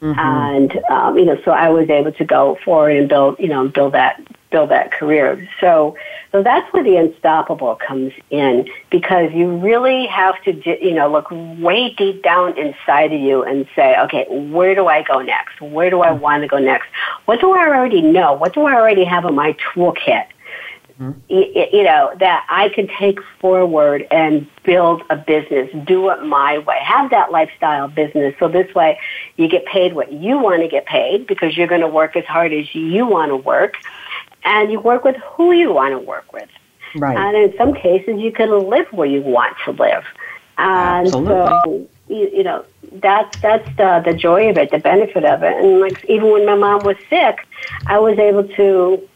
Mm-hmm. 0.00 0.18
And 0.18 0.84
um, 0.90 1.18
you 1.18 1.24
know, 1.24 1.40
so 1.44 1.50
I 1.50 1.70
was 1.70 1.90
able 1.90 2.12
to 2.12 2.24
go 2.24 2.58
forward 2.64 2.96
and 2.96 3.08
build, 3.08 3.38
you 3.38 3.48
know, 3.48 3.68
build 3.68 3.94
that 3.94 4.22
build 4.50 4.70
that 4.70 4.92
career. 4.92 5.48
So, 5.60 5.96
so 6.30 6.40
that's 6.44 6.72
where 6.72 6.84
the 6.84 6.96
unstoppable 6.96 7.74
comes 7.74 8.12
in 8.30 8.68
because 8.88 9.32
you 9.32 9.56
really 9.56 10.06
have 10.06 10.40
to, 10.44 10.52
you 10.80 10.94
know, 10.94 11.10
look 11.10 11.26
way 11.32 11.92
deep 11.92 12.22
down 12.22 12.56
inside 12.56 13.12
of 13.12 13.20
you 13.20 13.42
and 13.42 13.66
say, 13.74 13.98
okay, 14.02 14.26
where 14.28 14.76
do 14.76 14.86
I 14.86 15.02
go 15.02 15.22
next? 15.22 15.60
Where 15.60 15.90
do 15.90 16.02
I 16.02 16.10
mm-hmm. 16.10 16.20
want 16.20 16.42
to 16.42 16.48
go 16.48 16.58
next? 16.58 16.86
What 17.24 17.40
do 17.40 17.50
I 17.50 17.66
already 17.66 18.00
know? 18.00 18.34
What 18.34 18.54
do 18.54 18.64
I 18.64 18.74
already 18.74 19.02
have 19.02 19.24
in 19.24 19.34
my 19.34 19.54
toolkit? 19.54 20.26
Mm-hmm. 21.00 21.18
You, 21.28 21.66
you 21.72 21.82
know, 21.82 22.12
that 22.20 22.46
I 22.48 22.68
can 22.68 22.86
take 22.86 23.18
forward 23.40 24.06
and 24.10 24.46
build 24.62 25.02
a 25.10 25.16
business, 25.16 25.68
do 25.84 26.10
it 26.10 26.22
my 26.24 26.58
way, 26.58 26.78
have 26.82 27.10
that 27.10 27.32
lifestyle 27.32 27.88
business. 27.88 28.34
So 28.38 28.48
this 28.48 28.72
way 28.74 29.00
you 29.36 29.48
get 29.48 29.64
paid 29.66 29.94
what 29.94 30.12
you 30.12 30.38
want 30.38 30.62
to 30.62 30.68
get 30.68 30.86
paid 30.86 31.26
because 31.26 31.56
you're 31.56 31.66
going 31.66 31.80
to 31.80 31.88
work 31.88 32.14
as 32.16 32.24
hard 32.26 32.52
as 32.52 32.72
you 32.74 33.06
want 33.06 33.30
to 33.30 33.36
work 33.36 33.74
and 34.44 34.70
you 34.70 34.78
work 34.78 35.04
with 35.04 35.16
who 35.16 35.52
you 35.52 35.72
want 35.72 35.92
to 35.92 35.98
work 35.98 36.32
with. 36.32 36.48
Right. 36.94 37.16
And 37.16 37.36
in 37.36 37.56
some 37.56 37.74
cases, 37.74 38.20
you 38.20 38.30
can 38.30 38.50
live 38.70 38.86
where 38.92 39.08
you 39.08 39.20
want 39.20 39.56
to 39.64 39.72
live. 39.72 40.04
And 40.56 41.08
Absolutely. 41.08 41.34
so, 41.34 41.88
you, 42.08 42.30
you 42.32 42.42
know, 42.44 42.64
that's 42.92 43.36
that's 43.40 43.66
the 43.76 44.02
the 44.04 44.14
joy 44.14 44.50
of 44.50 44.58
it, 44.58 44.70
the 44.70 44.78
benefit 44.78 45.24
of 45.24 45.42
it. 45.42 45.64
And 45.64 45.80
like 45.80 46.04
even 46.08 46.30
when 46.30 46.46
my 46.46 46.54
mom 46.54 46.84
was 46.84 46.96
sick, 47.10 47.46
I 47.86 47.98
was 47.98 48.18
able 48.18 48.46
to, 48.46 49.08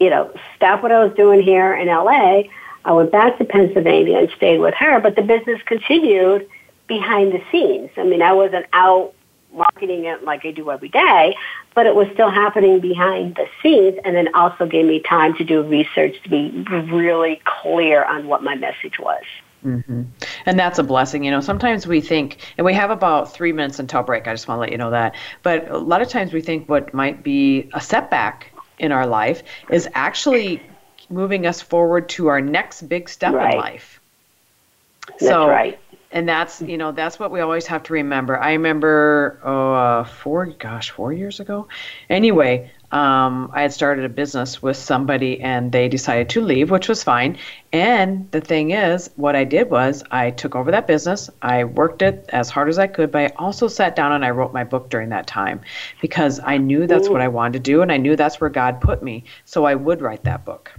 you 0.00 0.10
know, 0.10 0.32
stop 0.56 0.82
what 0.82 0.90
I 0.90 1.04
was 1.04 1.14
doing 1.14 1.42
here 1.42 1.74
in 1.74 1.86
LA. 1.86 2.42
I 2.84 2.92
went 2.92 3.12
back 3.12 3.38
to 3.38 3.44
Pennsylvania 3.44 4.18
and 4.18 4.30
stayed 4.36 4.58
with 4.58 4.74
her, 4.74 4.98
but 5.00 5.14
the 5.14 5.22
business 5.22 5.60
continued 5.66 6.48
behind 6.86 7.32
the 7.32 7.42
scenes. 7.52 7.90
I 7.96 8.04
mean, 8.04 8.22
I 8.22 8.32
wasn't 8.32 8.66
out 8.72 9.12
marketing 9.52 10.04
it 10.04 10.24
like 10.24 10.46
I 10.46 10.52
do 10.52 10.70
every 10.70 10.88
day, 10.88 11.36
but 11.74 11.86
it 11.86 11.94
was 11.94 12.08
still 12.14 12.30
happening 12.30 12.80
behind 12.80 13.34
the 13.36 13.46
scenes 13.62 13.98
and 14.04 14.16
then 14.16 14.34
also 14.34 14.66
gave 14.66 14.86
me 14.86 15.00
time 15.00 15.36
to 15.36 15.44
do 15.44 15.62
research 15.62 16.20
to 16.22 16.30
be 16.30 16.50
really 16.70 17.40
clear 17.44 18.04
on 18.04 18.26
what 18.26 18.42
my 18.42 18.54
message 18.54 18.98
was. 18.98 19.22
Mm-hmm. 19.64 20.02
And 20.46 20.58
that's 20.58 20.78
a 20.78 20.82
blessing. 20.82 21.24
You 21.24 21.30
know, 21.30 21.40
sometimes 21.40 21.86
we 21.86 22.00
think, 22.00 22.38
and 22.56 22.64
we 22.64 22.72
have 22.72 22.90
about 22.90 23.32
three 23.32 23.52
minutes 23.52 23.78
until 23.78 24.02
break. 24.02 24.26
I 24.26 24.32
just 24.32 24.48
want 24.48 24.56
to 24.56 24.60
let 24.60 24.72
you 24.72 24.78
know 24.78 24.90
that. 24.90 25.14
But 25.42 25.70
a 25.70 25.78
lot 25.78 26.00
of 26.00 26.08
times 26.08 26.32
we 26.32 26.40
think 26.40 26.68
what 26.68 26.94
might 26.94 27.22
be 27.22 27.68
a 27.74 27.80
setback 27.80 28.49
in 28.80 28.92
our 28.92 29.06
life 29.06 29.42
is 29.70 29.88
actually 29.94 30.62
moving 31.08 31.46
us 31.46 31.60
forward 31.60 32.08
to 32.08 32.26
our 32.26 32.40
next 32.40 32.82
big 32.82 33.08
step 33.08 33.34
right. 33.34 33.54
in 33.54 33.60
life. 33.60 34.00
That's 35.06 35.26
so, 35.26 35.48
right 35.48 35.78
and 36.12 36.28
that's 36.28 36.60
you 36.60 36.76
know 36.76 36.92
that's 36.92 37.18
what 37.18 37.30
we 37.30 37.40
always 37.40 37.66
have 37.66 37.82
to 37.84 37.92
remember. 37.92 38.38
I 38.38 38.52
remember 38.52 39.40
oh 39.44 39.74
uh, 39.74 40.04
four 40.04 40.46
gosh 40.46 40.90
four 40.90 41.12
years 41.12 41.40
ago? 41.40 41.68
Anyway 42.08 42.70
um, 42.92 43.50
i 43.54 43.62
had 43.62 43.72
started 43.72 44.04
a 44.04 44.08
business 44.08 44.60
with 44.60 44.76
somebody 44.76 45.40
and 45.40 45.70
they 45.70 45.88
decided 45.88 46.28
to 46.28 46.40
leave 46.40 46.70
which 46.70 46.88
was 46.88 47.04
fine. 47.04 47.38
And 47.72 48.28
the 48.32 48.40
thing 48.40 48.72
is 48.72 49.10
what 49.16 49.36
i 49.36 49.44
did 49.44 49.70
was 49.70 50.02
i 50.10 50.30
took 50.30 50.56
over 50.56 50.70
that 50.72 50.86
business. 50.86 51.30
I 51.42 51.64
worked 51.64 52.02
it 52.02 52.28
as 52.32 52.50
hard 52.50 52.68
as 52.68 52.78
i 52.78 52.86
could 52.86 53.12
but 53.12 53.22
i 53.22 53.26
also 53.36 53.68
sat 53.68 53.94
down 53.94 54.12
and 54.12 54.24
i 54.24 54.30
wrote 54.30 54.52
my 54.52 54.64
book 54.64 54.90
during 54.90 55.10
that 55.10 55.26
time 55.26 55.60
because 56.00 56.40
i 56.44 56.56
knew 56.56 56.86
that's 56.86 57.08
Ooh. 57.08 57.12
what 57.12 57.20
i 57.20 57.28
wanted 57.28 57.52
to 57.52 57.70
do 57.70 57.82
and 57.82 57.92
i 57.92 57.96
knew 57.96 58.16
that's 58.16 58.40
where 58.40 58.50
god 58.50 58.80
put 58.80 59.02
me. 59.02 59.24
So 59.44 59.64
i 59.64 59.74
would 59.74 60.02
write 60.02 60.24
that 60.24 60.44
book 60.44 60.72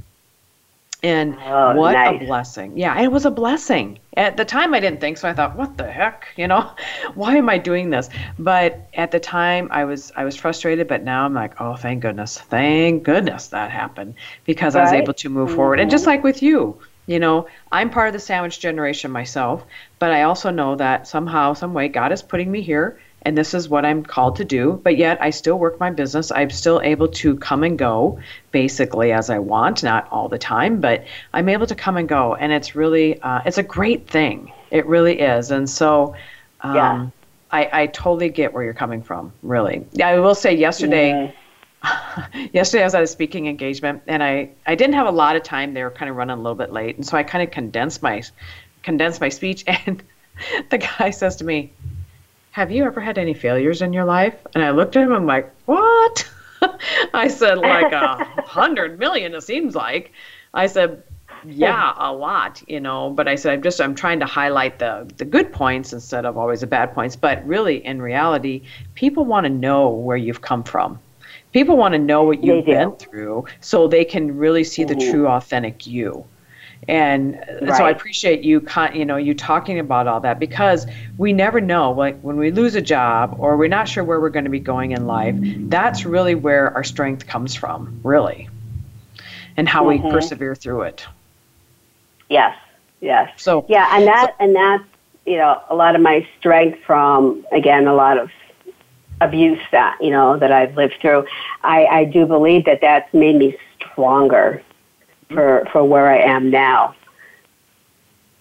And 1.04 1.36
Oh, 1.48 1.74
what 1.76 1.94
nice. 1.94 2.22
a 2.22 2.26
blessing. 2.26 2.78
Yeah, 2.78 3.00
it 3.02 3.12
was 3.12 3.26
a 3.26 3.32
blessing. 3.32 3.98
At 4.18 4.38
the 4.38 4.46
time, 4.46 4.74
I 4.76 4.80
didn't 4.80 5.02
think 5.02 5.18
so. 5.18 5.28
I 5.28 5.34
thought, 5.34 5.56
what 5.56 5.76
the 5.78 5.90
heck? 5.92 6.28
You 6.36 6.48
know, 6.48 6.70
why 7.16 7.38
am 7.38 7.50
I 7.50 7.58
doing 7.58 7.90
this? 7.90 8.10
But 8.38 8.88
at 8.94 9.10
the 9.10 9.20
time, 9.20 9.68
I 9.72 9.86
was 9.86 10.12
I 10.16 10.26
was 10.26 10.36
frustrated. 10.36 10.88
But 10.88 11.04
now 11.04 11.26
I'm 11.26 11.34
like, 11.34 11.60
oh, 11.60 11.76
thank 11.76 12.02
goodness. 12.02 12.38
Thank 12.38 13.04
goodness 13.04 13.48
that 13.48 13.72
happened 13.72 14.14
because 14.46 14.76
I 14.76 14.82
was 14.82 14.94
able 14.94 15.14
to 15.16 15.30
move 15.30 15.52
forward. 15.52 15.80
And 15.80 15.90
just 15.90 16.06
like 16.06 16.24
with 16.24 16.44
you, 16.44 16.80
you 17.08 17.20
know, 17.20 17.48
I'm 17.72 17.90
part 17.90 18.08
of 18.08 18.14
the 18.14 18.20
sandwich 18.20 18.60
generation 18.60 19.10
myself, 19.12 19.66
but 19.98 20.12
I 20.12 20.24
also 20.24 20.52
know 20.52 20.76
that 20.76 21.08
somehow, 21.08 21.54
some 21.54 21.74
way, 21.74 21.88
God 21.88 22.12
is 22.12 22.22
putting 22.22 22.52
me 22.52 22.62
here 22.62 23.00
and 23.24 23.38
this 23.38 23.54
is 23.54 23.70
what 23.70 23.86
I'm 23.86 24.04
called 24.04 24.36
to 24.38 24.46
do. 24.46 24.80
But 24.84 24.98
yet, 24.98 25.22
I 25.22 25.30
still 25.30 25.60
work 25.60 25.80
my 25.80 25.92
business. 25.92 26.32
I'm 26.32 26.50
still 26.50 26.82
able 26.82 27.08
to 27.08 27.36
come 27.38 27.64
and 27.64 27.78
go 27.78 28.20
basically 28.52 29.12
as 29.12 29.30
I 29.30 29.40
want, 29.40 29.84
not 29.84 30.08
all 30.12 30.28
the 30.28 30.40
time, 30.40 30.82
but 30.82 31.06
I'm 31.34 31.50
able 31.50 31.68
to 31.68 31.76
come 31.76 31.98
and 31.98 32.08
go. 32.10 32.36
And 32.36 32.52
it's 32.52 32.76
really, 32.76 33.22
uh, 33.22 33.42
it's 33.46 33.58
a 33.58 33.64
great 33.64 34.10
thing. 34.10 34.52
It 34.72 34.86
really 34.86 35.20
is. 35.20 35.52
And 35.52 35.70
so, 35.70 36.16
um, 36.62 36.76
Yeah. 36.76 37.08
I, 37.54 37.82
I 37.82 37.88
totally 37.88 38.30
get 38.30 38.54
where 38.54 38.64
you're 38.64 38.74
coming 38.74 39.04
from, 39.04 39.34
really. 39.44 39.86
I 40.02 40.18
will 40.20 40.36
say, 40.36 40.56
yesterday, 40.56 41.36
yesterday 42.54 42.84
I 42.84 42.86
was 42.86 42.96
at 42.96 43.04
a 43.04 43.08
speaking 43.08 43.48
engagement 43.48 44.04
and 44.08 44.24
I, 44.24 44.52
I 44.66 44.76
didn't 44.76 44.94
have 44.94 45.08
a 45.08 45.12
lot 45.12 45.36
of 45.36 45.44
time. 45.44 45.74
They 45.74 45.84
were 45.84 45.92
kind 45.92 46.10
of 46.10 46.16
running 46.16 46.38
a 46.38 46.42
little 46.42 46.56
bit 46.56 46.72
late. 46.72 46.96
And 46.96 47.06
so 47.06 47.18
I 47.18 47.24
kind 47.24 47.44
of 47.44 47.52
condensed 47.52 48.02
my 48.02 48.24
condensed 48.84 49.22
my 49.22 49.30
speech 49.30 49.64
and 49.68 50.02
the 50.70 50.78
guy 50.78 51.10
says 51.12 51.36
to 51.38 51.44
me, 51.44 51.72
Have 52.52 52.70
you 52.70 52.84
ever 52.84 53.00
had 53.00 53.18
any 53.18 53.34
failures 53.34 53.82
in 53.82 53.94
your 53.94 54.04
life? 54.04 54.36
And 54.54 54.64
I 54.64 54.72
looked 54.72 54.98
at 54.98 55.04
him, 55.04 55.14
I'm 55.14 55.26
like, 55.26 55.52
What? 55.66 56.30
I 57.14 57.28
said, 57.30 57.58
like 57.58 57.92
a 57.94 58.24
hundred 58.46 59.00
million, 59.00 59.34
it 59.34 59.42
seems 59.42 59.74
like. 59.74 60.12
I 60.54 60.68
said, 60.68 61.04
yeah, 61.46 61.94
a 61.96 62.12
lot, 62.12 62.62
you 62.68 62.80
know. 62.80 63.10
But 63.10 63.28
I 63.28 63.36
said, 63.36 63.54
I'm 63.54 63.64
just, 63.64 63.82
I'm 63.82 63.96
trying 63.96 64.20
to 64.20 64.26
highlight 64.26 64.80
the 64.80 65.10
the 65.18 65.26
good 65.26 65.52
points 65.52 65.94
instead 65.94 66.26
of 66.26 66.38
always 66.38 66.62
the 66.62 66.68
bad 66.68 66.94
points. 66.94 67.16
But 67.16 67.46
really, 67.48 67.84
in 67.86 68.02
reality, 68.02 68.64
people 68.96 69.26
want 69.26 69.46
to 69.46 69.50
know 69.50 69.90
where 69.90 70.18
you've 70.18 70.42
come 70.42 70.64
from. 70.64 71.00
People 71.54 71.78
want 71.78 71.94
to 71.94 72.00
know 72.00 72.24
what 72.24 72.44
you've 72.44 72.66
been 72.66 72.96
through, 72.98 73.46
so 73.60 73.88
they 73.88 74.06
can 74.06 74.38
really 74.38 74.64
see 74.64 74.84
the 74.84 74.96
true, 74.96 75.28
authentic 75.28 75.88
you. 75.88 76.26
And 76.88 77.36
uh, 77.36 77.78
so 77.78 77.84
I 77.84 77.92
appreciate 77.92 78.44
you, 78.44 78.60
con- 78.60 78.96
you 78.96 79.06
know, 79.06 79.18
you 79.18 79.34
talking 79.34 79.80
about 79.80 80.08
all 80.08 80.20
that 80.22 80.40
because 80.40 80.88
we 81.18 81.32
never 81.32 81.62
know. 81.62 81.92
Like 81.92 82.20
when 82.22 82.38
we 82.38 82.52
lose 82.52 82.76
a 82.76 82.82
job 82.82 83.36
or 83.40 83.56
we're 83.56 83.68
not 83.68 83.88
sure 83.88 84.04
where 84.04 84.20
we're 84.20 84.30
going 84.30 84.46
to 84.46 84.52
be 84.52 84.60
going 84.60 84.92
in 84.92 85.06
life, 85.06 85.36
that's 85.70 86.06
really 86.06 86.36
where 86.36 86.74
our 86.74 86.84
strength 86.84 87.28
comes 87.28 87.54
from, 87.54 88.00
really, 88.04 88.50
and 89.58 89.70
how 89.70 89.88
we 89.88 90.00
persevere 90.00 90.56
through 90.56 90.84
it. 90.84 91.06
Yes, 92.30 92.58
yes. 93.00 93.32
So 93.38 93.66
Yeah, 93.70 93.88
and 93.96 94.08
that 94.08 94.36
and 94.40 94.56
that's 94.56 94.84
you 95.26 95.38
know 95.38 95.62
a 95.70 95.76
lot 95.76 95.96
of 95.96 96.02
my 96.02 96.28
strength 96.40 96.80
from 96.84 97.46
again 97.52 97.86
a 97.86 97.94
lot 97.94 98.18
of 98.18 98.32
abuse 99.20 99.62
that 99.72 99.98
you 100.02 100.10
know 100.10 100.36
that 100.38 100.52
I've 100.52 100.76
lived 100.76 100.96
through. 101.00 101.28
I, 101.62 101.86
I 101.86 102.06
do 102.06 102.26
believe 102.26 102.66
that 102.66 102.82
that's 102.82 103.14
made 103.14 103.36
me 103.36 103.56
stronger 103.76 104.64
for 105.34 105.68
for 105.72 105.84
where 105.84 106.08
I 106.08 106.20
am 106.20 106.50
now. 106.50 106.96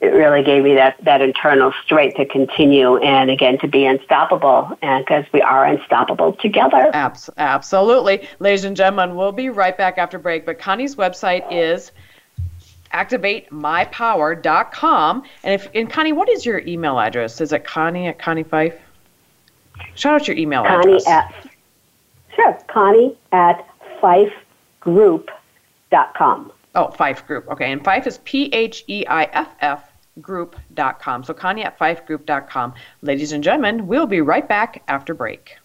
It 0.00 0.14
really 0.14 0.42
gave 0.42 0.64
me 0.64 0.74
that 0.74 0.96
that 1.04 1.20
internal 1.20 1.72
strength 1.84 2.16
to 2.16 2.24
continue 2.24 2.96
and 2.98 3.30
again 3.30 3.58
to 3.58 3.68
be 3.68 3.84
unstoppable, 3.84 4.78
and 4.80 5.04
because 5.04 5.26
we 5.32 5.42
are 5.42 5.66
unstoppable 5.66 6.32
together. 6.34 6.90
Abs- 6.94 7.28
absolutely. 7.36 8.26
Ladies 8.38 8.64
and 8.64 8.76
gentlemen, 8.76 9.14
we'll 9.14 9.32
be 9.32 9.50
right 9.50 9.76
back 9.76 9.98
after 9.98 10.18
break. 10.18 10.46
But 10.46 10.58
Connie's 10.58 10.96
website 10.96 11.46
is 11.52 11.92
activatemypower.com. 12.94 15.22
And 15.44 15.54
if 15.54 15.68
and 15.74 15.90
Connie, 15.90 16.12
what 16.12 16.28
is 16.30 16.46
your 16.46 16.60
email 16.60 16.98
address? 16.98 17.40
Is 17.42 17.52
it 17.52 17.64
Connie 17.64 18.08
at 18.08 18.18
Connie 18.18 18.44
Pheiff? 18.44 18.74
Shout 19.94 20.20
out 20.22 20.28
your 20.28 20.36
email 20.36 20.62
Connie 20.64 20.96
address. 20.96 21.06
at 21.06 21.32
sure 22.34 22.58
Connie 22.68 23.16
at 23.32 23.66
pheiffgroup.com. 24.02 26.52
oh, 26.74 26.88
Pheiff 26.88 27.26
Group. 27.26 27.48
Okay. 27.48 27.72
And 27.72 27.82
Pheiff 27.84 28.06
is 28.06 28.18
P 28.24 28.46
H 28.52 28.84
E 28.86 29.06
I 29.06 29.24
F 29.24 29.54
F 29.60 29.90
group.com. 30.20 31.24
So 31.24 31.34
Connie 31.34 31.64
at 31.64 31.78
pheiffgroup.com. 31.78 32.74
Ladies 33.02 33.32
and 33.32 33.42
gentlemen, 33.42 33.86
we'll 33.86 34.06
be 34.06 34.20
right 34.20 34.46
back 34.46 34.82
after 34.88 35.14
break. 35.14 35.56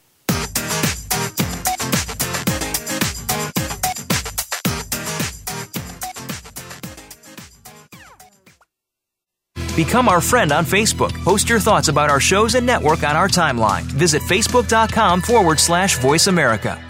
Become 9.75 10.07
our 10.07 10.21
friend 10.21 10.53
on 10.53 10.63
Facebook. 10.63 11.11
Post 11.25 11.49
your 11.49 11.59
thoughts 11.59 11.89
about 11.89 12.09
our 12.09 12.21
shows 12.21 12.55
and 12.55 12.65
network 12.65 13.03
on 13.03 13.17
our 13.17 13.27
timeline. 13.27 13.81
Visit 13.81 14.21
facebook.com 14.21 15.21
forward 15.21 15.59
slash 15.59 15.97
voice 15.97 16.27
America. 16.27 16.81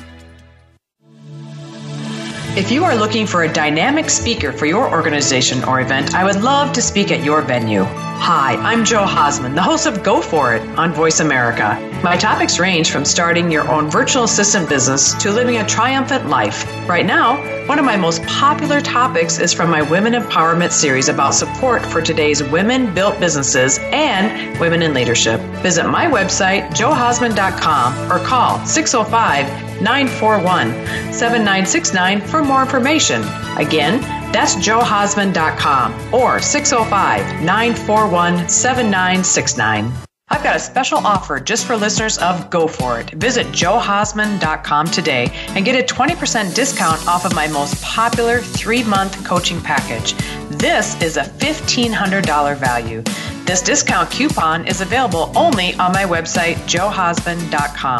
If 2.58 2.72
you 2.72 2.86
are 2.86 2.96
looking 2.96 3.28
for 3.28 3.44
a 3.44 3.52
dynamic 3.52 4.10
speaker 4.10 4.54
for 4.54 4.66
your 4.66 4.90
organization 4.90 5.62
or 5.66 5.82
event, 5.82 6.16
I 6.16 6.24
would 6.24 6.42
love 6.42 6.72
to 6.72 6.82
speak 6.82 7.12
at 7.12 7.22
your 7.22 7.42
venue. 7.42 7.84
Hi, 7.84 8.56
I'm 8.56 8.86
Joe 8.86 9.04
Hausman, 9.06 9.56
the 9.56 9.62
host 9.62 9.86
of 9.88 10.04
Go 10.04 10.22
For 10.22 10.56
It 10.56 10.62
on 10.80 10.94
Voice 10.94 11.20
America. 11.20 11.78
My 12.02 12.16
topics 12.16 12.58
range 12.58 12.92
from 12.92 13.04
starting 13.04 13.52
your 13.52 13.70
own 13.70 13.92
virtual 13.92 14.24
assistant 14.24 14.70
business 14.70 15.14
to 15.16 15.34
living 15.34 15.58
a 15.58 15.68
triumphant 15.68 16.30
life. 16.30 16.66
Right 16.88 17.06
now, 17.06 17.36
one 17.68 17.78
of 17.78 17.84
my 17.84 17.98
most 17.98 18.24
popular 18.24 18.80
topics 18.80 19.38
is 19.38 19.54
from 19.54 19.70
my 19.70 19.82
Women 19.82 20.14
Empowerment 20.14 20.72
series 20.72 21.10
about 21.10 21.34
support 21.34 21.86
for 21.86 22.02
today's 22.02 22.42
women 22.42 22.94
built 22.94 23.20
businesses 23.20 23.80
and 23.82 24.58
women 24.62 24.82
in 24.82 24.94
leadership. 24.94 25.42
Visit 25.62 25.90
my 25.90 26.06
website, 26.06 26.70
joehausman.com, 26.70 28.10
or 28.10 28.26
call 28.26 28.66
605 28.66 29.65
941 29.82 31.14
7969 31.14 32.22
for 32.22 32.44
more 32.44 32.62
information. 32.62 33.22
Again, 33.58 34.02
that's 34.32 34.56
joehausman.com 34.56 36.14
or 36.14 36.40
605 36.40 37.42
941 37.44 38.50
7969. 38.50 39.92
I've 40.28 40.42
got 40.44 40.56
a 40.56 40.60
special 40.60 40.98
offer 40.98 41.40
just 41.40 41.68
for 41.68 41.78
listeners 41.78 42.18
of 42.18 42.50
Go 42.50 42.68
For 42.68 43.00
It. 43.00 43.12
Visit 43.12 43.46
joehausman.com 43.48 44.88
today 44.88 45.30
and 45.50 45.64
get 45.64 45.80
a 45.80 45.94
20% 45.94 46.56
discount 46.56 47.08
off 47.08 47.26
of 47.26 47.36
my 47.36 47.48
most 47.48 47.80
popular 47.84 48.40
three 48.40 48.84
month 48.84 49.24
coaching 49.24 49.62
package. 49.62 50.16
This 50.50 51.00
is 51.00 51.18
a 51.18 51.24
$1,500 51.24 52.58
value. 52.58 53.04
This 53.46 53.62
discount 53.62 54.10
coupon 54.10 54.68
is 54.68 54.82
available 54.82 55.32
only 55.36 55.76
on 55.76 55.94
my 55.94 56.06
website, 56.06 56.56
joehausman.com, 56.66 58.00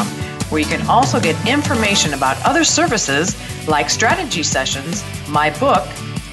where 0.50 0.62
you 0.62 0.68
can 0.68 0.86
also 0.88 1.20
get 1.20 1.36
information 1.48 2.14
about 2.14 2.44
other 2.46 2.64
services 2.64 3.36
like 3.68 3.90
strategy 3.90 4.44
sessions, 4.44 5.04
my 5.30 5.50
book, 5.60 5.88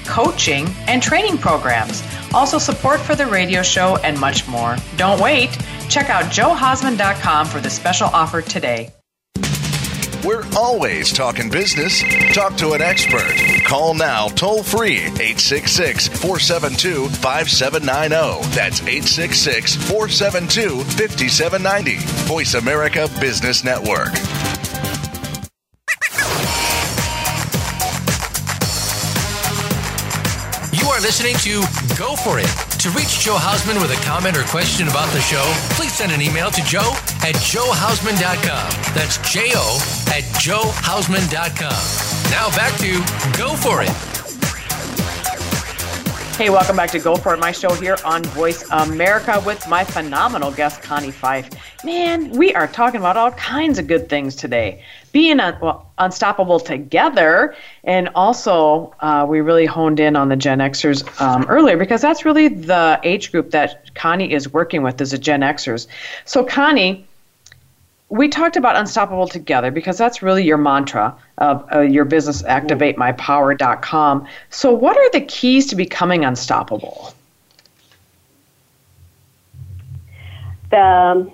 coaching, 0.05 0.67
and 0.87 1.01
training 1.01 1.37
programs. 1.37 2.03
Also, 2.33 2.57
support 2.57 2.99
for 2.99 3.15
the 3.15 3.25
radio 3.25 3.61
show 3.61 3.97
and 3.97 4.19
much 4.19 4.47
more. 4.47 4.75
Don't 4.97 5.19
wait. 5.19 5.57
Check 5.89 6.09
out 6.09 6.25
joehausman.com 6.25 7.45
for 7.47 7.59
the 7.59 7.69
special 7.69 8.07
offer 8.07 8.41
today. 8.41 8.89
We're 10.23 10.45
always 10.55 11.11
talking 11.11 11.49
business. 11.49 12.01
Talk 12.33 12.55
to 12.55 12.71
an 12.71 12.81
expert. 12.81 13.35
Call 13.65 13.93
now 13.93 14.29
toll 14.29 14.63
free 14.63 14.99
866 14.99 16.07
472 16.07 17.09
5790. 17.09 18.55
That's 18.55 18.79
866 18.79 19.75
472 19.75 20.81
5790. 20.85 21.97
Voice 22.25 22.53
America 22.53 23.09
Business 23.19 23.65
Network. 23.65 24.13
You 30.71 30.87
are 30.87 31.01
listening 31.01 31.35
to 31.39 31.59
Go 31.97 32.15
For 32.15 32.39
It. 32.39 32.72
To 32.83 32.89
reach 32.89 33.21
Joe 33.21 33.37
Hausman 33.37 33.81
with 33.81 33.97
a 33.97 34.03
comment 34.03 34.35
or 34.35 34.43
question 34.43 34.89
about 34.89 35.09
the 35.13 35.21
show, 35.21 35.41
please 35.77 35.93
send 35.93 36.11
an 36.11 36.21
email 36.21 36.51
to 36.51 36.61
joe 36.65 36.91
at 37.23 37.33
joehausman.com. 37.35 38.93
That's 38.93 39.17
J 39.31 39.53
O 39.55 39.79
at 40.09 40.23
joehausman.com. 40.43 42.29
Now 42.29 42.49
back 42.57 42.77
to 42.79 42.99
Go 43.39 43.55
For 43.55 43.83
It. 43.83 44.12
Hey, 46.35 46.49
welcome 46.49 46.75
back 46.75 46.89
to 46.89 46.99
Go 46.99 47.15
For 47.15 47.35
It, 47.35 47.39
my 47.39 47.51
show 47.51 47.71
here 47.75 47.95
on 48.03 48.23
Voice 48.23 48.67
America 48.71 49.39
with 49.45 49.67
my 49.67 49.83
phenomenal 49.83 50.51
guest, 50.51 50.81
Connie 50.81 51.11
Pheiff. 51.11 51.55
Man, 51.85 52.31
we 52.31 52.55
are 52.55 52.67
talking 52.67 52.99
about 52.99 53.17
all 53.17 53.29
kinds 53.33 53.77
of 53.77 53.85
good 53.85 54.09
things 54.09 54.35
today. 54.35 54.83
Being 55.11 55.39
un- 55.39 55.59
well, 55.61 55.91
unstoppable 55.99 56.59
together, 56.59 57.55
and 57.83 58.09
also 58.15 58.95
uh, 58.99 59.27
we 59.29 59.41
really 59.41 59.67
honed 59.67 59.99
in 59.99 60.15
on 60.15 60.29
the 60.29 60.35
Gen 60.35 60.57
Xers 60.57 61.21
um, 61.21 61.45
earlier 61.49 61.77
because 61.77 62.01
that's 62.01 62.25
really 62.25 62.47
the 62.47 62.99
age 63.03 63.31
group 63.31 63.51
that 63.51 63.93
Connie 63.93 64.33
is 64.33 64.51
working 64.51 64.81
with 64.81 64.99
is 65.01 65.11
the 65.11 65.19
Gen 65.19 65.41
Xers. 65.41 65.85
So, 66.25 66.43
Connie, 66.43 67.05
we 68.09 68.27
talked 68.27 68.57
about 68.57 68.75
unstoppable 68.75 69.27
together 69.27 69.69
because 69.69 69.99
that's 69.99 70.23
really 70.23 70.43
your 70.43 70.57
mantra 70.57 71.15
of 71.39 71.65
uh, 71.73 71.79
your 71.79 72.05
business, 72.05 72.43
activatemypower.com. 72.43 74.27
So, 74.49 74.71
what 74.71 74.97
are 74.97 75.09
the 75.11 75.21
keys 75.21 75.67
to 75.67 75.75
becoming 75.75 76.25
unstoppable? 76.25 77.13
The 80.69 81.31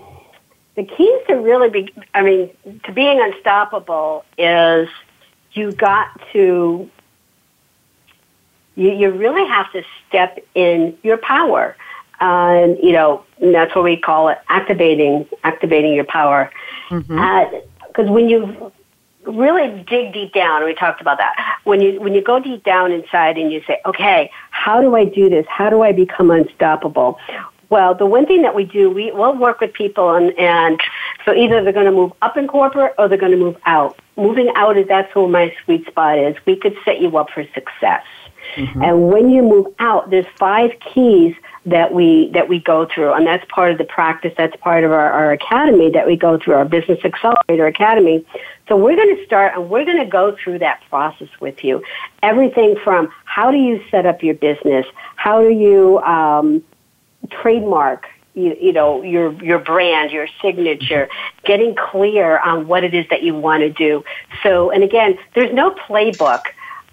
the 0.80 0.86
keys 0.86 1.20
to 1.28 1.36
really 1.36 1.70
be, 1.70 1.94
I 2.14 2.22
mean, 2.22 2.50
to 2.86 2.92
being 2.94 3.20
unstoppable 3.20 4.24
is 4.38 4.88
you 5.52 5.74
got 5.74 6.22
to, 6.32 6.90
you, 8.76 8.92
you 8.92 9.12
really 9.12 9.46
have 9.46 9.70
to 9.74 9.84
step 10.08 10.40
in 10.56 10.98
your 11.04 11.18
power. 11.18 11.76
And, 12.22 12.78
you 12.82 12.94
know, 12.94 13.26
that's 13.42 13.76
what 13.76 13.84
we 13.84 13.98
call 13.98 14.30
it 14.30 14.38
activating, 14.48 15.28
activating 15.44 15.94
your 15.94 16.06
power. 16.06 16.50
Because 16.90 17.06
mm-hmm. 17.08 18.00
uh, 18.00 18.12
when 18.12 18.30
you 18.30 18.72
really 19.30 19.84
dig 19.84 20.14
deep 20.14 20.34
down, 20.34 20.64
we 20.64 20.74
talked 20.74 21.02
about 21.02 21.18
that. 21.18 21.60
When 21.64 21.82
you 21.82 22.00
when 22.02 22.14
you 22.14 22.22
go 22.22 22.40
deep 22.40 22.64
down 22.64 22.92
inside 22.92 23.38
and 23.38 23.52
you 23.52 23.62
say, 23.68 23.80
okay, 23.86 24.32
how 24.52 24.82
do 24.82 24.96
I 24.96 25.06
do 25.06 25.30
this? 25.30 25.46
How 25.50 25.70
do 25.70 25.82
I 25.82 25.92
become 25.92 26.32
unstoppable? 26.32 27.20
Well, 27.70 27.94
the 27.94 28.06
one 28.06 28.26
thing 28.26 28.42
that 28.42 28.56
we 28.56 28.64
do, 28.64 28.90
we 28.90 29.12
will 29.12 29.36
work 29.36 29.62
with 29.62 29.74
people, 29.74 30.16
and, 30.16 30.32
and 30.40 30.82
so 31.24 31.34
either 31.34 31.64
they're 31.64 31.72
going 31.72 31.86
to 31.86 31.92
move 31.92 32.14
up 32.24 32.36
in 32.36 32.48
corporate 32.48 32.96
or 32.98 33.08
they're 33.08 33.18
going 33.18 33.32
to 33.32 33.38
move 33.38 33.58
out. 33.68 34.00
Moving 34.18 34.52
out 34.56 34.76
is 34.76 34.88
that's 34.88 35.14
where 35.14 35.28
my 35.28 35.54
sweet 35.64 35.86
spot 35.86 36.18
is. 36.18 36.36
We 36.48 36.56
could 36.56 36.76
set 36.84 37.00
you 37.00 37.16
up 37.18 37.30
for 37.30 37.44
success. 37.54 38.04
Mm-hmm. 38.56 38.84
And 38.84 39.08
when 39.10 39.30
you 39.30 39.44
move 39.44 39.68
out, 39.78 40.10
there's 40.10 40.26
five 40.38 40.72
keys 40.80 41.36
that 41.70 41.94
we 41.94 42.30
that 42.30 42.48
we 42.48 42.60
go 42.60 42.86
through, 42.86 43.14
and 43.14 43.26
that's 43.26 43.46
part 43.50 43.72
of 43.72 43.78
the 43.78 43.84
practice. 43.84 44.34
That's 44.38 44.56
part 44.58 44.84
of 44.84 44.92
our, 44.92 45.12
our 45.12 45.32
academy 45.32 45.90
that 45.92 46.06
we 46.06 46.16
go 46.16 46.38
through, 46.38 46.56
our 46.56 46.66
Business 46.66 47.00
Accelerator 47.04 47.68
Academy. 47.68 48.26
So 48.68 48.78
we're 48.78 48.96
going 48.96 49.16
to 49.16 49.26
start, 49.26 49.56
and 49.56 49.70
we're 49.70 49.86
going 49.86 50.00
to 50.00 50.06
go 50.06 50.36
through 50.44 50.60
that 50.60 50.82
process 50.90 51.30
with 51.40 51.64
you. 51.64 51.84
Everything 52.22 52.76
from 52.84 53.10
how 53.26 53.52
do 53.52 53.58
you 53.58 53.84
set 53.90 54.06
up 54.06 54.22
your 54.22 54.36
business, 54.36 54.86
how 55.16 55.42
do 55.42 55.50
you 55.50 56.00
um, 56.00 56.64
trademark 57.30 58.08
you, 58.36 58.56
you 58.60 58.74
know 58.74 59.02
your 59.02 59.32
your 59.44 59.60
brand 59.60 60.12
your 60.12 60.28
signature 60.42 61.10
getting 61.44 61.76
clear 61.76 62.40
on 62.40 62.68
what 62.68 62.84
it 62.84 62.94
is 62.94 63.06
that 63.10 63.24
you 63.24 63.34
want 63.36 63.62
to 63.62 63.70
do 63.70 64.04
so 64.44 64.72
and 64.72 64.84
again 64.84 65.18
there's 65.34 65.54
no 65.54 65.72
playbook 65.72 66.44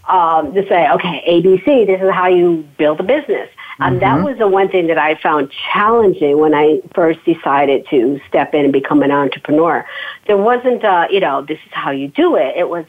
um, 0.09 0.55
to 0.55 0.67
say 0.69 0.91
okay 0.91 1.23
abc 1.29 1.87
this 1.87 2.01
is 2.01 2.11
how 2.11 2.27
you 2.27 2.67
build 2.79 3.01
a 3.01 3.03
business 3.03 3.49
and 3.79 4.01
mm-hmm. 4.01 4.19
that 4.19 4.25
was 4.25 4.39
the 4.39 4.49
one 4.49 4.69
thing 4.69 4.87
that 4.87 4.99
i 4.99 5.15
found 5.17 5.51
challenging 5.73 6.39
when 6.39 6.55
i 6.55 6.81
first 6.95 7.23
decided 7.25 7.87
to 7.89 8.21
step 8.29 8.55
in 8.55 8.65
and 8.65 8.73
become 8.73 9.03
an 9.03 9.11
entrepreneur 9.11 9.87
there 10.27 10.37
wasn't 10.37 10.85
uh, 10.85 11.07
you 11.11 11.21
know 11.21 11.43
this 11.43 11.59
is 11.67 11.73
how 11.73 11.91
you 11.91 12.09
do 12.09 12.37
it 12.37 12.57
it 12.57 12.69
was 12.69 12.85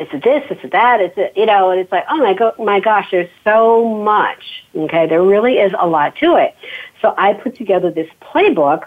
it's 0.00 0.14
a 0.14 0.18
this, 0.18 0.42
it's 0.48 0.64
a 0.64 0.68
that, 0.68 1.00
it's 1.02 1.18
a, 1.18 1.30
you 1.36 1.44
know, 1.44 1.70
and 1.70 1.78
it's 1.78 1.92
like, 1.92 2.06
oh 2.08 2.16
my, 2.16 2.32
go- 2.32 2.54
my 2.58 2.80
gosh, 2.80 3.08
there's 3.10 3.28
so 3.44 3.86
much. 3.96 4.64
Okay, 4.74 5.06
there 5.06 5.22
really 5.22 5.58
is 5.58 5.74
a 5.78 5.86
lot 5.86 6.16
to 6.16 6.36
it. 6.36 6.56
So 7.02 7.14
I 7.18 7.34
put 7.34 7.54
together 7.54 7.90
this 7.90 8.08
playbook 8.22 8.86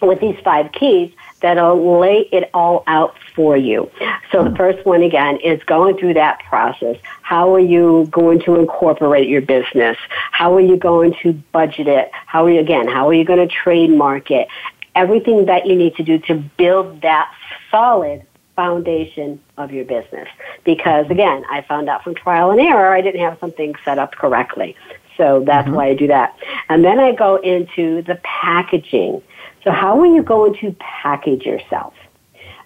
with 0.00 0.20
these 0.20 0.36
five 0.42 0.72
keys 0.72 1.12
that'll 1.40 1.98
lay 2.00 2.28
it 2.32 2.50
all 2.54 2.82
out 2.86 3.16
for 3.34 3.56
you. 3.56 3.90
So 4.30 4.44
the 4.44 4.54
first 4.56 4.84
one 4.84 5.02
again 5.02 5.38
is 5.38 5.62
going 5.64 5.96
through 5.98 6.14
that 6.14 6.40
process. 6.40 6.96
How 7.22 7.54
are 7.54 7.60
you 7.60 8.08
going 8.10 8.40
to 8.42 8.56
incorporate 8.56 9.28
your 9.28 9.40
business? 9.40 9.96
How 10.32 10.54
are 10.54 10.60
you 10.60 10.76
going 10.76 11.14
to 11.22 11.32
budget 11.52 11.88
it? 11.88 12.10
How 12.26 12.44
are 12.44 12.50
you 12.50 12.60
again, 12.60 12.88
how 12.88 13.08
are 13.08 13.14
you 13.14 13.24
going 13.24 13.46
to 13.46 13.52
trademark 13.52 14.30
it? 14.30 14.48
Everything 14.94 15.46
that 15.46 15.66
you 15.66 15.76
need 15.76 15.96
to 15.96 16.02
do 16.02 16.18
to 16.18 16.34
build 16.34 17.02
that 17.02 17.32
solid 17.70 18.24
foundation 18.56 19.40
of 19.56 19.72
your 19.72 19.84
business. 19.84 20.28
Because 20.64 21.08
again, 21.10 21.44
I 21.50 21.62
found 21.62 21.88
out 21.88 22.04
from 22.04 22.14
trial 22.14 22.50
and 22.50 22.60
error 22.60 22.92
I 22.92 23.00
didn't 23.00 23.20
have 23.20 23.38
something 23.38 23.74
set 23.84 23.98
up 23.98 24.16
correctly. 24.16 24.76
So 25.16 25.42
that's 25.46 25.66
mm-hmm. 25.66 25.76
why 25.76 25.88
I 25.88 25.94
do 25.94 26.06
that. 26.08 26.36
And 26.68 26.84
then 26.84 26.98
I 26.98 27.12
go 27.12 27.36
into 27.36 28.02
the 28.02 28.16
packaging. 28.22 29.22
So 29.64 29.70
how 29.70 30.00
are 30.00 30.06
you 30.06 30.22
going 30.22 30.54
to 30.60 30.74
package 30.78 31.44
yourself? 31.44 31.94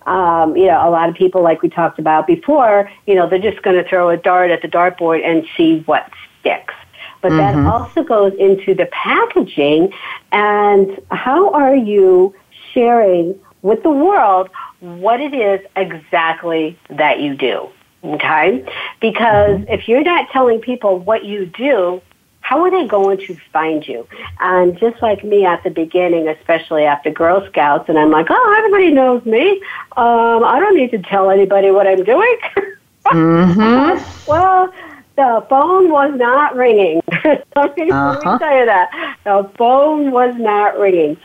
Um, 0.07 0.57
you 0.57 0.67
know, 0.67 0.87
a 0.87 0.91
lot 0.91 1.09
of 1.09 1.15
people, 1.15 1.43
like 1.43 1.63
we 1.63 1.71
talked 1.71 1.99
about 1.99 2.27
before, 2.27 2.91
you 3.07 3.15
know, 3.15 3.29
they're 3.29 3.39
just 3.39 3.63
going 3.63 3.83
to 3.83 3.89
throw 3.89 4.11
a 4.11 4.17
dart 4.17 4.51
at 4.51 4.63
the 4.63 4.69
dartboard 4.69 5.25
and 5.25 5.47
see 5.57 5.81
what 5.87 6.11
sticks. 6.41 6.75
But 7.23 7.33
mm-hmm. 7.33 7.65
that 7.65 7.73
also 7.73 8.03
goes 8.03 8.35
into 8.35 8.75
the 8.75 8.87
packaging 8.87 9.95
and 10.31 11.01
how 11.11 11.51
are 11.51 11.75
you 11.75 12.35
sharing 12.73 13.39
with 13.63 13.83
the 13.83 13.91
world 13.91 14.51
what 14.81 15.21
it 15.21 15.33
is 15.33 15.61
exactly 15.75 16.79
that 16.91 17.21
you 17.21 17.35
do. 17.35 17.69
Okay? 18.05 18.63
Because 19.01 19.61
mm-hmm. 19.61 19.73
if 19.73 19.89
you're 19.89 20.03
not 20.03 20.29
telling 20.31 20.61
people 20.61 20.99
what 20.99 21.25
you 21.25 21.47
do, 21.47 22.03
how 22.45 22.63
are 22.63 22.71
they 22.71 22.87
going 22.87 23.17
to 23.17 23.35
find 23.55 23.89
you? 23.89 24.07
And 24.39 24.79
just 24.79 25.01
like 25.01 25.25
me 25.25 25.47
at 25.47 25.65
the 25.65 25.71
beginning, 25.71 26.29
especially 26.29 26.85
after 26.85 27.11
Girl 27.11 27.45
Scouts, 27.49 27.89
and 27.89 27.99
I'm 27.99 28.11
like, 28.11 28.27
oh, 28.29 28.55
everybody 28.59 28.91
knows 28.91 29.25
me. 29.25 29.53
Um, 29.97 30.45
I 30.45 30.61
don't 30.61 30.77
need 30.77 30.91
to 30.91 30.99
tell 30.99 31.31
anybody 31.31 31.71
what 31.71 31.87
I'm 31.87 32.05
doing. 32.05 32.37
mm-hmm. 33.07 34.31
well, 34.31 34.71
the 35.17 35.47
phone 35.49 35.91
was 35.91 36.13
not 36.17 36.55
ringing. 36.55 37.01
Let 37.57 37.79
me 37.79 37.91
uh-huh. 37.91 38.39
tell 38.39 38.59
you 38.59 38.67
that. 38.67 39.17
The 39.25 39.51
phone 39.57 40.11
was 40.11 40.35
not 40.37 40.79
ringing. 40.79 41.17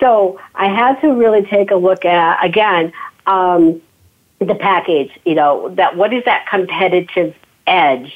So 0.00 0.40
I 0.56 0.66
had 0.66 1.00
to 1.02 1.14
really 1.14 1.44
take 1.44 1.70
a 1.70 1.76
look 1.76 2.04
at, 2.04 2.44
again, 2.44 2.92
um, 3.28 3.80
the 4.40 4.56
package, 4.56 5.12
you 5.24 5.36
know, 5.36 5.72
that 5.76 5.96
what 5.96 6.12
is 6.12 6.24
that 6.24 6.48
competitive 6.48 7.36
edge 7.68 8.12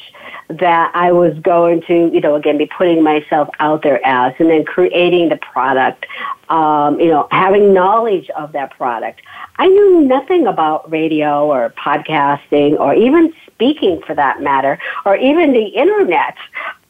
that 0.49 0.91
I 0.95 1.13
was 1.13 1.39
going 1.41 1.83
to, 1.83 2.11
you 2.13 2.21
know, 2.21 2.35
again, 2.35 2.57
be 2.57 2.67
putting 2.67 3.03
myself 3.03 3.49
out 3.61 3.83
there 3.83 4.05
as, 4.07 4.35
and 4.39 4.49
then 4.49 4.65
creating 4.65 5.29
the 5.29 5.37
product, 5.37 6.07
um, 6.49 6.99
you 6.99 7.09
know, 7.09 7.29
having 7.31 7.75
knowledge 7.75 8.31
of 8.31 8.53
that 8.53 8.71
product. 8.71 9.21
I 9.57 9.69
knew 9.69 10.01
nothing 10.01 10.47
about 10.47 10.91
radio 10.91 11.47
or 11.47 11.71
podcasting 11.71 12.79
or 12.81 12.95
even 12.95 13.35
speaking 13.47 14.01
for 14.07 14.15
that 14.15 14.41
matter, 14.41 14.79
or 15.05 15.17
even 15.17 15.53
the 15.53 15.67
internet. 15.67 16.37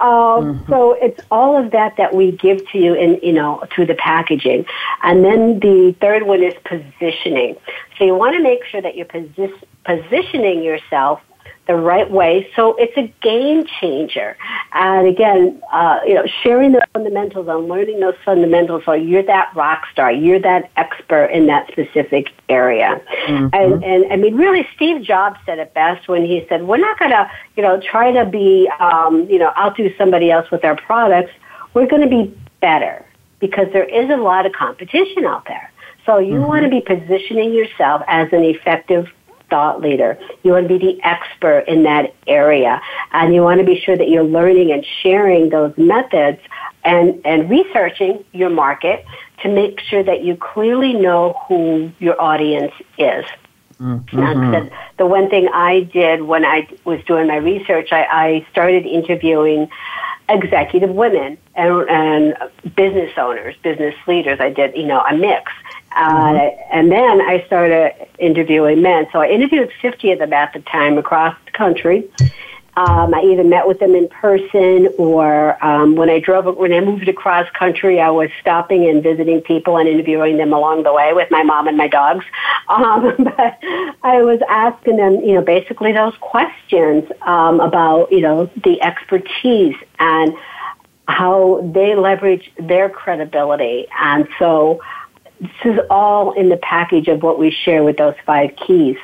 Um, 0.01 0.09
mm-hmm. 0.09 0.71
So 0.71 0.93
it's 0.93 1.21
all 1.31 1.57
of 1.57 1.71
that 1.73 1.97
that 1.97 2.15
we 2.15 2.33
give 2.33 2.69
to 2.71 2.79
you 2.79 2.95
in, 2.95 3.19
you 3.23 3.33
know, 3.33 3.65
through 3.75 3.87
the 3.87 3.95
packaging. 3.95 4.67
And 5.03 5.25
then 5.25 5.61
the 5.61 5.97
third 6.01 6.25
one 6.25 6.43
is 6.43 6.55
positioning. 6.65 7.57
So 7.97 8.05
you 8.05 8.15
want 8.15 8.37
to 8.37 8.43
make 8.43 8.65
sure 8.67 8.83
that 8.83 8.97
you're 8.97 9.07
posi- 9.07 9.63
positioning 9.85 10.63
yourself 10.63 11.23
the 11.69 11.77
right 11.77 12.11
way. 12.11 12.49
So 12.57 12.75
it's 12.77 12.97
a 12.97 13.13
game 13.23 13.67
changer. 13.79 14.37
And 14.73 15.07
again, 15.07 15.63
uh, 15.71 16.01
you 16.07 16.15
know, 16.15 16.27
sharing 16.43 16.73
the 16.73 16.83
fundamentals 16.95 17.47
and 17.47 17.69
learning 17.69 18.01
those 18.01 18.17
fundamentals, 18.25 18.85
so 18.87 18.95
you're 18.95 19.23
that 19.25 19.55
rock 19.55 19.83
star, 19.93 20.11
you're 20.11 20.41
that 20.41 20.71
expert 20.77 21.27
in 21.27 21.47
that 21.47 21.71
specific 21.71 22.31
area. 22.49 23.01
Mm-hmm. 23.27 23.49
And, 23.53 23.85
and 23.85 24.13
I 24.13 24.17
mean, 24.17 24.35
really, 24.37 24.67
Steve 24.75 25.03
Jobs 25.03 25.39
said 25.45 25.59
it 25.59 25.75
best 25.75 26.09
when 26.09 26.25
he 26.25 26.45
said, 26.49 26.67
"We're 26.67 26.79
not 26.79 26.99
going 26.99 27.11
to, 27.11 27.31
you 27.55 27.63
know, 27.63 27.81
try 27.81 28.13
to 28.13 28.25
be, 28.25 28.69
um, 28.81 29.29
you 29.29 29.39
know, 29.39 29.53
outdo 29.57 29.95
somebody 29.99 30.31
else 30.31 30.51
with 30.51 30.65
our 30.65 30.77
products. 30.77 31.33
We're 31.75 31.87
going 31.87 32.03
to 32.03 32.09
be 32.09 32.35
better 32.61 33.05
because 33.41 33.69
there 33.75 33.85
is 33.85 34.09
a 34.09 34.17
lot 34.17 34.47
of 34.47 34.53
competition 34.53 35.27
out 35.27 35.45
there." 35.47 35.71
So 36.07 36.17
you 36.17 36.37
mm-hmm. 36.37 36.45
want 36.45 36.63
to 36.65 36.71
be 36.71 36.81
positioning 36.81 37.53
yourself 37.53 38.01
as 38.09 38.33
an 38.33 38.43
effective 38.43 39.09
thought 39.51 39.81
leader. 39.81 40.19
You 40.43 40.53
want 40.53 40.69
to 40.69 40.79
be 40.79 40.85
the 40.85 41.03
expert 41.03 41.65
in 41.69 41.85
that 41.85 42.15
area. 42.27 42.81
And 43.13 43.35
you 43.35 43.43
want 43.43 43.61
to 43.61 43.67
be 43.67 43.79
sure 43.81 43.97
that 43.97 44.09
you're 44.09 44.25
learning 44.25 44.73
and 44.73 44.85
sharing 45.03 45.51
those 45.51 45.77
methods 45.77 46.41
and, 46.85 47.21
and 47.25 47.51
researching 47.51 48.25
your 48.33 48.51
market 48.51 49.05
to 49.43 49.49
make 49.49 49.81
sure 49.81 50.03
that 50.03 50.23
you 50.23 50.37
clearly 50.37 50.95
know 50.95 51.35
who 51.49 51.91
your 51.99 52.21
audience 52.21 52.73
is. 52.97 53.25
Mm-hmm. 53.81 54.51
The, 54.51 54.71
the 54.97 55.07
one 55.07 55.31
thing 55.31 55.49
I 55.49 55.81
did 55.81 56.23
when 56.23 56.45
I 56.45 56.69
was 56.85 57.03
doing 57.05 57.29
my 57.29 57.37
research, 57.37 57.93
I, 57.93 58.05
I 58.05 58.47
started 58.51 58.87
interviewing 58.87 59.71
executive 60.29 60.91
women 60.91 61.39
and, 61.55 61.89
and 61.89 62.37
business 62.75 63.13
owners, 63.17 63.55
business 63.63 63.95
leaders. 64.07 64.41
I 64.41 64.51
did, 64.51 64.77
you 64.77 64.87
know, 64.87 65.01
a 65.01 65.17
mix. 65.17 65.53
Uh, 65.93 66.33
mm-hmm. 66.33 66.61
and 66.73 66.93
then 66.93 67.21
I 67.21 67.45
started 67.47 67.95
interviewing 68.19 68.83
men. 68.83 69.07
So 69.13 69.21
I 69.21 69.29
interviewed 69.29 69.71
50 69.81 70.13
of 70.13 70.19
them 70.19 70.33
at 70.33 70.53
the 70.53 70.61
time 70.61 70.99
across 70.99 71.37
the 71.47 71.51
country. 71.53 72.09
Um, 72.79 73.13
I 73.13 73.23
either 73.23 73.43
met 73.43 73.67
with 73.67 73.81
them 73.81 73.97
in 73.97 74.07
person 74.09 74.89
or 74.99 75.63
um, 75.65 75.97
when 75.97 76.09
I 76.09 76.21
drove, 76.21 76.57
when 76.57 76.73
I 76.73 76.79
moved 76.79 77.09
across 77.09 77.51
country, 77.51 78.01
I 78.01 78.11
was 78.11 78.31
stopping 78.41 78.89
and 78.89 79.03
visiting 79.03 79.41
people 79.41 79.79
and 79.79 79.89
interviewing 79.89 80.37
them 80.37 80.53
along 80.53 80.85
the 80.85 80.93
way 80.93 81.13
with 81.13 81.29
my 81.29 81.43
mom 81.43 81.67
and 81.67 81.77
my 81.77 81.89
dogs. 81.89 82.25
Um, 82.69 83.15
but 83.17 83.59
I 84.03 84.21
was 84.21 84.41
asking 84.47 84.99
them, 84.99 85.23
you 85.23 85.33
know, 85.33 85.41
basically 85.41 85.93
those 85.93 86.13
questions 86.21 87.11
um, 87.23 87.61
about, 87.61 88.13
you 88.13 88.21
know, 88.21 88.51
the 88.63 88.83
expertise 88.83 89.75
and 89.99 90.35
how 91.09 91.67
they 91.75 91.95
leverage 91.95 92.53
their 92.59 92.91
credibility. 92.91 93.87
And 93.99 94.29
so 94.39 94.83
this 95.41 95.51
is 95.65 95.81
all 95.91 96.33
in 96.33 96.49
the 96.49 96.57
package 96.57 97.09
of 97.09 97.23
what 97.23 97.39
we 97.39 97.51
share 97.51 97.85
with 97.85 97.97
those 97.97 98.15
five 98.25 98.55
keys. 98.57 98.97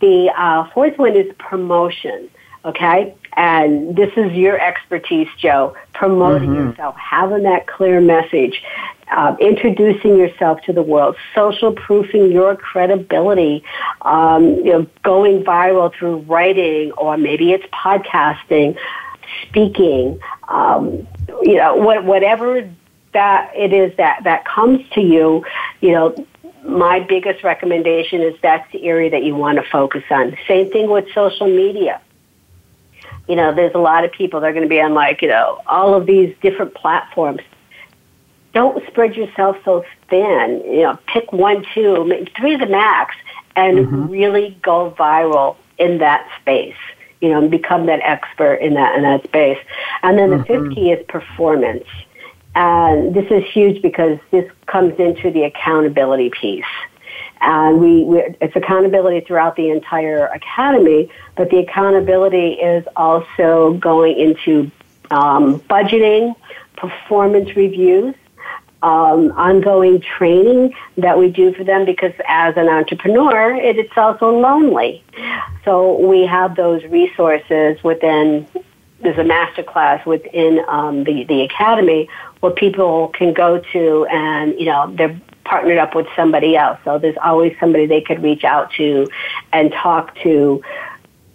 The 0.00 0.32
uh, 0.36 0.68
fourth 0.70 0.98
one 0.98 1.16
is 1.16 1.32
promotion. 1.38 2.30
Okay, 2.64 3.14
and 3.34 3.94
this 3.94 4.12
is 4.16 4.32
your 4.32 4.60
expertise, 4.60 5.28
Joe. 5.38 5.76
Promoting 5.94 6.50
mm-hmm. 6.50 6.70
yourself, 6.70 6.96
having 6.96 7.44
that 7.44 7.66
clear 7.68 8.00
message, 8.00 8.62
uh, 9.10 9.36
introducing 9.40 10.16
yourself 10.16 10.60
to 10.62 10.72
the 10.72 10.82
world, 10.82 11.16
social 11.34 11.72
proofing 11.72 12.30
your 12.32 12.56
credibility, 12.56 13.62
um, 14.02 14.56
you 14.56 14.72
know, 14.72 14.86
going 15.02 15.42
viral 15.44 15.94
through 15.94 16.18
writing 16.18 16.92
or 16.92 17.16
maybe 17.16 17.52
it's 17.52 17.64
podcasting, 17.66 18.76
speaking, 19.46 20.20
um, 20.48 21.06
you 21.42 21.56
know, 21.56 21.76
what, 21.76 22.04
whatever 22.04 22.68
that 23.18 23.50
it 23.56 23.72
is 23.72 23.96
that, 23.96 24.22
that 24.22 24.44
comes 24.44 24.88
to 24.90 25.00
you, 25.00 25.44
you 25.80 25.90
know, 25.90 26.14
my 26.62 27.00
biggest 27.00 27.42
recommendation 27.42 28.20
is 28.20 28.36
that's 28.40 28.70
the 28.70 28.86
area 28.86 29.10
that 29.10 29.24
you 29.24 29.34
want 29.34 29.58
to 29.58 29.68
focus 29.68 30.04
on. 30.08 30.38
Same 30.46 30.70
thing 30.70 30.88
with 30.88 31.12
social 31.12 31.48
media. 31.48 32.00
You 33.28 33.34
know, 33.34 33.52
there's 33.52 33.74
a 33.74 33.78
lot 33.78 34.04
of 34.04 34.12
people 34.12 34.40
that 34.40 34.46
are 34.46 34.52
going 34.52 34.62
to 34.62 34.68
be 34.68 34.80
on 34.80 34.94
like, 34.94 35.20
you 35.20 35.28
know, 35.28 35.60
all 35.66 35.94
of 35.94 36.06
these 36.06 36.32
different 36.40 36.74
platforms 36.74 37.40
don't 38.54 38.86
spread 38.86 39.16
yourself 39.16 39.56
so 39.64 39.84
thin. 40.08 40.62
You 40.64 40.82
know, 40.82 40.98
pick 41.08 41.32
one, 41.32 41.66
two, 41.74 42.24
three 42.36 42.54
the 42.54 42.66
max, 42.66 43.16
and 43.56 43.78
mm-hmm. 43.78 44.10
really 44.10 44.56
go 44.62 44.94
viral 44.96 45.56
in 45.76 45.98
that 45.98 46.28
space. 46.40 46.76
You 47.20 47.30
know, 47.30 47.38
and 47.38 47.50
become 47.50 47.86
that 47.86 47.98
expert 48.04 48.60
in 48.66 48.74
that 48.74 48.94
in 48.94 49.02
that 49.02 49.24
space. 49.24 49.58
And 50.04 50.16
then 50.16 50.30
the 50.30 50.36
mm-hmm. 50.36 50.66
fifth 50.66 50.74
key 50.76 50.92
is 50.92 51.04
performance. 51.08 51.88
And 52.58 53.14
this 53.14 53.30
is 53.30 53.44
huge 53.52 53.82
because 53.82 54.18
this 54.32 54.50
comes 54.66 54.98
into 54.98 55.30
the 55.30 55.44
accountability 55.44 56.30
piece. 56.30 56.64
And 57.40 57.80
we, 57.80 58.02
we, 58.02 58.34
it's 58.40 58.56
accountability 58.56 59.20
throughout 59.20 59.54
the 59.54 59.70
entire 59.70 60.26
academy, 60.26 61.08
but 61.36 61.50
the 61.50 61.58
accountability 61.58 62.54
is 62.54 62.84
also 62.96 63.74
going 63.74 64.18
into 64.18 64.72
um, 65.12 65.60
budgeting, 65.60 66.34
performance 66.76 67.54
reviews, 67.54 68.16
um, 68.82 69.30
ongoing 69.36 70.00
training 70.00 70.74
that 70.96 71.16
we 71.16 71.30
do 71.30 71.54
for 71.54 71.62
them 71.62 71.84
because 71.84 72.12
as 72.26 72.56
an 72.56 72.68
entrepreneur, 72.68 73.54
it, 73.54 73.78
it's 73.78 73.96
also 73.96 74.36
lonely. 74.36 75.04
So 75.64 75.96
we 75.96 76.26
have 76.26 76.56
those 76.56 76.82
resources 76.86 77.80
within. 77.84 78.48
There's 79.00 79.18
a 79.18 79.24
master 79.24 79.62
class 79.62 80.04
within 80.04 80.60
um, 80.68 81.04
the 81.04 81.24
the 81.24 81.42
academy 81.42 82.08
where 82.40 82.52
people 82.52 83.08
can 83.08 83.32
go 83.32 83.58
to, 83.72 84.06
and 84.06 84.58
you 84.58 84.66
know 84.66 84.92
they're 84.94 85.20
partnered 85.44 85.78
up 85.78 85.94
with 85.94 86.06
somebody 86.14 86.56
else. 86.56 86.78
So 86.84 86.98
there's 86.98 87.16
always 87.22 87.54
somebody 87.58 87.86
they 87.86 88.02
could 88.02 88.22
reach 88.22 88.44
out 88.44 88.72
to 88.72 89.08
and 89.52 89.72
talk 89.72 90.14
to 90.22 90.62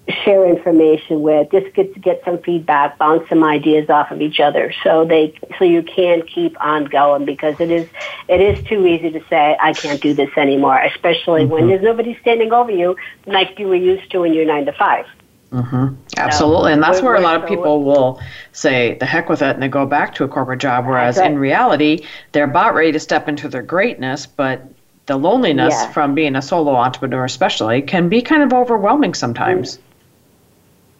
share 0.10 0.46
information 0.46 1.22
with, 1.22 1.50
just 1.52 1.74
get 1.74 1.94
to 1.94 2.00
get 2.00 2.22
some 2.26 2.38
feedback, 2.40 2.98
bounce 2.98 3.28
some 3.30 3.44
ideas 3.44 3.90
off 3.90 4.12
of 4.12 4.22
each 4.22 4.40
other, 4.40 4.74
so 4.84 5.06
they 5.06 5.34
so 5.58 5.64
you 5.64 5.82
can 5.82 6.22
keep 6.24 6.62
on 6.62 6.86
going 6.86 7.26
because 7.26 7.60
it 7.60 7.72
is 7.72 7.88
it 8.28 8.42
is 8.42 8.64
too 8.66 8.86
easy 8.86 9.12
to 9.12 9.24
say 9.30 9.58
I 9.62 9.74
can't 9.74 10.02
do 10.02 10.14
this 10.14 10.30
anymore, 10.36 10.78
especially 10.78 11.44
mm-hmm. 11.44 11.54
when 11.54 11.68
there's 11.68 11.82
nobody 11.82 12.18
standing 12.22 12.52
over 12.52 12.72
you 12.72 12.98
like 13.26 13.58
you 13.58 13.68
were 13.68 13.76
used 13.76 14.12
to 14.12 14.24
in 14.24 14.34
your 14.34 14.46
nine 14.46 14.66
to 14.66 14.74
5 14.74 15.06
mm-hmm. 15.54 15.96
Absolutely, 16.18 16.72
so, 16.72 16.74
and 16.74 16.84
that's 16.84 17.02
where 17.02 17.16
a 17.16 17.22
lot 17.22 17.42
of 17.42 17.48
people 17.48 17.84
will 17.84 18.20
say 18.52 18.98
the 19.00 19.06
heck 19.06 19.30
with 19.30 19.42
it, 19.42 19.54
and 19.54 19.62
they 19.62 19.68
go 19.68 19.86
back 19.86 20.16
to 20.16 20.24
a 20.24 20.28
corporate 20.28 20.60
job. 20.60 20.86
Whereas 20.86 21.18
in 21.18 21.38
reality, 21.38 22.06
they're 22.32 22.44
about 22.44 22.76
ready 22.76 22.92
to 22.92 23.00
step 23.00 23.30
into 23.30 23.48
their 23.48 23.62
greatness, 23.62 24.26
but 24.26 24.64
the 25.06 25.18
loneliness 25.18 25.74
yeah. 25.74 25.92
from 25.92 26.16
being 26.16 26.36
a 26.36 26.42
solo 26.42 26.76
entrepreneur, 26.76 27.26
especially, 27.26 27.82
can 27.82 28.10
be 28.10 28.22
kind 28.22 28.44
of 28.44 28.54
overwhelming 28.54 29.14
sometimes. 29.14 29.80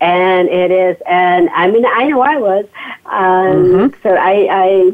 And 0.02 0.50
it 0.50 0.72
is. 0.72 0.98
And 1.08 1.50
I 1.52 1.72
mean, 1.72 1.86
I 1.86 2.08
know 2.10 2.22
I 2.22 2.38
was. 2.38 2.66
Um, 3.06 3.92
mm-hmm. 3.92 4.02
So 4.04 4.16
I, 4.16 4.92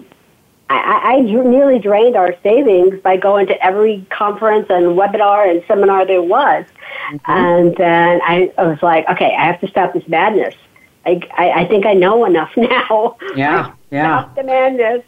I 0.69 1.15
I, 1.15 1.21
nearly 1.21 1.79
drained 1.79 2.15
our 2.15 2.35
savings 2.43 2.99
by 3.01 3.17
going 3.17 3.47
to 3.47 3.65
every 3.65 4.05
conference 4.09 4.67
and 4.69 4.97
webinar 4.97 5.49
and 5.49 5.63
seminar 5.67 6.05
there 6.05 6.21
was. 6.21 6.65
Mm-hmm. 7.11 7.31
And 7.31 7.75
then 7.75 8.21
I, 8.23 8.53
I 8.57 8.67
was 8.67 8.81
like, 8.81 9.07
okay, 9.09 9.35
I 9.35 9.45
have 9.45 9.59
to 9.61 9.67
stop 9.67 9.93
this 9.93 10.07
madness. 10.07 10.55
I, 11.05 11.21
I, 11.35 11.51
I 11.61 11.67
think 11.67 11.85
I 11.85 11.93
know 11.93 12.25
enough 12.25 12.51
now. 12.57 13.17
Yeah, 13.35 13.73
yeah. 13.89 14.21
Stop 14.21 14.35
the 14.35 14.43
madness. 14.43 15.03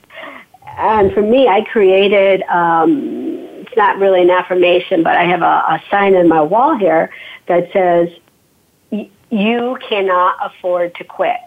And 0.78 1.14
for 1.14 1.22
me, 1.22 1.48
I 1.48 1.62
created, 1.62 2.44
um, 2.44 3.00
it's 3.62 3.76
not 3.76 3.98
really 3.98 4.22
an 4.22 4.30
affirmation, 4.30 5.04
but 5.04 5.18
I 5.18 5.26
have 5.26 5.42
a, 5.42 5.46
a 5.46 5.84
sign 5.92 6.16
in 6.16 6.28
my 6.28 6.42
wall 6.42 6.78
here 6.78 7.12
that 7.48 7.72
says, 7.74 8.10
you 9.32 9.78
cannot 9.88 10.38
afford 10.44 10.96
to 10.96 11.04
quit. 11.04 11.40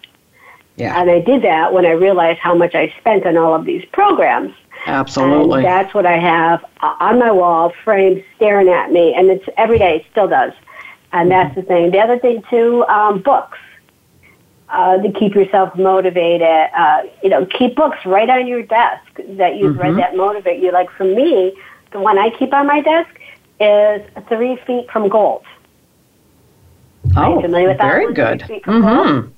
Yeah. 0.76 1.00
And 1.00 1.10
I 1.10 1.20
did 1.20 1.42
that 1.42 1.72
when 1.72 1.86
I 1.86 1.92
realized 1.92 2.40
how 2.40 2.54
much 2.54 2.74
I 2.74 2.92
spent 2.98 3.26
on 3.26 3.36
all 3.36 3.54
of 3.54 3.64
these 3.64 3.84
programs. 3.92 4.54
Absolutely. 4.86 5.58
And 5.58 5.64
that's 5.64 5.94
what 5.94 6.04
I 6.04 6.18
have 6.18 6.64
on 6.80 7.18
my 7.18 7.30
wall, 7.30 7.72
framed, 7.84 8.24
staring 8.36 8.68
at 8.68 8.90
me, 8.90 9.14
and 9.14 9.30
it's 9.30 9.44
every 9.56 9.78
day. 9.78 9.96
It 9.96 10.06
still 10.10 10.28
does. 10.28 10.52
And 11.12 11.30
that's 11.30 11.50
mm-hmm. 11.50 11.60
the 11.60 11.66
thing. 11.66 11.90
The 11.92 12.00
other 12.00 12.18
thing 12.18 12.42
too, 12.50 12.84
um, 12.86 13.20
books. 13.22 13.58
Uh, 14.66 14.96
to 14.96 15.12
keep 15.12 15.34
yourself 15.36 15.76
motivated, 15.76 16.42
uh, 16.42 17.02
you 17.22 17.28
know, 17.28 17.46
keep 17.46 17.76
books 17.76 17.98
right 18.04 18.28
on 18.28 18.46
your 18.46 18.62
desk 18.62 19.04
that 19.28 19.54
you've 19.56 19.76
mm-hmm. 19.76 19.82
read 19.82 19.98
that 19.98 20.16
motivate 20.16 20.60
you. 20.60 20.72
Like 20.72 20.90
for 20.92 21.04
me, 21.04 21.56
the 21.92 22.00
one 22.00 22.18
I 22.18 22.30
keep 22.30 22.52
on 22.52 22.66
my 22.66 22.80
desk 22.80 23.14
is 23.60 24.02
Three 24.28 24.56
Feet 24.66 24.90
from 24.90 25.08
Gold. 25.08 25.44
Oh, 27.16 27.40
very 27.40 28.12
good. 28.14 28.40
Mm-hmm. 28.40 29.30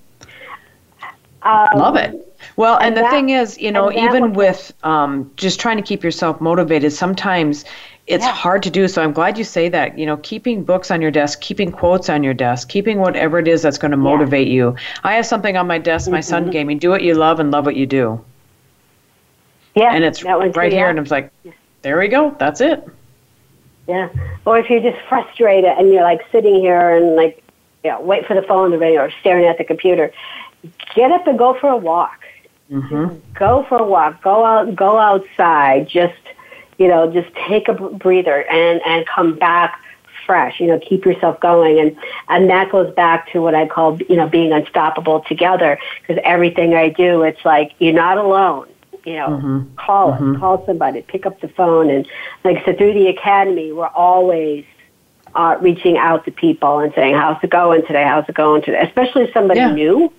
Um, 1.46 1.78
Love 1.78 1.96
it. 1.96 2.22
Well, 2.56 2.76
and, 2.76 2.86
and 2.86 2.96
the 2.96 3.02
that, 3.02 3.10
thing 3.10 3.30
is, 3.30 3.56
you 3.58 3.70
know, 3.70 3.92
even 3.92 4.32
with 4.32 4.72
um, 4.82 5.30
just 5.36 5.60
trying 5.60 5.76
to 5.76 5.82
keep 5.82 6.02
yourself 6.02 6.40
motivated, 6.40 6.92
sometimes 6.92 7.64
it's 8.06 8.24
yeah. 8.24 8.32
hard 8.32 8.62
to 8.64 8.70
do. 8.70 8.88
So 8.88 9.02
I'm 9.02 9.12
glad 9.12 9.38
you 9.38 9.44
say 9.44 9.68
that. 9.68 9.98
You 9.98 10.06
know, 10.06 10.16
keeping 10.18 10.64
books 10.64 10.90
on 10.90 11.00
your 11.00 11.10
desk, 11.10 11.40
keeping 11.40 11.70
quotes 11.70 12.08
on 12.08 12.22
your 12.22 12.34
desk, 12.34 12.68
keeping 12.68 12.98
whatever 12.98 13.38
it 13.38 13.46
is 13.46 13.62
that's 13.62 13.78
going 13.78 13.92
to 13.92 13.96
motivate 13.96 14.48
yeah. 14.48 14.54
you. 14.54 14.76
I 15.04 15.14
have 15.14 15.26
something 15.26 15.56
on 15.56 15.66
my 15.66 15.78
desk. 15.78 16.10
My 16.10 16.18
mm-hmm. 16.18 16.28
son 16.28 16.50
gave 16.50 16.66
me: 16.66 16.74
"Do 16.74 16.90
what 16.90 17.02
you 17.02 17.14
love 17.14 17.38
and 17.40 17.50
love 17.50 17.64
what 17.64 17.76
you 17.76 17.86
do." 17.86 18.24
Yeah, 19.74 19.94
and 19.94 20.02
it's 20.04 20.24
right 20.24 20.72
here, 20.72 20.86
yeah. 20.86 20.90
and 20.90 20.98
it's 20.98 21.10
like, 21.10 21.30
there 21.82 21.98
we 21.98 22.08
go. 22.08 22.34
That's 22.38 22.60
it. 22.60 22.88
Yeah. 23.86 24.08
Or 24.44 24.58
if 24.58 24.68
you're 24.70 24.80
just 24.80 25.00
frustrated 25.08 25.70
and 25.70 25.92
you're 25.92 26.02
like 26.02 26.22
sitting 26.32 26.56
here 26.56 26.96
and 26.96 27.14
like 27.14 27.42
you 27.84 27.92
know, 27.92 28.00
wait 28.00 28.26
for 28.26 28.34
the 28.34 28.42
phone 28.42 28.72
to 28.72 28.78
ring 28.78 28.98
or 28.98 29.12
staring 29.20 29.46
at 29.46 29.58
the 29.58 29.64
computer. 29.64 30.12
Get 30.94 31.10
up 31.10 31.26
and 31.26 31.38
go 31.38 31.58
for 31.60 31.68
a 31.68 31.76
walk. 31.76 32.24
Mm-hmm. 32.70 33.18
Go 33.34 33.64
for 33.68 33.78
a 33.78 33.86
walk. 33.86 34.22
Go 34.22 34.44
out. 34.44 34.74
Go 34.74 34.98
outside. 34.98 35.88
Just 35.88 36.14
you 36.78 36.88
know, 36.88 37.10
just 37.10 37.34
take 37.48 37.68
a 37.68 37.74
breather 37.74 38.42
and 38.42 38.80
and 38.84 39.06
come 39.06 39.36
back 39.38 39.80
fresh. 40.26 40.60
You 40.60 40.66
know, 40.66 40.78
keep 40.78 41.04
yourself 41.04 41.40
going, 41.40 41.78
and 41.78 41.96
and 42.28 42.50
that 42.50 42.70
goes 42.70 42.92
back 42.94 43.30
to 43.32 43.40
what 43.40 43.54
I 43.54 43.66
call 43.66 43.98
you 44.08 44.16
know 44.16 44.28
being 44.28 44.52
unstoppable 44.52 45.20
together. 45.20 45.78
Because 46.00 46.20
everything 46.24 46.74
I 46.74 46.88
do, 46.88 47.22
it's 47.22 47.44
like 47.44 47.72
you're 47.78 47.94
not 47.94 48.18
alone. 48.18 48.68
You 49.04 49.14
know, 49.14 49.28
mm-hmm. 49.28 49.74
call 49.76 50.12
mm-hmm. 50.12 50.34
it, 50.34 50.38
call 50.40 50.66
somebody, 50.66 51.02
pick 51.02 51.26
up 51.26 51.40
the 51.40 51.48
phone, 51.48 51.88
and 51.88 52.06
like 52.44 52.58
I 52.58 52.64
said, 52.64 52.78
through 52.78 52.94
the 52.94 53.06
academy, 53.06 53.72
we're 53.72 53.86
always 53.86 54.64
uh, 55.34 55.56
reaching 55.60 55.96
out 55.96 56.24
to 56.24 56.32
people 56.32 56.80
and 56.80 56.92
saying, 56.94 57.14
"How's 57.14 57.42
it 57.42 57.50
going 57.50 57.82
today? 57.86 58.02
How's 58.02 58.28
it 58.28 58.34
going 58.34 58.62
today?" 58.62 58.80
Especially 58.80 59.30
somebody 59.32 59.60
yeah. 59.60 59.72
new. 59.72 60.12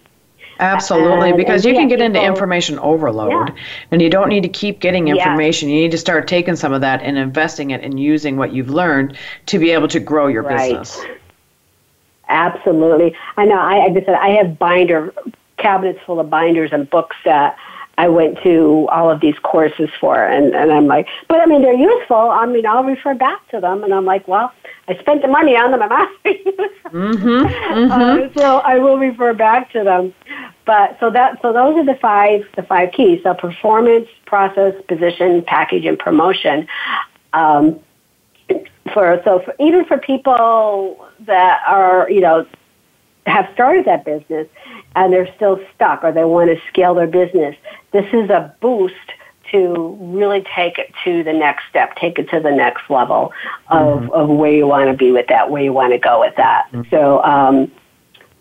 Absolutely, 0.59 1.33
uh, 1.33 1.35
because 1.35 1.65
you 1.65 1.73
can 1.73 1.87
get 1.87 2.01
into 2.01 2.21
information 2.21 2.79
overload, 2.79 3.49
yeah. 3.49 3.63
and 3.91 4.01
you 4.01 4.09
don't 4.09 4.29
need 4.29 4.43
to 4.43 4.49
keep 4.49 4.79
getting 4.79 5.07
information. 5.07 5.69
Yeah. 5.69 5.75
You 5.75 5.81
need 5.83 5.91
to 5.91 5.97
start 5.97 6.27
taking 6.27 6.55
some 6.55 6.73
of 6.73 6.81
that 6.81 7.01
and 7.01 7.17
investing 7.17 7.71
it 7.71 7.83
and 7.83 7.99
using 7.99 8.37
what 8.37 8.53
you've 8.53 8.69
learned 8.69 9.17
to 9.47 9.59
be 9.59 9.71
able 9.71 9.87
to 9.89 9.99
grow 9.99 10.27
your 10.27 10.43
right. 10.43 10.69
business. 10.69 10.99
Absolutely, 12.29 13.15
I 13.37 13.45
know. 13.45 13.59
I, 13.59 13.87
like 13.87 14.03
I 14.03 14.05
said, 14.05 14.15
I 14.15 14.29
have 14.29 14.57
binder 14.57 15.13
cabinets 15.57 15.99
full 16.05 16.19
of 16.19 16.29
binders 16.29 16.71
and 16.71 16.89
books 16.89 17.15
that 17.25 17.57
I 17.97 18.07
went 18.09 18.37
to 18.43 18.87
all 18.91 19.09
of 19.09 19.21
these 19.21 19.37
courses 19.39 19.89
for, 19.99 20.23
and 20.23 20.53
and 20.53 20.71
I'm 20.71 20.85
like, 20.85 21.07
but 21.27 21.39
I 21.39 21.45
mean, 21.47 21.63
they're 21.63 21.73
useful. 21.73 22.15
I 22.15 22.45
mean, 22.45 22.65
I'll 22.65 22.83
refer 22.83 23.15
back 23.15 23.47
to 23.49 23.59
them, 23.59 23.83
and 23.83 23.93
I'm 23.93 24.05
like, 24.05 24.27
well, 24.27 24.51
I 24.87 24.97
spent 24.99 25.23
the 25.23 25.27
money 25.27 25.55
on 25.55 25.71
them. 25.71 25.81
I'm 25.81 25.91
asking 25.91 26.43
mm-hmm, 26.45 27.27
mm-hmm. 27.45 27.91
Uh, 27.91 28.39
so 28.39 28.57
I 28.59 28.77
will 28.77 28.99
refer 28.99 29.33
back 29.33 29.71
to 29.71 29.83
them. 29.83 30.13
But 30.65 30.97
so 30.99 31.09
that 31.09 31.41
so 31.41 31.53
those 31.53 31.75
are 31.77 31.85
the 31.85 31.95
five 31.95 32.45
the 32.55 32.63
five 32.63 32.91
keys. 32.91 33.21
So 33.23 33.33
performance, 33.33 34.07
process, 34.25 34.75
position, 34.87 35.43
package, 35.43 35.85
and 35.85 35.97
promotion. 35.97 36.67
Um, 37.33 37.79
for 38.93 39.21
so 39.23 39.39
for, 39.39 39.55
even 39.59 39.85
for 39.85 39.97
people 39.97 41.07
that 41.21 41.61
are 41.67 42.09
you 42.11 42.21
know 42.21 42.45
have 43.25 43.49
started 43.53 43.85
that 43.85 44.05
business 44.05 44.47
and 44.97 45.13
they're 45.13 45.31
still 45.35 45.61
stuck 45.75 46.03
or 46.03 46.11
they 46.11 46.25
want 46.25 46.49
to 46.49 46.59
scale 46.67 46.95
their 46.95 47.07
business, 47.07 47.55
this 47.91 48.05
is 48.11 48.31
a 48.31 48.53
boost 48.59 48.95
to 49.51 49.95
really 50.01 50.43
take 50.55 50.77
it 50.79 50.91
to 51.03 51.23
the 51.23 51.31
next 51.31 51.65
step, 51.69 51.95
take 51.95 52.17
it 52.17 52.29
to 52.31 52.39
the 52.39 52.51
next 52.51 52.89
level 52.89 53.31
of, 53.67 54.01
mm-hmm. 54.01 54.11
of 54.11 54.27
where 54.27 54.51
you 54.51 54.65
want 54.65 54.89
to 54.89 54.97
be 54.97 55.11
with 55.11 55.27
that, 55.27 55.51
where 55.51 55.63
you 55.63 55.71
want 55.71 55.93
to 55.93 55.99
go 55.99 56.19
with 56.19 56.35
that. 56.35 56.67
Mm-hmm. 56.73 56.89
So, 56.89 57.23
um, 57.23 57.71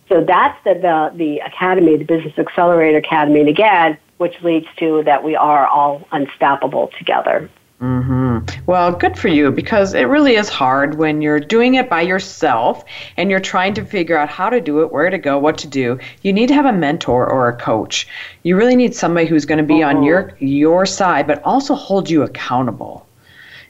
so 0.09 0.25
that's 0.25 0.59
the, 0.65 0.75
the, 0.75 1.13
the 1.15 1.39
academy, 1.41 1.97
the 1.97 2.05
Business 2.05 2.37
Accelerator 2.39 2.99
Academy, 2.99 3.41
and 3.41 3.49
again, 3.49 3.99
which 4.17 4.41
leads 4.43 4.67
to 4.79 5.03
that 5.05 5.23
we 5.23 5.37
are 5.37 5.67
all 5.67 6.09
unstoppable 6.11 6.91
together. 6.99 7.51
Hmm 7.79 8.39
Well, 8.67 8.93
good 8.93 9.19
for 9.19 9.29
you 9.29 9.51
because 9.51 9.93
it 9.93 10.05
really 10.05 10.37
is 10.37 10.49
hard 10.49 10.95
when 10.97 11.21
you're 11.21 11.41
doing 11.41 11.75
it 11.75 11.91
by 11.91 12.01
yourself 12.01 12.85
and 13.19 13.31
you're 13.31 13.41
trying 13.41 13.75
to 13.75 13.85
figure 13.85 14.17
out 14.17 14.31
how 14.31 14.49
to 14.49 14.61
do 14.61 14.81
it, 14.81 14.91
where 14.91 15.11
to 15.11 15.19
go, 15.19 15.39
what 15.39 15.59
to 15.59 15.67
do. 15.69 15.99
You 16.23 16.33
need 16.33 16.47
to 16.49 16.55
have 16.55 16.65
a 16.65 16.73
mentor 16.73 17.29
or 17.31 17.49
a 17.49 17.57
coach. 17.57 18.09
You 18.45 18.57
really 18.57 18.77
need 18.77 18.95
somebody 18.95 19.27
who's 19.27 19.45
going 19.45 19.59
to 19.59 19.65
be 19.65 19.83
on 19.83 20.03
your 20.03 20.33
your 20.39 20.87
side 20.87 21.27
but 21.27 21.43
also 21.45 21.75
hold 21.75 22.09
you 22.09 22.23
accountable. 22.23 23.06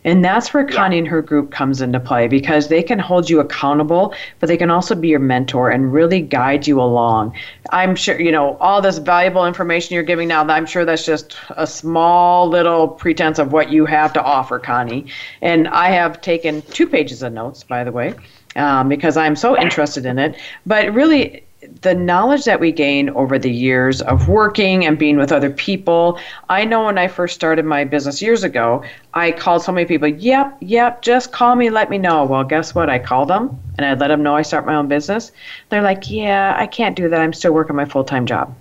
And 0.07 0.25
that's 0.25 0.55
where 0.55 0.65
Connie 0.65 0.99
and 0.99 1.09
her 1.09 1.21
group 1.21 1.51
comes 1.51 1.83
into 1.83 2.01
play 2.01 2.29
because 2.29 2.69
they 2.69 2.83
can 2.83 2.99
hold 2.99 3.29
you 3.29 3.41
accountable, 3.41 4.15
but 4.39 4.47
they 4.47 4.57
can 4.57 4.71
also 4.71 4.95
be 4.95 5.09
your 5.09 5.19
mentor 5.19 5.71
and 5.71 5.93
really 5.93 6.21
guide 6.21 6.67
you 6.67 6.81
along. 6.81 7.37
I'm 7.71 7.97
sure, 7.97 8.19
you 8.19 8.31
know, 8.33 8.57
all 8.59 8.81
this 8.81 8.99
valuable 8.99 9.45
information 9.45 9.95
you're 9.95 10.05
giving 10.05 10.29
now, 10.29 10.45
I'm 10.45 10.65
sure 10.65 10.85
that's 10.85 11.05
just 11.05 11.37
a 11.51 11.67
small 11.67 12.49
little 12.49 12.87
pretense 12.87 13.41
of 13.41 13.53
what 13.53 13.71
you 13.71 13.85
have 13.85 14.13
to 14.13 14.23
offer, 14.23 14.61
Connie. 14.61 15.07
And 15.43 15.67
I 15.69 15.91
have 15.91 16.21
taken 16.21 16.63
two 16.63 16.87
pages 16.87 17.23
of 17.23 17.33
notes, 17.33 17.65
by 17.65 17.85
the 17.85 17.93
way. 17.93 18.15
Um, 18.55 18.89
because 18.89 19.19
I'm 19.19 19.37
so 19.37 19.55
interested 19.55 20.07
in 20.07 20.19
it. 20.19 20.35
But 20.65 20.95
really, 20.95 21.45
the 21.83 21.95
knowledge 21.95 22.45
that 22.45 22.61
we 22.61 22.73
gain 22.73 23.11
over 23.11 23.39
the 23.39 23.51
years 23.51 24.03
of 24.03 24.29
working 24.29 24.85
and 24.85 24.99
being 24.99 25.17
with 25.17 25.33
other 25.33 25.51
people. 25.51 26.19
I 26.49 26.65
know 26.65 26.87
when 26.87 26.99
I 26.99 27.09
first 27.09 27.35
started 27.35 27.65
my 27.65 27.85
business 27.85 28.21
years 28.23 28.45
ago, 28.45 28.85
I 29.15 29.33
called 29.33 29.63
so 29.63 29.73
many 29.73 29.87
people, 29.87 30.09
yep, 30.09 30.57
yep, 30.61 31.03
just 31.03 31.33
call 31.33 31.57
me, 31.57 31.71
let 31.71 31.91
me 31.91 31.99
know. 31.99 32.25
Well, 32.25 32.45
guess 32.45 32.75
what? 32.75 32.91
I 32.91 32.99
called 32.99 33.29
them 33.29 33.59
and 33.77 33.87
I 33.87 33.95
let 33.95 34.09
them 34.09 34.23
know 34.23 34.37
I 34.37 34.43
start 34.43 34.67
my 34.67 34.75
own 34.75 34.89
business. 34.89 35.33
They're 35.69 35.83
like, 35.83 36.11
yeah, 36.11 36.55
I 36.59 36.67
can't 36.67 36.97
do 36.97 37.09
that. 37.09 37.21
I'm 37.21 37.33
still 37.33 37.53
working 37.53 37.77
my 37.77 37.85
full 37.85 38.05
time 38.05 38.27
job. 38.27 38.55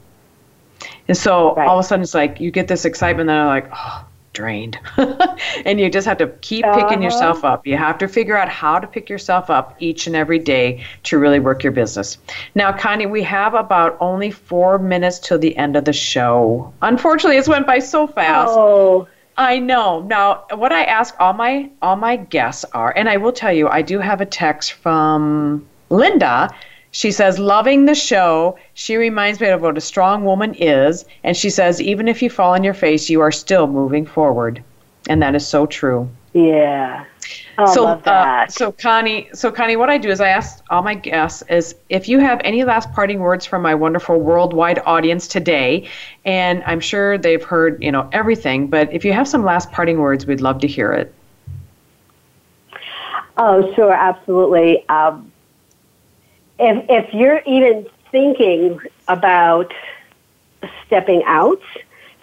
And 1.08 1.18
so 1.18 1.56
right. 1.56 1.68
all 1.68 1.80
of 1.80 1.86
a 1.86 1.88
sudden 1.88 2.04
it's 2.04 2.14
like 2.14 2.40
you 2.40 2.52
get 2.52 2.68
this 2.68 2.86
excitement, 2.86 3.30
and 3.30 3.40
I'm 3.40 3.48
like, 3.48 3.70
oh, 3.74 4.06
drained. 4.36 4.78
and 5.66 5.80
you 5.80 5.90
just 5.90 6.06
have 6.06 6.20
to 6.20 6.28
keep 6.42 6.64
picking 6.66 6.84
uh-huh. 6.84 7.02
yourself 7.02 7.44
up. 7.44 7.66
You 7.66 7.78
have 7.78 7.98
to 7.98 8.08
figure 8.08 8.38
out 8.38 8.50
how 8.50 8.78
to 8.78 8.86
pick 8.86 9.10
yourself 9.10 9.50
up 9.50 9.76
each 9.80 10.06
and 10.06 10.16
every 10.16 10.38
day 10.38 10.84
to 11.04 11.18
really 11.18 11.40
work 11.40 11.64
your 11.64 11.72
business. 11.72 12.20
Now, 12.54 12.72
Connie, 12.72 13.08
we 13.08 13.24
have 13.24 13.56
about 13.56 13.98
only 14.00 14.30
four 14.30 14.78
minutes 14.78 15.18
till 15.18 15.40
the 15.40 15.58
end 15.58 15.76
of 15.76 15.86
the 15.86 15.94
show. 15.94 16.72
Unfortunately, 16.84 17.38
it's 17.38 17.48
went 17.48 17.66
by 17.66 17.80
so 17.80 18.06
fast. 18.06 18.52
Oh. 18.52 19.08
I 19.38 19.60
know. 19.60 20.02
Now, 20.02 20.46
what 20.54 20.72
I 20.72 20.86
ask 20.86 21.14
all 21.20 21.34
my 21.34 21.70
all 21.82 21.98
my 21.98 22.16
guests 22.16 22.64
are, 22.74 22.94
and 22.96 23.10
I 23.10 23.18
will 23.18 23.34
tell 23.34 23.52
you, 23.52 23.68
I 23.68 23.82
do 23.82 24.00
have 24.00 24.22
a 24.22 24.26
text 24.26 24.74
from 24.74 25.66
Linda 25.90 26.50
she 26.96 27.12
says, 27.12 27.40
loving 27.40 27.84
the 27.84 27.94
show. 27.94 28.58
She 28.74 28.96
reminds 28.96 29.42
me 29.42 29.50
of 29.50 29.62
what 29.62 29.78
a 29.78 29.82
strong 29.82 30.24
woman 30.24 30.54
is. 30.54 31.04
And 31.26 31.36
she 31.36 31.50
says, 31.50 31.82
even 31.82 32.08
if 32.08 32.22
you 32.22 32.30
fall 32.30 32.54
on 32.54 32.64
your 32.64 32.74
face, 32.74 33.10
you 33.10 33.20
are 33.20 33.34
still 33.34 33.68
moving 33.68 34.06
forward. 34.06 34.64
And 35.10 35.22
that 35.22 35.36
is 35.36 35.46
so 35.46 35.66
true. 35.66 36.10
Yeah. 36.32 37.04
Oh, 37.58 37.74
so, 37.74 37.84
love 37.84 38.00
uh, 38.00 38.02
that. 38.04 38.48
Uh, 38.48 38.52
so 38.52 38.72
Connie, 38.72 39.28
so 39.34 39.52
Connie, 39.52 39.76
what 39.76 39.90
I 39.90 39.98
do 39.98 40.10
is 40.10 40.22
I 40.22 40.30
ask 40.30 40.64
all 40.70 40.84
my 40.84 40.96
guests 40.96 41.44
is 41.50 41.76
if 41.90 42.08
you 42.08 42.22
have 42.22 42.40
any 42.46 42.64
last 42.64 42.90
parting 42.94 43.20
words 43.20 43.46
from 43.46 43.62
my 43.62 43.76
wonderful 43.76 44.18
worldwide 44.18 44.80
audience 44.86 45.28
today, 45.28 45.90
and 46.24 46.64
I'm 46.66 46.80
sure 46.80 47.18
they've 47.18 47.44
heard 47.44 47.84
you 47.84 47.92
know 47.92 48.08
everything, 48.14 48.68
but 48.68 48.94
if 48.94 49.04
you 49.04 49.12
have 49.12 49.28
some 49.28 49.44
last 49.44 49.70
parting 49.74 50.00
words, 50.00 50.26
we'd 50.26 50.40
love 50.40 50.62
to 50.62 50.68
hear 50.68 50.94
it. 50.94 51.14
Oh, 53.36 53.74
sure, 53.76 53.92
absolutely. 53.92 54.88
Um, 54.88 55.34
if, 56.60 56.86
if 56.90 57.14
you're 57.14 57.42
even 57.46 57.88
thinking 58.12 58.80
about 59.08 59.74
stepping 60.86 61.24
out, 61.26 61.62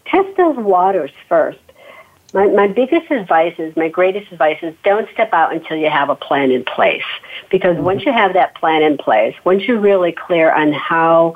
test 0.07 0.37
those 0.37 0.57
waters 0.57 1.11
first. 1.29 1.59
My, 2.35 2.47
my 2.47 2.67
biggest 2.67 3.11
advice 3.11 3.55
is, 3.59 3.77
my 3.77 3.89
greatest 3.89 4.33
advice 4.33 4.59
is 4.63 4.75
don't 4.85 5.07
step 5.13 5.35
out 5.35 5.53
until 5.53 5.77
you 5.77 5.91
have 5.91 6.09
a 6.09 6.15
plan 6.15 6.51
in 6.51 6.65
place. 6.65 7.03
Because 7.51 7.77
mm-hmm. 7.77 7.85
once 7.85 8.05
you 8.07 8.13
have 8.13 8.33
that 8.35 8.55
plan 8.55 8.83
in 8.83 8.97
place, 8.97 9.35
once 9.45 9.65
you're 9.65 9.81
really 9.81 10.13
clear 10.13 10.51
on 10.51 10.73
how 10.73 11.35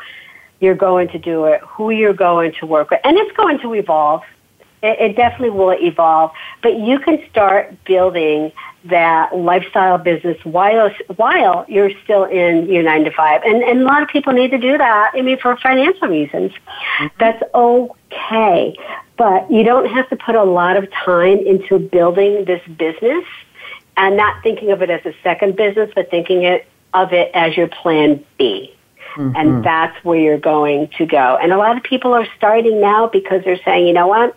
you're 0.61 0.75
going 0.75 1.09
to 1.09 1.19
do 1.19 1.45
it, 1.45 1.61
who 1.61 1.91
you're 1.91 2.15
going 2.15 2.53
to 2.61 2.67
work 2.67 2.91
with, 2.91 3.01
and 3.05 3.19
it's 3.19 3.37
going 3.37 3.59
to 3.61 3.75
evolve. 3.75 4.23
It, 4.83 4.99
it 5.01 5.17
definitely 5.17 5.51
will 5.51 5.73
evolve, 5.73 6.33
but 6.63 6.79
you 6.79 6.99
can 6.99 7.23
start 7.29 7.85
building 7.85 8.53
that 8.89 9.37
lifestyle 9.37 9.99
business 9.99 10.37
while 10.45 10.91
while 11.17 11.65
you're 11.69 11.91
still 12.05 12.25
in 12.25 12.67
your 12.69 12.83
nine 12.83 13.05
to 13.05 13.11
five. 13.11 13.43
And 13.45 13.63
and 13.63 13.83
a 13.83 13.85
lot 13.85 14.03
of 14.03 14.09
people 14.09 14.33
need 14.33 14.51
to 14.51 14.59
do 14.59 14.79
that. 14.79 15.13
I 15.15 15.23
mean, 15.23 15.39
for 15.39 15.57
financial 15.57 16.09
reasons, 16.09 16.53
mm-hmm. 16.53 17.07
that's 17.19 17.43
okay. 17.55 18.77
But 19.17 19.51
you 19.51 19.63
don't 19.63 19.87
have 19.91 20.09
to 20.11 20.17
put 20.17 20.35
a 20.35 20.45
lot 20.45 20.77
of 20.77 20.91
time 20.93 21.39
into 21.39 21.79
building 21.79 22.45
this 22.45 22.63
business 22.77 23.25
and 23.97 24.17
not 24.17 24.43
thinking 24.43 24.71
of 24.71 24.83
it 24.83 24.91
as 24.91 25.05
a 25.07 25.15
second 25.23 25.57
business, 25.57 25.91
but 25.95 26.11
thinking 26.11 26.43
it 26.43 26.67
of 26.93 27.13
it 27.13 27.31
as 27.35 27.57
your 27.57 27.69
plan 27.69 28.25
B. 28.39 28.73
Mm-hmm. 29.17 29.37
And 29.37 29.65
that's 29.65 29.97
where 30.05 30.19
you're 30.19 30.39
going 30.39 30.89
to 30.99 31.07
go. 31.07 31.39
And 31.41 31.53
a 31.53 31.57
lot 31.57 31.77
of 31.77 31.83
people 31.83 32.13
are 32.13 32.27
starting 32.37 32.81
now 32.81 33.07
because 33.07 33.43
they're 33.45 33.61
saying, 33.65 33.87
you 33.87 33.95
know 33.95 34.07
what? 34.07 34.37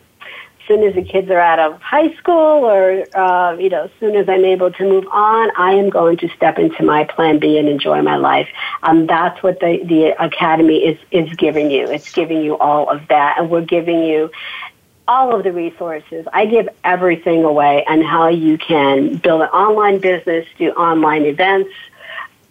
Soon 0.70 0.84
as 0.84 0.94
the 0.94 1.02
kids 1.02 1.30
are 1.32 1.40
out 1.40 1.58
of 1.58 1.82
high 1.82 2.14
school 2.16 2.64
or, 2.64 3.04
uh, 3.18 3.58
you 3.58 3.70
know, 3.70 3.86
as 3.86 3.92
soon 4.00 4.16
as 4.16 4.30
I'm 4.30 4.46
able 4.46 4.72
to 4.72 4.84
move 4.84 5.06
on, 5.12 5.50
I 5.58 5.74
am 5.74 5.90
going 5.90 6.18
to 6.18 6.30
step 6.30 6.60
into 6.60 6.84
my 6.84 7.06
plan 7.06 7.40
B 7.40 7.58
and 7.58 7.68
enjoy 7.68 8.04
my 8.04 8.18
life. 8.18 8.48
Um, 8.84 9.08
that's 9.08 9.42
what 9.42 9.60
the, 9.60 9.82
the 9.84 10.24
Academy 10.24 10.78
is, 10.86 11.00
is 11.10 11.36
giving 11.36 11.72
you. 11.72 11.88
It's 11.88 12.12
giving 12.14 12.44
you 12.44 12.56
all 12.58 12.88
of 12.88 13.08
that. 13.08 13.40
And 13.40 13.50
we're 13.50 13.66
giving 13.66 14.04
you 14.04 14.30
all 15.08 15.36
of 15.36 15.44
the 15.44 15.52
resources. 15.52 16.28
I 16.32 16.46
give 16.46 16.70
everything 16.84 17.44
away 17.44 17.84
on 17.86 18.04
how 18.04 18.28
you 18.28 18.60
can 18.60 19.16
build 19.16 19.42
an 19.42 19.50
online 19.50 19.98
business, 19.98 20.46
do 20.60 20.70
online 20.74 21.26
events, 21.26 21.72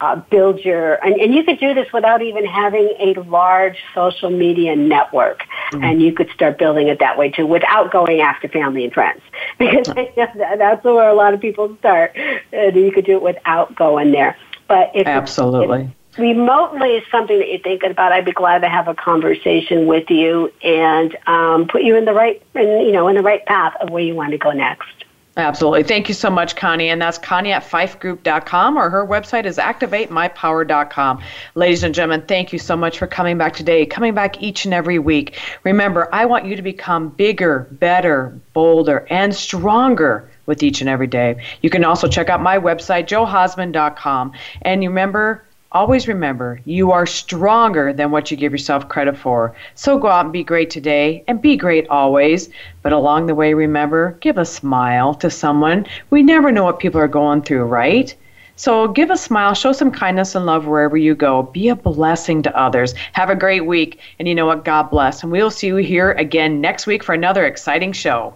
uh, 0.00 0.16
build 0.16 0.60
your, 0.60 0.94
and, 1.04 1.14
and 1.20 1.34
you 1.34 1.42
could 1.42 1.58
do 1.58 1.74
this 1.74 1.92
without 1.92 2.22
even 2.22 2.44
having 2.44 2.94
a 3.00 3.14
large 3.22 3.78
social 3.94 4.30
media 4.30 4.76
network. 4.76 5.42
Mm-hmm. 5.72 5.84
And 5.84 6.02
you 6.02 6.12
could 6.12 6.30
start 6.30 6.58
building 6.58 6.88
it 6.88 7.00
that 7.00 7.18
way 7.18 7.30
too 7.30 7.46
without 7.46 7.90
going 7.90 8.20
after 8.20 8.48
family 8.48 8.84
and 8.84 8.92
friends. 8.92 9.20
Because 9.58 9.88
that's 10.16 10.84
where 10.84 11.08
a 11.08 11.14
lot 11.14 11.34
of 11.34 11.40
people 11.40 11.76
start. 11.78 12.16
And 12.52 12.76
you 12.76 12.92
could 12.92 13.04
do 13.04 13.16
it 13.16 13.22
without 13.22 13.74
going 13.74 14.12
there. 14.12 14.36
But 14.68 14.92
if 14.94 15.06
Absolutely. 15.06 15.90
If 16.12 16.18
remotely 16.18 16.96
is 16.96 17.04
something 17.10 17.38
that 17.38 17.48
you're 17.48 17.58
thinking 17.58 17.90
about, 17.90 18.12
I'd 18.12 18.24
be 18.24 18.32
glad 18.32 18.60
to 18.60 18.68
have 18.68 18.86
a 18.86 18.94
conversation 18.94 19.86
with 19.86 20.10
you 20.10 20.52
and 20.62 21.16
um, 21.26 21.66
put 21.66 21.82
you 21.82 21.96
in 21.96 22.04
the 22.04 22.12
right, 22.12 22.42
in, 22.54 22.68
you 22.86 22.92
know, 22.92 23.08
in 23.08 23.16
the 23.16 23.22
right 23.22 23.44
path 23.46 23.74
of 23.80 23.90
where 23.90 24.02
you 24.02 24.14
want 24.14 24.32
to 24.32 24.38
go 24.38 24.52
next. 24.52 25.04
Absolutely. 25.38 25.84
Thank 25.84 26.08
you 26.08 26.14
so 26.14 26.30
much, 26.30 26.56
Connie. 26.56 26.88
And 26.88 27.00
that's 27.00 27.16
Connie 27.16 27.52
at 27.52 27.62
pheiffgroup.com 27.62 28.76
or 28.76 28.90
her 28.90 29.06
website 29.06 29.44
is 29.44 29.56
activatemypower.com. 29.56 31.22
Ladies 31.54 31.84
and 31.84 31.94
gentlemen, 31.94 32.26
thank 32.26 32.52
you 32.52 32.58
so 32.58 32.76
much 32.76 32.98
for 32.98 33.06
coming 33.06 33.38
back 33.38 33.54
today, 33.54 33.86
coming 33.86 34.14
back 34.14 34.42
each 34.42 34.64
and 34.64 34.74
every 34.74 34.98
week. 34.98 35.38
Remember, 35.62 36.12
I 36.12 36.24
want 36.24 36.46
you 36.46 36.56
to 36.56 36.62
become 36.62 37.10
bigger, 37.10 37.68
better, 37.70 38.36
bolder, 38.52 39.06
and 39.10 39.32
stronger 39.32 40.28
with 40.46 40.64
each 40.64 40.80
and 40.80 40.90
every 40.90 41.06
day. 41.06 41.40
You 41.62 41.70
can 41.70 41.84
also 41.84 42.08
check 42.08 42.28
out 42.28 42.42
my 42.42 42.58
website, 42.58 43.06
joehausman.com. 43.06 44.32
And 44.62 44.80
remember, 44.80 45.44
Always 45.70 46.08
remember, 46.08 46.62
you 46.64 46.92
are 46.92 47.04
stronger 47.04 47.92
than 47.92 48.10
what 48.10 48.30
you 48.30 48.38
give 48.38 48.52
yourself 48.52 48.88
credit 48.88 49.18
for. 49.18 49.54
So 49.74 49.98
go 49.98 50.08
out 50.08 50.24
and 50.24 50.32
be 50.32 50.42
great 50.42 50.70
today 50.70 51.24
and 51.28 51.42
be 51.42 51.58
great 51.58 51.86
always. 51.88 52.48
But 52.80 52.94
along 52.94 53.26
the 53.26 53.34
way, 53.34 53.52
remember, 53.52 54.16
give 54.22 54.38
a 54.38 54.46
smile 54.46 55.12
to 55.16 55.28
someone. 55.28 55.84
We 56.08 56.22
never 56.22 56.50
know 56.50 56.64
what 56.64 56.78
people 56.78 57.02
are 57.02 57.06
going 57.06 57.42
through, 57.42 57.64
right? 57.64 58.14
So 58.56 58.88
give 58.88 59.10
a 59.10 59.16
smile, 59.18 59.52
show 59.52 59.72
some 59.72 59.90
kindness 59.90 60.34
and 60.34 60.46
love 60.46 60.66
wherever 60.66 60.96
you 60.96 61.14
go. 61.14 61.42
Be 61.42 61.68
a 61.68 61.76
blessing 61.76 62.40
to 62.44 62.58
others. 62.58 62.94
Have 63.12 63.28
a 63.28 63.36
great 63.36 63.66
week. 63.66 64.00
And 64.18 64.26
you 64.26 64.34
know 64.34 64.46
what? 64.46 64.64
God 64.64 64.84
bless. 64.84 65.22
And 65.22 65.30
we'll 65.30 65.50
see 65.50 65.66
you 65.66 65.76
here 65.76 66.12
again 66.12 66.62
next 66.62 66.86
week 66.86 67.04
for 67.04 67.14
another 67.14 67.44
exciting 67.44 67.92
show. 67.92 68.32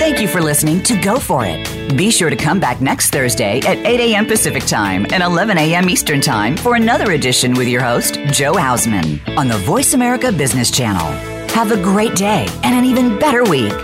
Thank 0.00 0.18
you 0.18 0.28
for 0.28 0.40
listening 0.40 0.82
to 0.84 0.98
Go 0.98 1.18
For 1.18 1.44
It. 1.44 1.94
Be 1.94 2.10
sure 2.10 2.30
to 2.30 2.34
come 2.34 2.58
back 2.58 2.80
next 2.80 3.10
Thursday 3.10 3.58
at 3.58 3.76
8 3.86 4.00
a.m. 4.00 4.24
Pacific 4.24 4.64
Time 4.64 5.04
and 5.12 5.22
11 5.22 5.58
a.m. 5.58 5.90
Eastern 5.90 6.22
Time 6.22 6.56
for 6.56 6.74
another 6.74 7.12
edition 7.12 7.52
with 7.52 7.68
your 7.68 7.82
host, 7.82 8.14
Joe 8.32 8.54
Hausman, 8.54 9.20
on 9.36 9.46
the 9.46 9.58
Voice 9.58 9.92
America 9.92 10.32
Business 10.32 10.70
Channel. 10.70 11.06
Have 11.50 11.70
a 11.70 11.76
great 11.76 12.16
day 12.16 12.46
and 12.62 12.74
an 12.74 12.86
even 12.86 13.18
better 13.18 13.44
week. 13.44 13.74